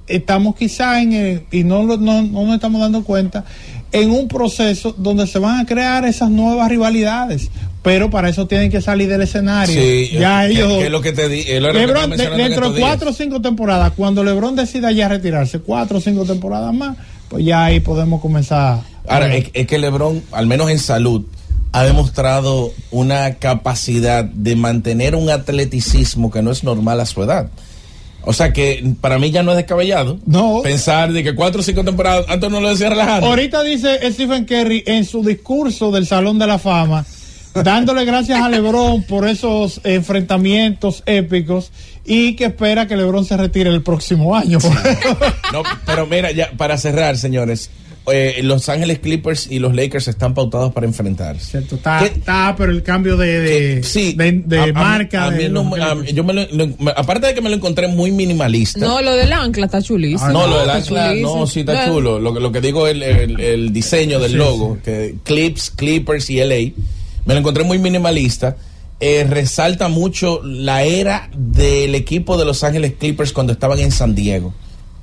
estamos 0.06 0.56
quizá 0.56 1.02
en 1.02 1.14
el, 1.14 1.44
y 1.52 1.64
no, 1.64 1.82
no, 1.84 1.98
no 1.98 2.22
nos 2.46 2.54
estamos 2.54 2.82
dando 2.82 3.04
cuenta, 3.04 3.46
en 3.94 4.12
un 4.12 4.28
proceso 4.28 4.94
donde 4.98 5.26
se 5.28 5.40
van 5.40 5.60
a 5.62 5.66
crear 5.66 6.04
esas 6.06 6.30
nuevas 6.30 6.68
rivalidades. 6.70 7.50
Pero 7.82 8.10
para 8.10 8.30
eso 8.30 8.48
tienen 8.48 8.72
que 8.72 8.82
salir 8.82 9.10
del 9.10 9.22
escenario. 9.22 9.76
Sí, 9.82 10.10
ya 10.18 10.46
que- 10.48 10.54
ellos. 10.54 10.74
que 10.78 10.86
es 10.86 10.92
lo 10.92 11.02
que 11.02 11.12
te 11.12 11.28
di- 11.28 11.42
es 11.46 11.62
lo 11.62 11.68
que 11.68 11.74
te 11.80 11.84
estaba 11.86 12.08
Lebron, 12.08 12.18
de- 12.18 12.44
dentro 12.44 12.72
de 12.72 12.80
cuatro 12.80 13.10
o 13.10 13.14
cinco 13.14 13.42
temporadas, 13.42 13.92
cuando 13.96 14.24
LeBron 14.24 14.56
decida 14.56 14.92
ya 14.92 15.08
retirarse, 15.10 15.60
cuatro 15.60 15.98
o 15.98 16.02
cinco 16.02 16.24
temporadas 16.26 16.74
más, 16.74 16.96
pues 17.28 17.44
ya 17.46 17.66
ahí 17.66 17.82
podemos 17.82 18.22
comenzar. 18.22 18.80
Ahora, 19.08 19.36
es 19.36 19.68
que 19.68 19.78
LeBron, 19.78 20.24
al 20.32 20.48
menos 20.48 20.70
en 20.72 20.80
salud, 20.80 21.24
ha 21.74 21.84
demostrado 21.84 22.72
una 22.92 23.34
capacidad 23.36 24.24
de 24.24 24.56
mantener 24.56 25.16
un 25.16 25.30
atleticismo 25.30 26.32
que 26.32 26.42
no 26.42 26.52
es 26.52 26.64
normal 26.64 27.00
a 27.02 27.06
su 27.06 27.22
edad. 27.24 27.50
O 28.26 28.34
sea 28.34 28.54
que 28.54 28.84
para 29.02 29.20
mí 29.20 29.32
ya 29.32 29.44
no 29.44 29.52
es 29.52 29.58
descabellado 29.58 30.18
No. 30.26 30.62
pensar 30.64 31.12
de 31.12 31.24
que 31.24 31.36
cuatro 31.36 31.60
o 31.62 31.64
cinco 31.64 31.84
temporadas, 31.84 32.26
antes 32.30 32.50
no 32.50 32.62
lo 32.62 32.70
decía 32.70 32.90
relajando. 32.90 33.28
Ahorita 33.28 33.62
dice 33.64 34.00
Stephen 34.12 34.46
Curry 34.46 34.84
en 34.88 35.06
su 35.06 35.24
discurso 35.24 35.92
del 35.92 36.08
Salón 36.08 36.40
de 36.40 36.48
la 36.48 36.58
Fama, 36.58 37.06
dándole 37.54 38.06
gracias 38.06 38.42
a 38.42 38.50
LeBron 38.50 39.04
por 39.04 39.28
esos 39.28 39.82
enfrentamientos 39.84 41.04
épicos 41.06 41.72
y 42.06 42.36
que 42.36 42.46
espera 42.46 42.88
que 42.88 42.96
LeBron 42.96 43.26
se 43.26 43.38
retire 43.38 43.70
el 43.70 43.82
próximo 43.84 44.36
año. 44.36 44.58
No, 45.54 45.62
pero 45.86 46.08
mira, 46.08 46.32
ya 46.32 46.50
para 46.58 46.78
cerrar, 46.80 47.16
señores, 47.16 47.70
eh, 48.12 48.42
Los 48.44 48.68
Ángeles 48.70 49.00
Clippers 49.00 49.48
y 49.50 49.60
los 49.60 49.74
Lakers 49.76 50.08
están 50.10 50.34
pautados 50.34 50.74
para 50.74 50.86
enfrentarse. 50.86 51.46
Cierto, 51.52 51.76
está, 51.76 52.06
está, 52.06 52.54
pero 52.58 52.72
el 52.72 52.84
cambio 52.84 53.16
de, 53.18 53.40
de, 53.40 53.82
de, 54.16 54.42
de 54.46 54.60
A- 54.60 54.64
a- 54.64 54.74
marca. 54.74 55.26
a 55.26 55.32
mí 55.32 55.44
de 55.44 55.50
no 55.50 55.64
yo 56.14 56.24
me 56.24 56.34
lo- 56.34 56.48
lo- 56.52 56.68
me- 56.80 56.92
aparte 56.96 57.28
de 57.28 57.34
que 57.34 57.42
me 57.42 57.50
lo 57.50 57.56
encontré 57.56 57.88
muy 57.88 58.12
minimalista. 58.12 58.80
No, 58.80 59.02
lo 59.02 59.16
del 59.16 59.32
ancla 59.32 59.66
está 59.66 59.82
chulísimo. 59.82 60.32
no, 60.32 60.48
lo 60.48 60.60
del 60.60 60.70
ancla, 60.70 61.10
chulísimo. 61.10 61.36
no, 61.38 61.48
sí 61.48 61.60
está 61.62 61.88
No, 61.88 61.94
chulo. 61.94 62.20
Lo, 62.20 62.34
que- 62.34 62.40
lo 62.42 62.52
que 62.52 62.60
digo 62.62 62.88
es 62.88 62.96
el, 62.96 63.04
el- 63.04 63.40
el 63.40 63.74
diseño 63.74 64.20
del 64.20 64.32
Sí, 64.32 64.38
logo, 64.38 64.78
que 64.84 65.16
Clips, 65.24 65.70
Clippers 65.70 66.30
y 66.30 66.40
LA, 66.40 66.74
me 67.26 67.34
lo 67.34 67.40
encontré 67.40 67.64
muy 67.64 67.78
minimalista. 67.80 68.58
Eh, 69.00 69.26
resalta 69.30 69.88
mucho 69.90 70.42
la 70.44 70.84
era 70.84 71.30
del 71.36 71.94
equipo 71.96 72.38
de 72.38 72.46
Los 72.46 72.64
Ángeles 72.64 72.94
Clippers 73.00 73.34
cuando 73.34 73.52
estaban 73.54 73.80
en 73.80 73.92
San 73.92 74.16
Diego. 74.16 74.54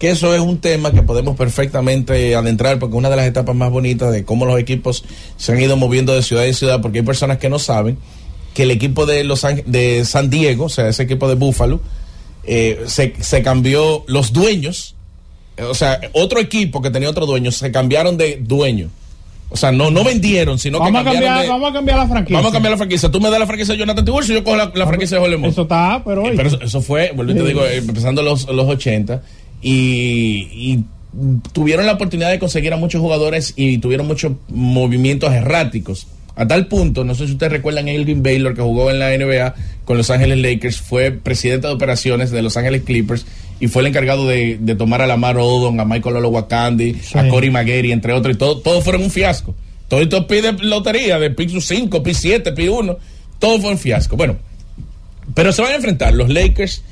Que 0.00 0.10
eso 0.10 0.34
es 0.34 0.40
un 0.40 0.58
tema 0.58 0.90
que 0.92 1.02
podemos 1.02 1.36
perfectamente 1.36 2.34
adentrar 2.34 2.78
porque 2.80 2.94
es 2.94 2.98
una 2.98 3.10
de 3.10 3.16
las 3.16 3.26
etapas 3.26 3.54
más 3.54 3.70
bonitas 3.70 4.10
de 4.10 4.24
cómo 4.24 4.46
los 4.46 4.58
equipos 4.58 5.04
se 5.36 5.52
han 5.52 5.60
ido 5.60 5.76
moviendo 5.76 6.14
de 6.14 6.22
ciudad 6.22 6.46
en 6.46 6.54
ciudad, 6.54 6.80
porque 6.80 6.98
hay 7.00 7.04
personas 7.04 7.36
que 7.38 7.48
no 7.50 7.58
saben 7.58 7.98
que 8.54 8.62
el 8.64 8.70
equipo 8.72 9.04
de 9.06 9.22
Los 9.24 9.46
de 9.66 10.04
San 10.06 10.30
Diego, 10.30 10.64
o 10.64 10.68
sea, 10.70 10.88
ese 10.88 11.02
equipo 11.04 11.28
de 11.28 11.34
Buffalo, 11.36 11.80
eh, 12.44 12.82
se, 12.86 13.12
se 13.20 13.42
cambió 13.42 14.02
los 14.08 14.32
dueños, 14.32 14.96
o 15.68 15.74
sea, 15.74 16.00
otro 16.14 16.40
equipo 16.40 16.80
que 16.80 16.90
tenía 16.90 17.10
otro 17.10 17.26
dueño, 17.26 17.52
se 17.52 17.70
cambiaron 17.70 18.16
de 18.16 18.38
dueño. 18.42 18.88
O 19.50 19.56
sea, 19.56 19.70
no, 19.72 19.90
no 19.90 20.02
vendieron, 20.04 20.58
sino 20.58 20.78
vamos, 20.78 20.94
a 21.00 21.04
que 21.04 21.10
cambiaron 21.10 21.28
cambiar, 21.28 21.42
de- 21.44 21.48
vamos 21.50 21.70
a 21.70 21.72
cambiar 21.74 21.98
la 21.98 22.06
franquicia. 22.08 22.36
Vamos 22.36 22.50
a 22.50 22.52
cambiar 22.54 22.70
la 22.70 22.76
franquicia. 22.78 23.10
Tú 23.10 23.20
me 23.20 23.30
das 23.30 23.38
la 23.40 23.46
franquicia 23.46 23.74
de 23.74 23.78
Jonathan 23.80 24.04
Tiburcio 24.04 24.32
y 24.34 24.38
yo 24.38 24.44
cojo 24.44 24.56
la, 24.56 24.72
la 24.74 24.86
franquicia 24.86 25.16
de 25.18 25.24
Jolemón. 25.24 25.50
Eso 25.50 25.62
está, 25.62 26.02
pero. 26.04 26.24
Eh, 26.26 26.32
Pero 26.36 26.48
eso, 26.48 26.60
eso 26.62 26.80
fue, 26.80 27.12
vuelvo 27.14 27.32
y 27.32 27.34
te 27.34 27.42
digo, 27.44 27.66
eh, 27.66 27.76
empezando 27.78 28.22
los, 28.22 28.48
los 28.48 28.66
80 28.68 29.20
y, 29.62 30.48
y 30.52 30.84
tuvieron 31.52 31.86
la 31.86 31.92
oportunidad 31.92 32.30
de 32.30 32.38
conseguir 32.38 32.72
a 32.72 32.76
muchos 32.76 33.00
jugadores 33.00 33.52
y 33.56 33.78
tuvieron 33.78 34.06
muchos 34.06 34.32
movimientos 34.48 35.32
erráticos. 35.32 36.06
A 36.36 36.46
tal 36.46 36.68
punto, 36.68 37.04
no 37.04 37.14
sé 37.14 37.26
si 37.26 37.32
ustedes 37.32 37.52
recuerdan 37.52 37.88
a 37.88 37.90
Elgin 37.90 38.22
Baylor 38.22 38.54
que 38.54 38.62
jugó 38.62 38.90
en 38.90 38.98
la 38.98 39.10
NBA 39.10 39.54
con 39.84 39.98
Los 39.98 40.10
Ángeles 40.10 40.38
Lakers, 40.38 40.80
fue 40.80 41.10
presidente 41.10 41.66
de 41.66 41.72
operaciones 41.72 42.30
de 42.30 42.40
Los 42.40 42.56
Ángeles 42.56 42.82
Clippers 42.82 43.26
y 43.58 43.68
fue 43.68 43.82
el 43.82 43.88
encargado 43.88 44.26
de, 44.26 44.56
de 44.58 44.74
tomar 44.74 45.02
a 45.02 45.06
Lamar 45.06 45.36
Odom, 45.36 45.78
a 45.80 45.84
Michael 45.84 46.16
Olowokandi, 46.16 46.96
a 47.14 47.28
Cory 47.28 47.50
Maguire, 47.50 47.92
entre 47.92 48.12
otros, 48.14 48.36
y 48.36 48.38
todo, 48.38 48.58
todos 48.60 48.82
fueron 48.82 49.02
un 49.02 49.10
fiasco. 49.10 49.54
Todo 49.88 50.00
esto 50.00 50.26
pide 50.26 50.52
lotería 50.52 51.18
de 51.18 51.30
pick 51.30 51.50
5, 51.60 52.02
pick 52.02 52.14
7, 52.14 52.52
pick 52.52 52.70
1, 52.72 52.96
todo 53.38 53.60
fue 53.60 53.72
un 53.72 53.78
fiasco. 53.78 54.16
Bueno, 54.16 54.36
pero 55.34 55.52
se 55.52 55.60
van 55.60 55.72
a 55.72 55.76
enfrentar 55.76 56.14
los 56.14 56.30
Lakers 56.30 56.82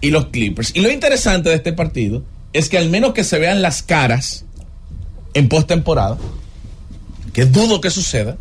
y 0.00 0.10
los 0.10 0.26
Clippers. 0.26 0.72
Y 0.74 0.80
lo 0.80 0.90
interesante 0.90 1.48
de 1.48 1.56
este 1.56 1.72
partido 1.72 2.22
es 2.52 2.68
que 2.68 2.78
al 2.78 2.88
menos 2.88 3.12
que 3.12 3.24
se 3.24 3.38
vean 3.38 3.62
las 3.62 3.82
caras 3.82 4.44
en 5.34 5.48
postemporada, 5.48 6.18
que 7.32 7.46
dudo 7.46 7.80
que 7.80 7.90
suceda, 7.90 8.36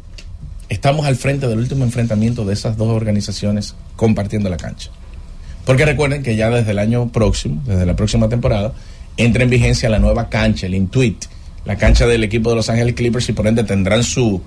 estamos 0.70 1.06
al 1.06 1.16
frente 1.16 1.48
del 1.48 1.60
último 1.60 1.84
enfrentamiento 1.84 2.46
de 2.46 2.54
esas 2.54 2.78
dos 2.78 2.90
organizaciones 2.90 3.76
compartiendo 3.96 4.50
la 4.50 4.58
cancha. 4.58 4.92
Porque 5.66 5.86
recuerden 5.86 6.24
que 6.24 6.36
ya 6.36 6.50
desde 6.50 6.72
el 6.72 6.80
año 6.80 7.12
próximo, 7.12 7.62
desde 7.66 7.86
la 7.86 7.96
próxima 7.96 8.30
temporada, 8.30 8.74
entra 9.18 9.44
en 9.44 9.50
vigencia 9.50 9.90
la 9.90 10.00
nueva 10.00 10.30
cancha, 10.30 10.68
el 10.68 10.76
Intuit, 10.76 11.26
la 11.66 11.78
cancha 11.78 12.06
del 12.06 12.24
equipo 12.24 12.50
de 12.50 12.58
Los 12.58 12.70
Ángeles 12.70 12.94
Clippers 12.96 13.30
y 13.30 13.34
por 13.34 13.48
ende 13.48 13.64
tendrán 13.64 14.04
su 14.04 14.42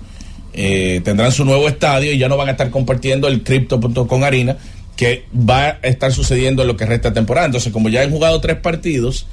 eh, 0.53 1.01
tendrán 1.03 1.31
su 1.31 1.45
nuevo 1.45 1.67
estadio 1.67 2.11
y 2.11 2.17
ya 2.17 2.29
no 2.29 2.37
van 2.37 2.47
a 2.47 2.51
estar 2.51 2.69
compartiendo 2.69 3.27
el 3.27 3.43
Crypto.com 3.43 4.23
Arena 4.23 4.57
que 4.97 5.25
va 5.33 5.67
a 5.67 5.69
estar 5.83 6.11
sucediendo 6.11 6.63
en 6.63 6.67
lo 6.67 6.75
que 6.75 6.85
resta 6.85 7.09
de 7.09 7.15
temporada. 7.15 7.45
Entonces, 7.45 7.71
como 7.71 7.87
ya 7.87 8.01
han 8.01 8.11
jugado 8.11 8.41
tres 8.41 8.57
partidos, 8.57 9.27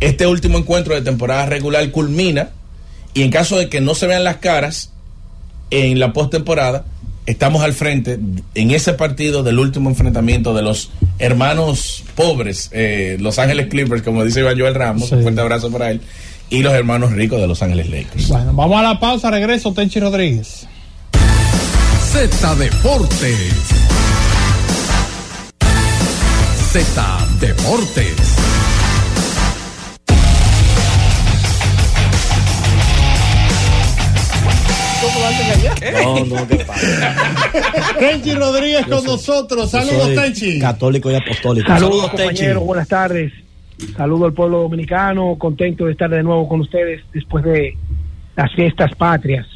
este 0.00 0.26
último 0.26 0.58
encuentro 0.58 0.94
de 0.94 1.02
temporada 1.02 1.46
regular 1.46 1.88
culmina 1.90 2.50
y 3.14 3.22
en 3.22 3.30
caso 3.30 3.56
de 3.56 3.68
que 3.68 3.80
no 3.80 3.94
se 3.94 4.08
vean 4.08 4.24
las 4.24 4.36
caras 4.38 4.90
en 5.70 6.00
la 6.00 6.12
postemporada, 6.12 6.84
estamos 7.26 7.62
al 7.62 7.72
frente 7.72 8.18
en 8.54 8.70
ese 8.72 8.92
partido 8.92 9.42
del 9.42 9.58
último 9.60 9.88
enfrentamiento 9.88 10.52
de 10.52 10.62
los 10.62 10.90
hermanos 11.18 12.02
pobres, 12.16 12.70
eh, 12.72 13.16
Los 13.20 13.38
Ángeles 13.38 13.68
Clippers, 13.68 14.02
como 14.02 14.24
dice 14.24 14.40
Iván 14.40 14.58
Joel 14.58 14.74
Ramos, 14.74 15.10
un 15.12 15.22
fuerte 15.22 15.40
abrazo 15.40 15.70
para 15.70 15.92
él, 15.92 16.00
y 16.50 16.62
los 16.62 16.72
hermanos 16.74 17.12
ricos 17.12 17.40
de 17.40 17.46
Los 17.46 17.62
Ángeles 17.62 17.88
Lakers. 17.88 18.28
Bueno, 18.28 18.52
vamos 18.52 18.78
a 18.78 18.82
la 18.82 19.00
pausa, 19.00 19.30
regreso, 19.30 19.72
Tenchi 19.72 20.00
Rodríguez. 20.00 20.66
Z 22.12 22.54
Deportes. 22.56 23.93
Z 26.74 27.02
Deportes. 27.38 28.36
¿Cómo 35.00 35.24
hacen 35.24 35.52
allá? 35.52 36.02
No, 36.02 36.24
no, 36.24 36.48
¿qué 36.48 36.56
pasa? 36.64 37.94
Tenchi 38.00 38.34
Rodríguez 38.34 38.86
con 38.86 39.04
nosotros. 39.04 39.70
Saludos, 39.70 40.16
Tenchi. 40.16 40.58
Católico 40.58 41.12
y 41.12 41.14
apostólico. 41.14 41.68
Saludos, 41.68 42.10
Tenchi. 42.10 42.24
compañeros, 42.24 42.64
buenas 42.64 42.88
tardes. 42.88 43.32
Saludo 43.96 44.24
al 44.26 44.32
pueblo 44.32 44.62
dominicano, 44.62 45.36
contento 45.38 45.84
de 45.84 45.92
estar 45.92 46.10
de 46.10 46.24
nuevo 46.24 46.48
con 46.48 46.60
ustedes 46.60 47.02
después 47.12 47.44
de 47.44 47.78
las 48.34 48.52
fiestas 48.52 48.92
patrias. 48.96 49.46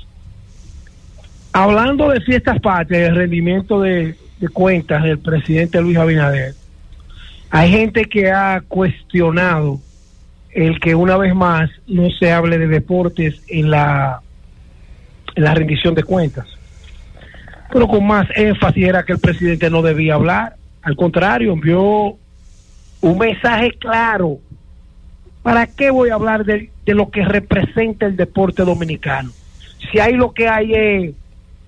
Hablando 1.52 2.10
de 2.10 2.20
fiestas 2.20 2.60
patrias, 2.60 3.08
el 3.08 3.16
rendimiento 3.16 3.80
de, 3.80 4.14
de 4.38 4.48
cuentas 4.50 5.02
del 5.02 5.18
presidente 5.18 5.80
Luis 5.80 5.96
Abinader, 5.96 6.54
hay 7.50 7.70
gente 7.70 8.04
que 8.04 8.30
ha 8.30 8.62
cuestionado 8.66 9.80
el 10.50 10.80
que 10.80 10.94
una 10.94 11.16
vez 11.16 11.34
más 11.34 11.70
no 11.86 12.10
se 12.10 12.32
hable 12.32 12.58
de 12.58 12.68
deportes 12.68 13.40
en 13.48 13.70
la, 13.70 14.20
en 15.34 15.44
la 15.44 15.54
rendición 15.54 15.94
de 15.94 16.02
cuentas. 16.02 16.46
Pero 17.72 17.86
con 17.86 18.06
más 18.06 18.26
énfasis 18.34 18.86
era 18.86 19.02
que 19.02 19.12
el 19.12 19.18
presidente 19.18 19.70
no 19.70 19.82
debía 19.82 20.14
hablar. 20.14 20.56
Al 20.82 20.96
contrario, 20.96 21.52
envió 21.52 22.16
un 23.00 23.18
mensaje 23.18 23.72
claro. 23.72 24.38
¿Para 25.42 25.66
qué 25.66 25.90
voy 25.90 26.10
a 26.10 26.14
hablar 26.14 26.44
de, 26.44 26.70
lo 26.86 27.10
que 27.10 27.24
representa 27.24 28.06
el 28.06 28.16
deporte 28.16 28.64
dominicano? 28.64 29.30
Si 29.90 30.00
hay 30.00 30.14
lo 30.14 30.32
que 30.32 30.48
hay 30.48 30.74
es 30.74 31.14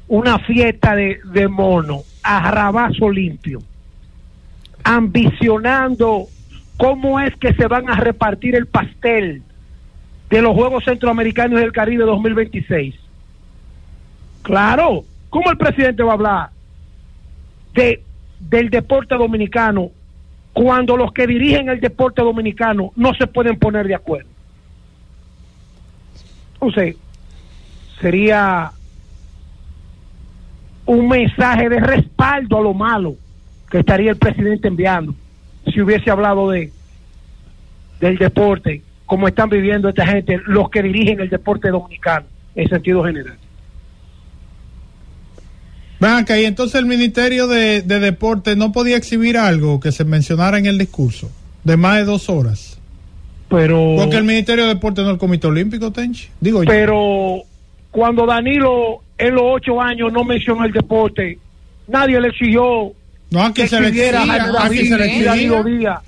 una 0.09 0.39
fiesta 0.41 0.95
de, 0.95 1.21
de 1.25 1.49
mono, 1.49 2.03
a 2.23 2.91
limpio, 3.13 3.63
ambicionando 4.85 6.27
cómo 6.77 7.21
es 7.21 7.35
que 7.37 7.53
se 7.55 7.67
van 7.67 7.91
a 7.91 7.97
repartir 7.97 8.57
el 8.57 8.67
pastel 8.67 9.43
de 10.31 10.43
los 10.43 10.55
Juegos 10.55 10.85
Centroamericanos 10.85 11.61
del 11.61 11.73
Caribe 11.73 12.05
2026. 12.05 12.95
Claro, 14.43 15.05
¿cómo 15.29 15.51
el 15.51 15.59
presidente 15.59 16.03
va 16.03 16.13
a 16.13 16.15
hablar 16.15 16.51
de, 17.75 18.03
del 18.39 18.71
deporte 18.71 19.17
dominicano 19.17 19.91
cuando 20.53 20.97
los 20.97 21.13
que 21.13 21.27
dirigen 21.27 21.69
el 21.69 21.81
deporte 21.81 22.23
dominicano 22.23 22.93
no 22.97 23.13
se 23.15 23.27
pueden 23.27 23.59
poner 23.59 23.87
de 23.87 23.95
acuerdo? 23.95 24.31
Entonces, 26.55 26.97
sería 28.01 28.71
un 30.87 31.09
mensaje 31.09 31.69
de 31.69 31.81
respaldo 31.81 32.59
a 32.59 32.63
lo 32.63 32.75
malo 32.75 33.17
que 33.71 33.79
estaría 33.79 34.11
el 34.11 34.17
presidente 34.17 34.69
enviando 34.69 35.15
si 35.73 35.81
hubiese 35.81 36.11
hablado 36.11 36.51
de 36.51 36.73
del 38.01 38.17
deporte 38.17 38.83
como 39.07 39.27
están 39.27 39.51
viviendo 39.51 39.89
esta 39.89 40.07
gente, 40.07 40.41
los 40.47 40.71
que 40.71 40.83
dirigen 40.83 41.19
el 41.21 41.29
deporte 41.29 41.69
dominicano 41.69 42.27
en 42.55 42.69
sentido 42.69 43.03
general. 43.03 43.37
Ven 45.99 46.13
acá, 46.13 46.39
y 46.39 46.45
entonces 46.45 46.79
el 46.81 46.87
Ministerio 46.87 47.49
de, 47.49 47.83
de 47.83 47.99
Deporte 47.99 48.55
no 48.55 48.71
podía 48.71 48.97
exhibir 48.97 49.37
algo 49.37 49.81
que 49.81 49.91
se 49.91 50.05
mencionara 50.05 50.59
en 50.59 50.67
el 50.67 50.79
discurso 50.79 51.29
de 51.65 51.77
más 51.77 51.97
de 51.97 52.05
dos 52.05 52.31
horas. 52.31 52.81
Pero. 53.49 53.97
Porque 53.99 54.17
el 54.17 54.25
Ministerio 54.25 54.65
de 54.65 54.75
Deporte 54.75 55.03
no 55.03 55.09
es 55.09 55.15
el 55.15 55.19
Comité 55.19 55.49
Olímpico, 55.49 55.91
Tenchi. 55.91 56.29
Digo 56.41 56.63
yo. 56.63 56.71
Pero 56.71 57.43
cuando 57.91 58.25
Danilo 58.25 59.03
en 59.19 59.35
los 59.35 59.43
ocho 59.45 59.81
años 59.81 60.13
no 60.13 60.25
mencionó 60.25 60.65
el 60.65 60.73
deporte, 60.73 61.37
nadie 61.89 62.21
le 62.21 62.29
exigió 62.29 62.93
No, 63.31 63.43
aquí 63.43 63.63
que 63.63 63.69
se 63.69 63.81
le 63.81 63.87
escribiera 63.89 64.19
exigía, 64.23 64.45
a 64.45 64.65
aquí 64.67 64.87
se 64.87 64.97
le 64.99 65.05
exigía. 65.07 66.01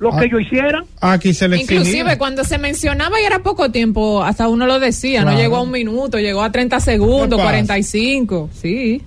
Lo 0.00 0.12
Ah. 0.14 0.20
que 0.20 0.26
ellos 0.26 0.42
hicieran. 0.42 0.84
Aquí 1.00 1.34
se 1.34 1.48
le. 1.48 1.56
Inclusive 1.60 2.16
cuando 2.18 2.44
se 2.44 2.56
mencionaba 2.58 3.20
y 3.20 3.24
era 3.24 3.40
poco 3.40 3.70
tiempo, 3.72 4.22
hasta 4.22 4.46
uno 4.48 4.66
lo 4.66 4.78
decía, 4.78 5.22
Claro. 5.22 5.36
no 5.36 5.42
llegó 5.42 5.56
a 5.56 5.62
un 5.62 5.70
minuto, 5.72 6.18
llegó 6.18 6.42
a 6.42 6.52
30 6.52 6.78
segundos, 6.78 7.30
¿Qué 7.30 7.36
pasa? 7.36 7.48
45, 7.48 8.50
sí. 8.52 9.02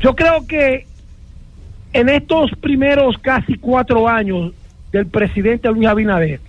Yo 0.00 0.14
creo 0.14 0.46
que 0.46 0.86
en 1.94 2.08
estos 2.10 2.50
primeros 2.60 3.16
casi 3.22 3.56
cuatro 3.56 4.06
años 4.08 4.52
del 4.92 5.06
presidente 5.06 5.68
Luis 5.70 5.88
Abinader, 5.88 6.40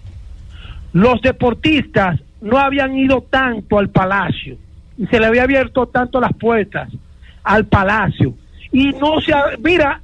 los 0.91 1.22
deportistas 1.22 2.20
no 2.41 2.57
habían 2.57 2.97
ido 2.97 3.22
tanto 3.30 3.80
al 3.80 3.89
palacio 3.89 4.57
y 4.97 5.05
se 5.07 5.20
le 5.20 5.26
había 5.28 5.43
abierto 5.43 5.86
tanto 5.88 6.20
las 6.20 6.34
puertas 6.34 6.89
al 7.43 7.65
palacio 7.65 8.34
y 8.74 8.89
no 8.93 9.22
se 9.22 9.32
ha- 9.34 9.55
mira 9.63 10.01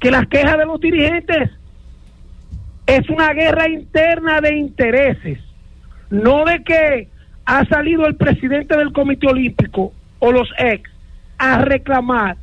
que 0.00 0.10
las 0.10 0.26
quejas 0.26 0.58
de 0.58 0.66
los 0.66 0.80
dirigentes 0.80 1.50
es 2.86 3.08
una 3.08 3.32
guerra 3.32 3.68
interna 3.68 4.40
de 4.40 4.56
intereses 4.56 5.38
no 6.10 6.44
de 6.44 6.62
que 6.62 7.08
ha 7.44 7.64
salido 7.66 8.06
el 8.06 8.14
presidente 8.14 8.76
del 8.76 8.92
Comité 8.92 9.26
Olímpico 9.26 9.92
o 10.20 10.32
los 10.32 10.48
ex 10.58 10.88
a 11.38 11.58
reclamar 11.58 12.36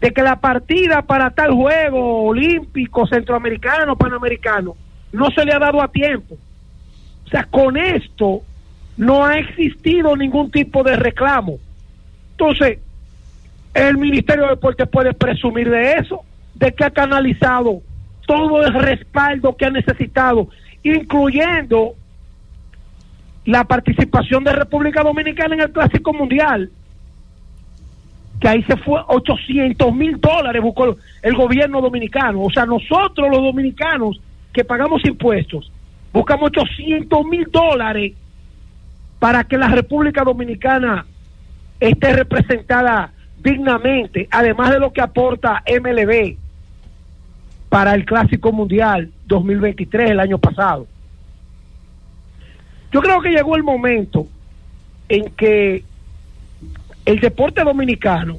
de 0.00 0.10
que 0.10 0.22
la 0.22 0.40
partida 0.40 1.02
para 1.02 1.30
tal 1.30 1.52
juego 1.52 2.24
olímpico, 2.24 3.06
centroamericano, 3.06 3.96
panamericano, 3.96 4.74
no 5.12 5.30
se 5.30 5.44
le 5.44 5.52
ha 5.52 5.60
dado 5.60 5.80
a 5.80 5.88
tiempo. 5.88 6.36
O 7.24 7.28
sea, 7.28 7.44
con 7.44 7.76
esto 7.76 8.42
no 8.96 9.24
ha 9.24 9.38
existido 9.38 10.16
ningún 10.16 10.50
tipo 10.50 10.82
de 10.82 10.96
reclamo. 10.96 11.58
Entonces, 12.32 12.80
el 13.72 13.96
Ministerio 13.96 14.44
de 14.44 14.50
Deportes 14.50 14.88
puede 14.88 15.14
presumir 15.14 15.70
de 15.70 15.94
eso, 15.94 16.24
de 16.62 16.72
que 16.72 16.84
ha 16.84 16.90
canalizado 16.90 17.82
todo 18.24 18.62
el 18.62 18.72
respaldo 18.72 19.56
que 19.56 19.66
ha 19.66 19.70
necesitado, 19.70 20.48
incluyendo 20.84 21.96
la 23.44 23.64
participación 23.64 24.44
de 24.44 24.52
República 24.52 25.02
Dominicana 25.02 25.56
en 25.56 25.62
el 25.62 25.72
Clásico 25.72 26.12
Mundial, 26.12 26.70
que 28.40 28.46
ahí 28.46 28.62
se 28.62 28.76
fue 28.76 29.00
800 29.08 29.92
mil 29.92 30.20
dólares, 30.20 30.62
buscó 30.62 30.96
el 31.22 31.34
gobierno 31.34 31.80
dominicano. 31.80 32.42
O 32.42 32.50
sea, 32.50 32.64
nosotros 32.64 33.28
los 33.28 33.42
dominicanos 33.42 34.20
que 34.52 34.64
pagamos 34.64 35.04
impuestos, 35.04 35.72
buscamos 36.12 36.50
800 36.56 37.24
mil 37.26 37.44
dólares 37.50 38.12
para 39.18 39.42
que 39.42 39.58
la 39.58 39.66
República 39.66 40.22
Dominicana 40.22 41.06
esté 41.80 42.12
representada 42.12 43.12
dignamente, 43.42 44.28
además 44.30 44.70
de 44.70 44.78
lo 44.78 44.92
que 44.92 45.00
aporta 45.00 45.64
MLB 45.66 46.41
para 47.72 47.94
el 47.94 48.04
Clásico 48.04 48.52
Mundial 48.52 49.10
2023 49.28 50.10
el 50.10 50.20
año 50.20 50.36
pasado. 50.36 50.86
Yo 52.92 53.00
creo 53.00 53.22
que 53.22 53.30
llegó 53.30 53.56
el 53.56 53.62
momento 53.62 54.26
en 55.08 55.30
que 55.30 55.82
el 57.06 57.18
deporte 57.18 57.64
dominicano 57.64 58.36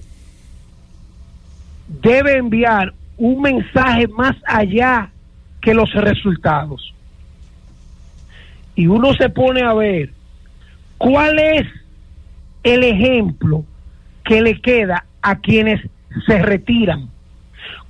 debe 1.88 2.38
enviar 2.38 2.94
un 3.18 3.42
mensaje 3.42 4.08
más 4.08 4.36
allá 4.46 5.10
que 5.62 5.74
los 5.74 5.92
resultados. 5.94 6.94
Y 8.76 8.86
uno 8.86 9.16
se 9.16 9.30
pone 9.30 9.64
a 9.64 9.74
ver 9.74 10.12
cuál 11.00 11.40
es 11.40 11.68
el 12.62 12.84
ejemplo 12.84 13.66
que 14.24 14.44
le 14.44 14.62
queda 14.62 15.08
a 15.24 15.40
quienes 15.40 15.82
se 16.28 16.40
retiran. 16.40 17.10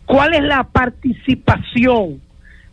¿Cuál 0.05 0.33
es 0.33 0.43
la 0.43 0.63
participación 0.63 2.21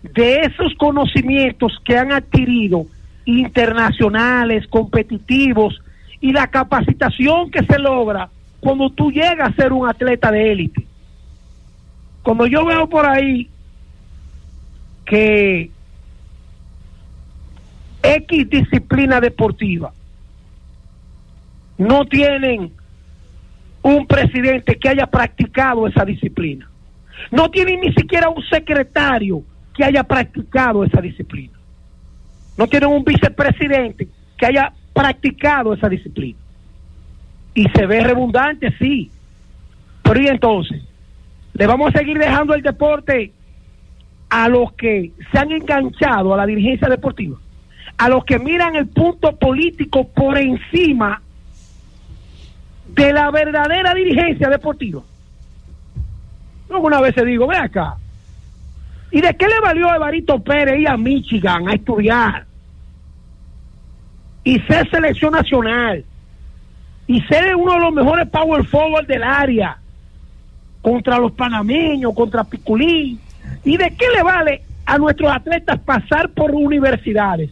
de 0.03 0.41
esos 0.41 0.75
conocimientos 0.75 1.81
que 1.85 1.97
han 1.97 2.13
adquirido 2.13 2.87
internacionales, 3.25 4.67
competitivos, 4.69 5.81
y 6.21 6.33
la 6.33 6.47
capacitación 6.49 7.51
que 7.51 7.65
se 7.65 7.79
logra 7.79 8.29
cuando 8.61 8.91
tú 8.91 9.11
llegas 9.11 9.51
a 9.51 9.55
ser 9.55 9.73
un 9.73 9.89
atleta 9.89 10.31
de 10.31 10.53
élite. 10.53 10.87
Cuando 12.23 12.47
yo 12.47 12.65
veo 12.67 12.87
por 12.89 13.07
ahí 13.07 13.49
que 15.07 15.71
X 18.03 18.51
disciplina 18.51 19.21
deportiva 19.21 19.93
no 21.79 22.05
tienen 22.05 22.71
un 23.83 24.07
presidente 24.07 24.77
que 24.77 24.91
haya 24.91 25.07
practicado 25.07 25.87
esa 25.87 26.05
disciplina. 26.05 26.70
No 27.31 27.51
tienen 27.51 27.81
ni 27.81 27.93
siquiera 27.93 28.29
un 28.29 28.43
secretario 28.45 29.43
que 29.75 29.85
haya 29.85 30.05
practicado 30.05 30.85
esa 30.85 31.01
disciplina. 31.01 31.59
No 32.57 32.67
tienen 32.67 32.91
un 32.91 33.05
vicepresidente 33.05 34.09
que 34.37 34.47
haya 34.47 34.73
practicado 34.93 35.73
esa 35.73 35.89
disciplina. 35.89 36.39
Y 37.55 37.69
se 37.71 37.87
ve 37.87 38.03
redundante, 38.03 38.73
sí. 38.79 39.11
Pero 40.03 40.21
y 40.21 40.29
entonces, 40.29 40.83
le 41.55 41.67
vamos 41.67 41.95
a 41.95 41.99
seguir 41.99 42.19
dejando 42.19 42.55
el 42.55 42.63
deporte 42.63 43.33
a 44.29 44.49
los 44.49 44.73
que 44.73 45.13
se 45.31 45.39
han 45.39 45.51
enganchado 45.51 46.33
a 46.33 46.37
la 46.37 46.47
dirigencia 46.47 46.89
deportiva, 46.89 47.37
a 47.99 48.09
los 48.09 48.25
que 48.25 48.39
miran 48.39 48.77
el 48.77 48.89
punto 48.89 49.37
político 49.37 50.09
por 50.09 50.39
encima 50.39 51.21
de 52.95 53.13
la 53.13 53.31
verdadera 53.31 53.95
dirigencia 53.95 54.49
deportiva. 54.49 55.03
Vez 57.03 57.15
se 57.15 57.25
digo, 57.25 57.47
ve 57.47 57.57
acá, 57.57 57.97
¿Y 59.11 59.21
de 59.21 59.35
qué 59.35 59.49
le 59.49 59.61
valió 59.61 59.91
a 59.91 59.97
Evarito 59.97 60.39
Pérez 60.39 60.79
ir 60.79 60.89
a 60.89 60.97
Michigan 60.97 61.69
a 61.69 61.73
estudiar? 61.73 62.47
Y 64.45 64.61
ser 64.61 64.89
selección 64.89 65.33
nacional. 65.33 66.05
Y 67.07 67.21
ser 67.23 67.57
uno 67.57 67.75
de 67.75 67.81
los 67.81 67.93
mejores 67.93 68.29
power 68.29 68.65
forward 68.65 69.07
del 69.07 69.25
área. 69.25 69.79
Contra 70.81 71.19
los 71.19 71.33
panameños, 71.33 72.15
contra 72.15 72.45
Piculín. 72.45 73.19
¿Y 73.65 73.77
de 73.77 73.91
qué 73.97 74.07
le 74.15 74.23
vale 74.23 74.63
a 74.87 74.97
nuestros 74.97 75.31
atletas 75.33 75.81
pasar 75.81 76.31
por 76.31 76.53
universidades? 76.53 77.51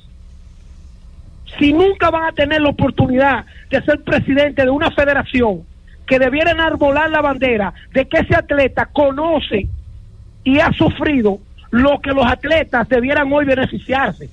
Si 1.59 1.73
nunca 1.73 2.11
van 2.11 2.25
a 2.25 2.33
tener 2.33 2.61
la 2.61 2.69
oportunidad 2.69 3.45
de 3.69 3.83
ser 3.83 4.05
presidente 4.05 4.63
de 4.63 4.71
una 4.71 4.91
federación 4.93 5.65
que 6.09 6.19
debiera 6.19 6.53
enarbolar 6.53 7.11
la 7.11 7.21
bandera 7.21 7.73
de 7.93 8.09
que 8.09 8.19
ese 8.19 8.35
atleta 8.35 8.87
conoce 8.87 9.69
y 10.43 10.59
ha 10.59 10.73
sufrido 10.73 11.39
lo 11.71 12.01
que 12.01 12.13
los 12.13 12.25
atletas 12.25 12.89
debieran 12.89 13.31
hoy 13.31 13.45
beneficiarse. 13.45 14.31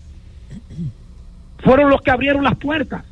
Fueron 1.59 1.89
los 1.89 2.01
que 2.01 2.11
abrieron 2.11 2.43
las 2.43 2.55
puertas. 2.55 3.03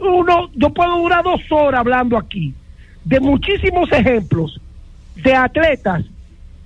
Uno, 0.00 0.50
yo 0.54 0.70
puedo 0.70 0.98
durar 0.98 1.22
dos 1.22 1.40
horas 1.50 1.80
hablando 1.80 2.18
aquí 2.18 2.54
de 3.04 3.20
muchísimos 3.20 3.90
ejemplos 3.92 4.60
de 5.14 5.34
atletas 5.34 6.04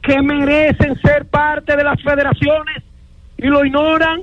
que 0.03 0.21
merecen 0.23 0.99
ser 1.01 1.27
parte 1.27 1.77
de 1.77 1.85
las 1.85 2.01
federaciones 2.03 2.83
y 3.37 3.47
lo 3.47 3.65
ignoran. 3.65 4.23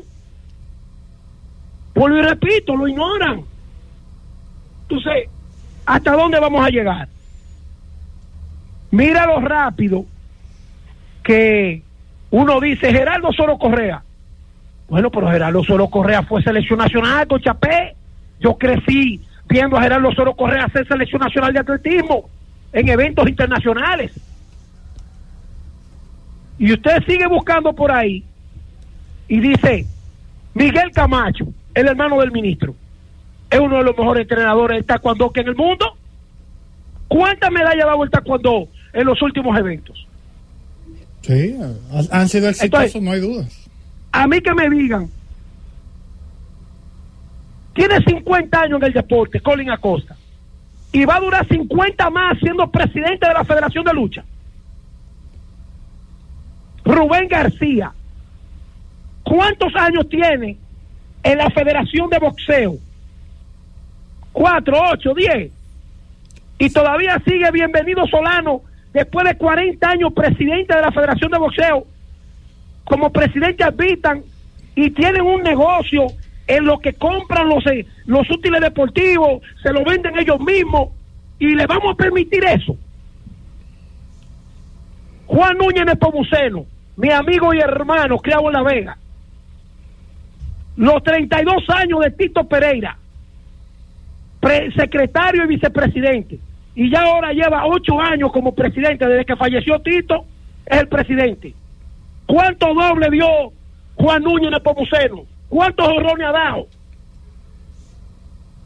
Vuelvo 1.93 2.17
y 2.17 2.21
repito, 2.21 2.75
lo 2.75 2.87
ignoran. 2.87 3.41
Entonces, 4.83 5.29
¿hasta 5.89 6.11
dónde 6.11 6.39
vamos 6.39 6.63
a 6.63 6.69
llegar? 6.69 7.07
Mira 8.91 9.25
lo 9.25 9.39
rápido 9.41 10.05
que 11.23 11.81
uno 12.29 12.59
dice 12.59 12.91
Gerardo 12.91 13.33
Soro 13.33 13.57
Correa. 13.57 14.03
Bueno, 14.87 15.09
pero 15.09 15.31
Gerardo 15.31 15.63
Soro 15.63 15.87
Correa 15.87 16.21
fue 16.21 16.43
selección 16.43 16.77
nacional 16.77 17.27
con 17.27 17.41
Chapé. 17.41 17.95
Yo 18.39 18.55
crecí 18.55 19.19
viendo 19.47 19.77
a 19.77 19.81
Gerardo 19.81 20.11
Soro 20.11 20.35
Correa 20.35 20.69
ser 20.69 20.87
selección 20.87 21.21
nacional 21.21 21.53
de 21.53 21.59
atletismo 21.59 22.29
en 22.71 22.87
eventos 22.87 23.27
internacionales. 23.27 24.11
Y 26.59 26.71
usted 26.71 27.03
sigue 27.07 27.25
buscando 27.25 27.73
por 27.73 27.91
ahí 27.91 28.23
y 29.27 29.39
dice, 29.39 29.87
Miguel 30.53 30.91
Camacho, 30.91 31.47
el 31.73 31.87
hermano 31.87 32.19
del 32.19 32.31
ministro, 32.31 32.75
es 33.49 33.59
uno 33.59 33.77
de 33.77 33.83
los 33.83 33.97
mejores 33.97 34.21
entrenadores 34.21 34.77
de 34.79 34.83
taekwondo 34.83 35.31
que 35.31 35.41
en 35.41 35.47
el 35.47 35.55
mundo. 35.55 35.97
¿Cuántas 37.07 37.51
medallas 37.51 37.85
ha 37.85 37.87
dado 37.87 38.03
el 38.03 38.11
taekwondo 38.11 38.67
en 38.93 39.05
los 39.05 39.21
últimos 39.21 39.57
eventos? 39.57 40.07
Sí, 41.21 41.55
han 42.11 42.29
sido 42.29 42.49
exitosos, 42.49 43.01
no 43.01 43.11
hay 43.11 43.19
dudas. 43.19 43.69
A 44.11 44.27
mí 44.27 44.41
que 44.41 44.53
me 44.53 44.69
digan, 44.69 45.09
tiene 47.73 47.99
50 48.03 48.61
años 48.61 48.81
en 48.81 48.87
el 48.87 48.93
deporte, 48.93 49.39
Colin 49.39 49.69
Acosta, 49.71 50.15
y 50.91 51.05
va 51.05 51.17
a 51.17 51.19
durar 51.19 51.47
50 51.47 52.09
más 52.09 52.37
siendo 52.39 52.69
presidente 52.69 53.27
de 53.27 53.33
la 53.33 53.43
Federación 53.43 53.83
de 53.83 53.93
Lucha. 53.93 54.23
Rubén 56.83 57.27
García, 57.27 57.91
¿cuántos 59.23 59.75
años 59.75 60.09
tiene 60.09 60.57
en 61.23 61.37
la 61.37 61.49
Federación 61.51 62.09
de 62.09 62.19
Boxeo? 62.19 62.77
¿Cuatro, 64.39 64.77
ocho, 64.93 65.13
diez? 65.13 65.51
Y 66.59 66.69
todavía 66.69 67.21
sigue 67.25 67.51
bienvenido 67.51 68.07
Solano 68.07 68.61
después 68.93 69.27
de 69.27 69.35
40 69.35 69.85
años 69.85 70.13
presidente 70.13 70.73
de 70.73 70.81
la 70.81 70.93
Federación 70.93 71.29
de 71.29 71.39
Boxeo, 71.39 71.85
como 72.85 73.11
presidente 73.11 73.65
habitan 73.65 74.23
y 74.75 74.91
tienen 74.91 75.23
un 75.23 75.43
negocio 75.43 76.07
en 76.47 76.65
lo 76.65 76.79
que 76.79 76.93
compran 76.93 77.49
los, 77.49 77.67
eh, 77.67 77.85
los 78.05 78.31
útiles 78.31 78.61
deportivos, 78.61 79.41
se 79.61 79.73
lo 79.73 79.83
venden 79.83 80.17
ellos 80.17 80.39
mismos 80.39 80.91
y 81.37 81.47
le 81.47 81.67
vamos 81.67 81.91
a 81.91 81.97
permitir 81.97 82.41
eso. 82.45 82.77
Juan 85.25 85.57
Núñez 85.57 85.85
Nepomuceno, 85.85 86.65
mi 86.95 87.11
amigo 87.11 87.53
y 87.53 87.59
hermano, 87.59 88.17
criado 88.19 88.47
en 88.47 88.53
La 88.53 88.63
Vega. 88.63 88.97
Los 90.77 91.03
32 91.03 91.69
años 91.71 91.99
de 91.99 92.11
Tito 92.11 92.47
Pereira, 92.47 92.98
secretario 94.75 95.43
y 95.43 95.47
vicepresidente 95.47 96.39
y 96.75 96.89
ya 96.89 97.01
ahora 97.01 97.33
lleva 97.33 97.65
ocho 97.65 97.99
años 97.99 98.31
como 98.31 98.55
presidente, 98.55 99.05
desde 99.05 99.25
que 99.25 99.35
falleció 99.35 99.79
Tito, 99.79 100.23
es 100.65 100.79
el 100.79 100.87
presidente. 100.87 101.53
¿Cuánto 102.25 102.73
doble 102.73 103.09
dio 103.09 103.27
Juan 103.95 104.23
Núñez 104.23 104.49
Nepomuceno? 104.51 105.25
¿Cuántos 105.49 105.85
horrones 105.87 106.27
ha 106.27 106.31
dado? 106.31 106.67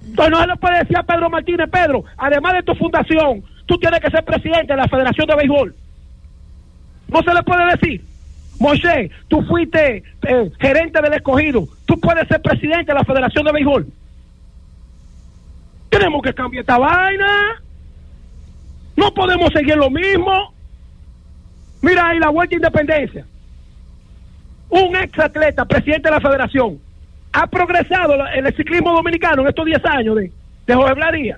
Entonces 0.06 0.32
no 0.32 0.42
se 0.42 0.48
le 0.48 0.56
puede 0.58 0.80
decir 0.80 0.98
a 0.98 1.02
Pedro 1.02 1.30
Martínez, 1.32 1.70
Pedro, 1.72 2.04
además 2.16 2.54
de 2.54 2.62
tu 2.62 2.76
fundación, 2.76 3.44
tú 3.66 3.80
tienes 3.80 4.00
que 4.00 4.12
ser 4.12 4.24
presidente 4.24 4.74
de 4.74 4.78
la 4.78 4.88
Federación 4.88 5.26
de 5.26 5.36
Béisbol. 5.36 5.76
No 7.08 7.24
se 7.24 7.34
le 7.34 7.42
puede 7.42 7.66
decir. 7.72 8.06
Moisés, 8.60 9.12
tú 9.28 9.42
fuiste 9.42 10.04
eh, 10.28 10.52
gerente 10.60 11.02
del 11.02 11.14
escogido, 11.14 11.68
tú 11.86 12.00
puedes 12.00 12.28
ser 12.28 12.42
presidente 12.44 12.92
de 12.92 13.00
la 13.00 13.06
Federación 13.06 13.46
de 13.46 13.54
Béisbol. 13.54 13.88
Tenemos 15.94 16.24
que 16.24 16.34
cambiar 16.34 16.62
esta 16.62 16.80
vaina. 16.80 17.62
No 18.96 19.14
podemos 19.14 19.54
seguir 19.54 19.76
lo 19.78 19.92
mismo. 19.92 20.52
Mira 21.84 22.08
ahí 22.08 22.18
la 22.18 22.30
vuelta 22.30 22.56
a 22.56 22.58
independencia. 22.58 23.26
Un 24.70 24.96
ex 24.96 25.20
atleta, 25.20 25.66
presidente 25.66 26.10
de 26.10 26.16
la 26.16 26.20
federación, 26.20 26.80
ha 27.32 27.46
progresado 27.46 28.16
en 28.34 28.48
el 28.48 28.56
ciclismo 28.56 28.92
dominicano 28.92 29.44
en 29.44 29.50
estos 29.50 29.66
10 29.66 29.86
años 29.86 30.16
de, 30.16 30.32
de 30.66 30.74
Jorge 30.74 31.36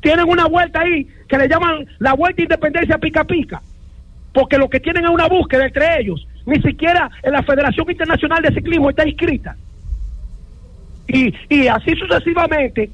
Tienen 0.00 0.28
una 0.28 0.46
vuelta 0.46 0.80
ahí 0.80 1.06
que 1.28 1.38
le 1.38 1.48
llaman 1.48 1.86
la 2.00 2.14
vuelta 2.14 2.42
a 2.42 2.44
independencia 2.44 2.98
pica 2.98 3.22
pica. 3.22 3.62
Porque 4.32 4.58
lo 4.58 4.68
que 4.68 4.80
tienen 4.80 5.04
es 5.04 5.10
una 5.10 5.28
búsqueda 5.28 5.66
entre 5.66 6.00
ellos. 6.00 6.26
Ni 6.44 6.60
siquiera 6.60 7.08
en 7.22 7.32
la 7.34 7.44
Federación 7.44 7.88
Internacional 7.88 8.42
de 8.42 8.52
Ciclismo 8.52 8.90
está 8.90 9.06
inscrita. 9.06 9.56
Y 11.06 11.68
así 11.68 11.94
sucesivamente 11.94 12.90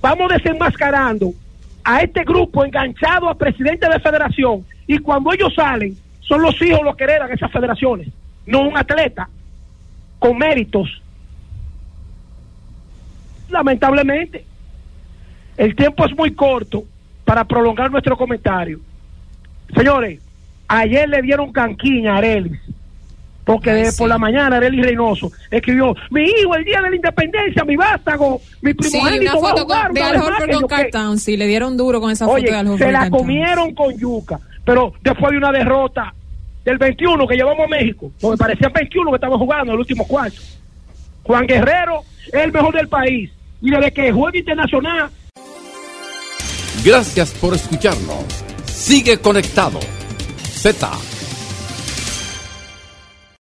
vamos 0.00 0.30
desenmascarando 0.30 1.32
a 1.84 2.02
este 2.02 2.24
grupo 2.24 2.64
enganchado 2.64 3.28
a 3.28 3.34
presidente 3.36 3.88
de 3.88 4.00
federación 4.00 4.64
y 4.86 4.98
cuando 4.98 5.32
ellos 5.32 5.54
salen 5.54 5.96
son 6.20 6.42
los 6.42 6.60
hijos 6.60 6.80
los 6.82 6.96
que 6.96 7.04
heredan 7.04 7.32
esas 7.32 7.50
federaciones, 7.50 8.08
no 8.46 8.62
un 8.62 8.76
atleta 8.76 9.28
con 10.18 10.36
méritos. 10.36 11.02
Lamentablemente, 13.48 14.44
el 15.56 15.74
tiempo 15.74 16.04
es 16.04 16.14
muy 16.14 16.32
corto 16.32 16.84
para 17.24 17.44
prolongar 17.44 17.90
nuestro 17.90 18.16
comentario. 18.16 18.80
Señores, 19.74 20.20
ayer 20.66 21.08
le 21.08 21.22
dieron 21.22 21.52
canquiña 21.52 22.14
a 22.14 22.18
Arelis 22.18 22.60
porque 23.48 23.88
por 23.96 24.10
la 24.10 24.18
mañana 24.18 24.58
Arely 24.58 24.82
Reynoso 24.82 25.32
escribió, 25.50 25.94
mi 26.10 26.22
hijo 26.22 26.54
el 26.54 26.66
día 26.66 26.82
de 26.82 26.90
la 26.90 26.96
independencia, 26.96 27.64
mi 27.64 27.76
vástago, 27.76 28.42
mi 28.60 28.74
primogénito 28.74 29.32
sí, 29.32 29.38
va 29.42 29.50
a 29.52 29.62
jugar. 29.62 29.90
de 29.90 30.02
Al 30.02 30.16
Horford 30.18 30.52
con 30.52 30.66
Cartown, 30.66 31.18
sí, 31.18 31.34
le 31.38 31.46
dieron 31.46 31.74
duro 31.74 31.98
con 31.98 32.10
esa 32.10 32.26
foto 32.26 32.42
de 32.42 32.54
Al 32.54 32.76
se 32.76 32.92
la 32.92 33.08
comieron 33.08 33.74
con 33.74 33.96
yuca, 33.96 34.38
pero 34.66 34.92
después 35.00 35.32
de 35.32 35.38
una 35.38 35.50
derrota 35.50 36.12
del 36.62 36.76
21 36.76 37.26
que 37.26 37.36
llevamos 37.36 37.64
a 37.64 37.68
México, 37.68 38.12
porque 38.20 38.36
parecían 38.36 38.70
21 38.70 39.12
que 39.12 39.14
estaban 39.14 39.38
jugando 39.38 39.64
en 39.64 39.70
el 39.70 39.78
último 39.78 40.06
cuarto. 40.06 40.42
Juan 41.22 41.46
Guerrero 41.46 42.02
es 42.26 42.34
el 42.44 42.52
mejor 42.52 42.74
del 42.74 42.88
país, 42.88 43.30
y 43.62 43.70
desde 43.70 43.90
que 43.92 44.12
juega 44.12 44.36
internacional... 44.36 45.08
Gracias 46.84 47.30
por 47.32 47.54
escucharnos. 47.54 48.26
Sigue 48.66 49.16
conectado. 49.16 49.80
Z 50.42 50.86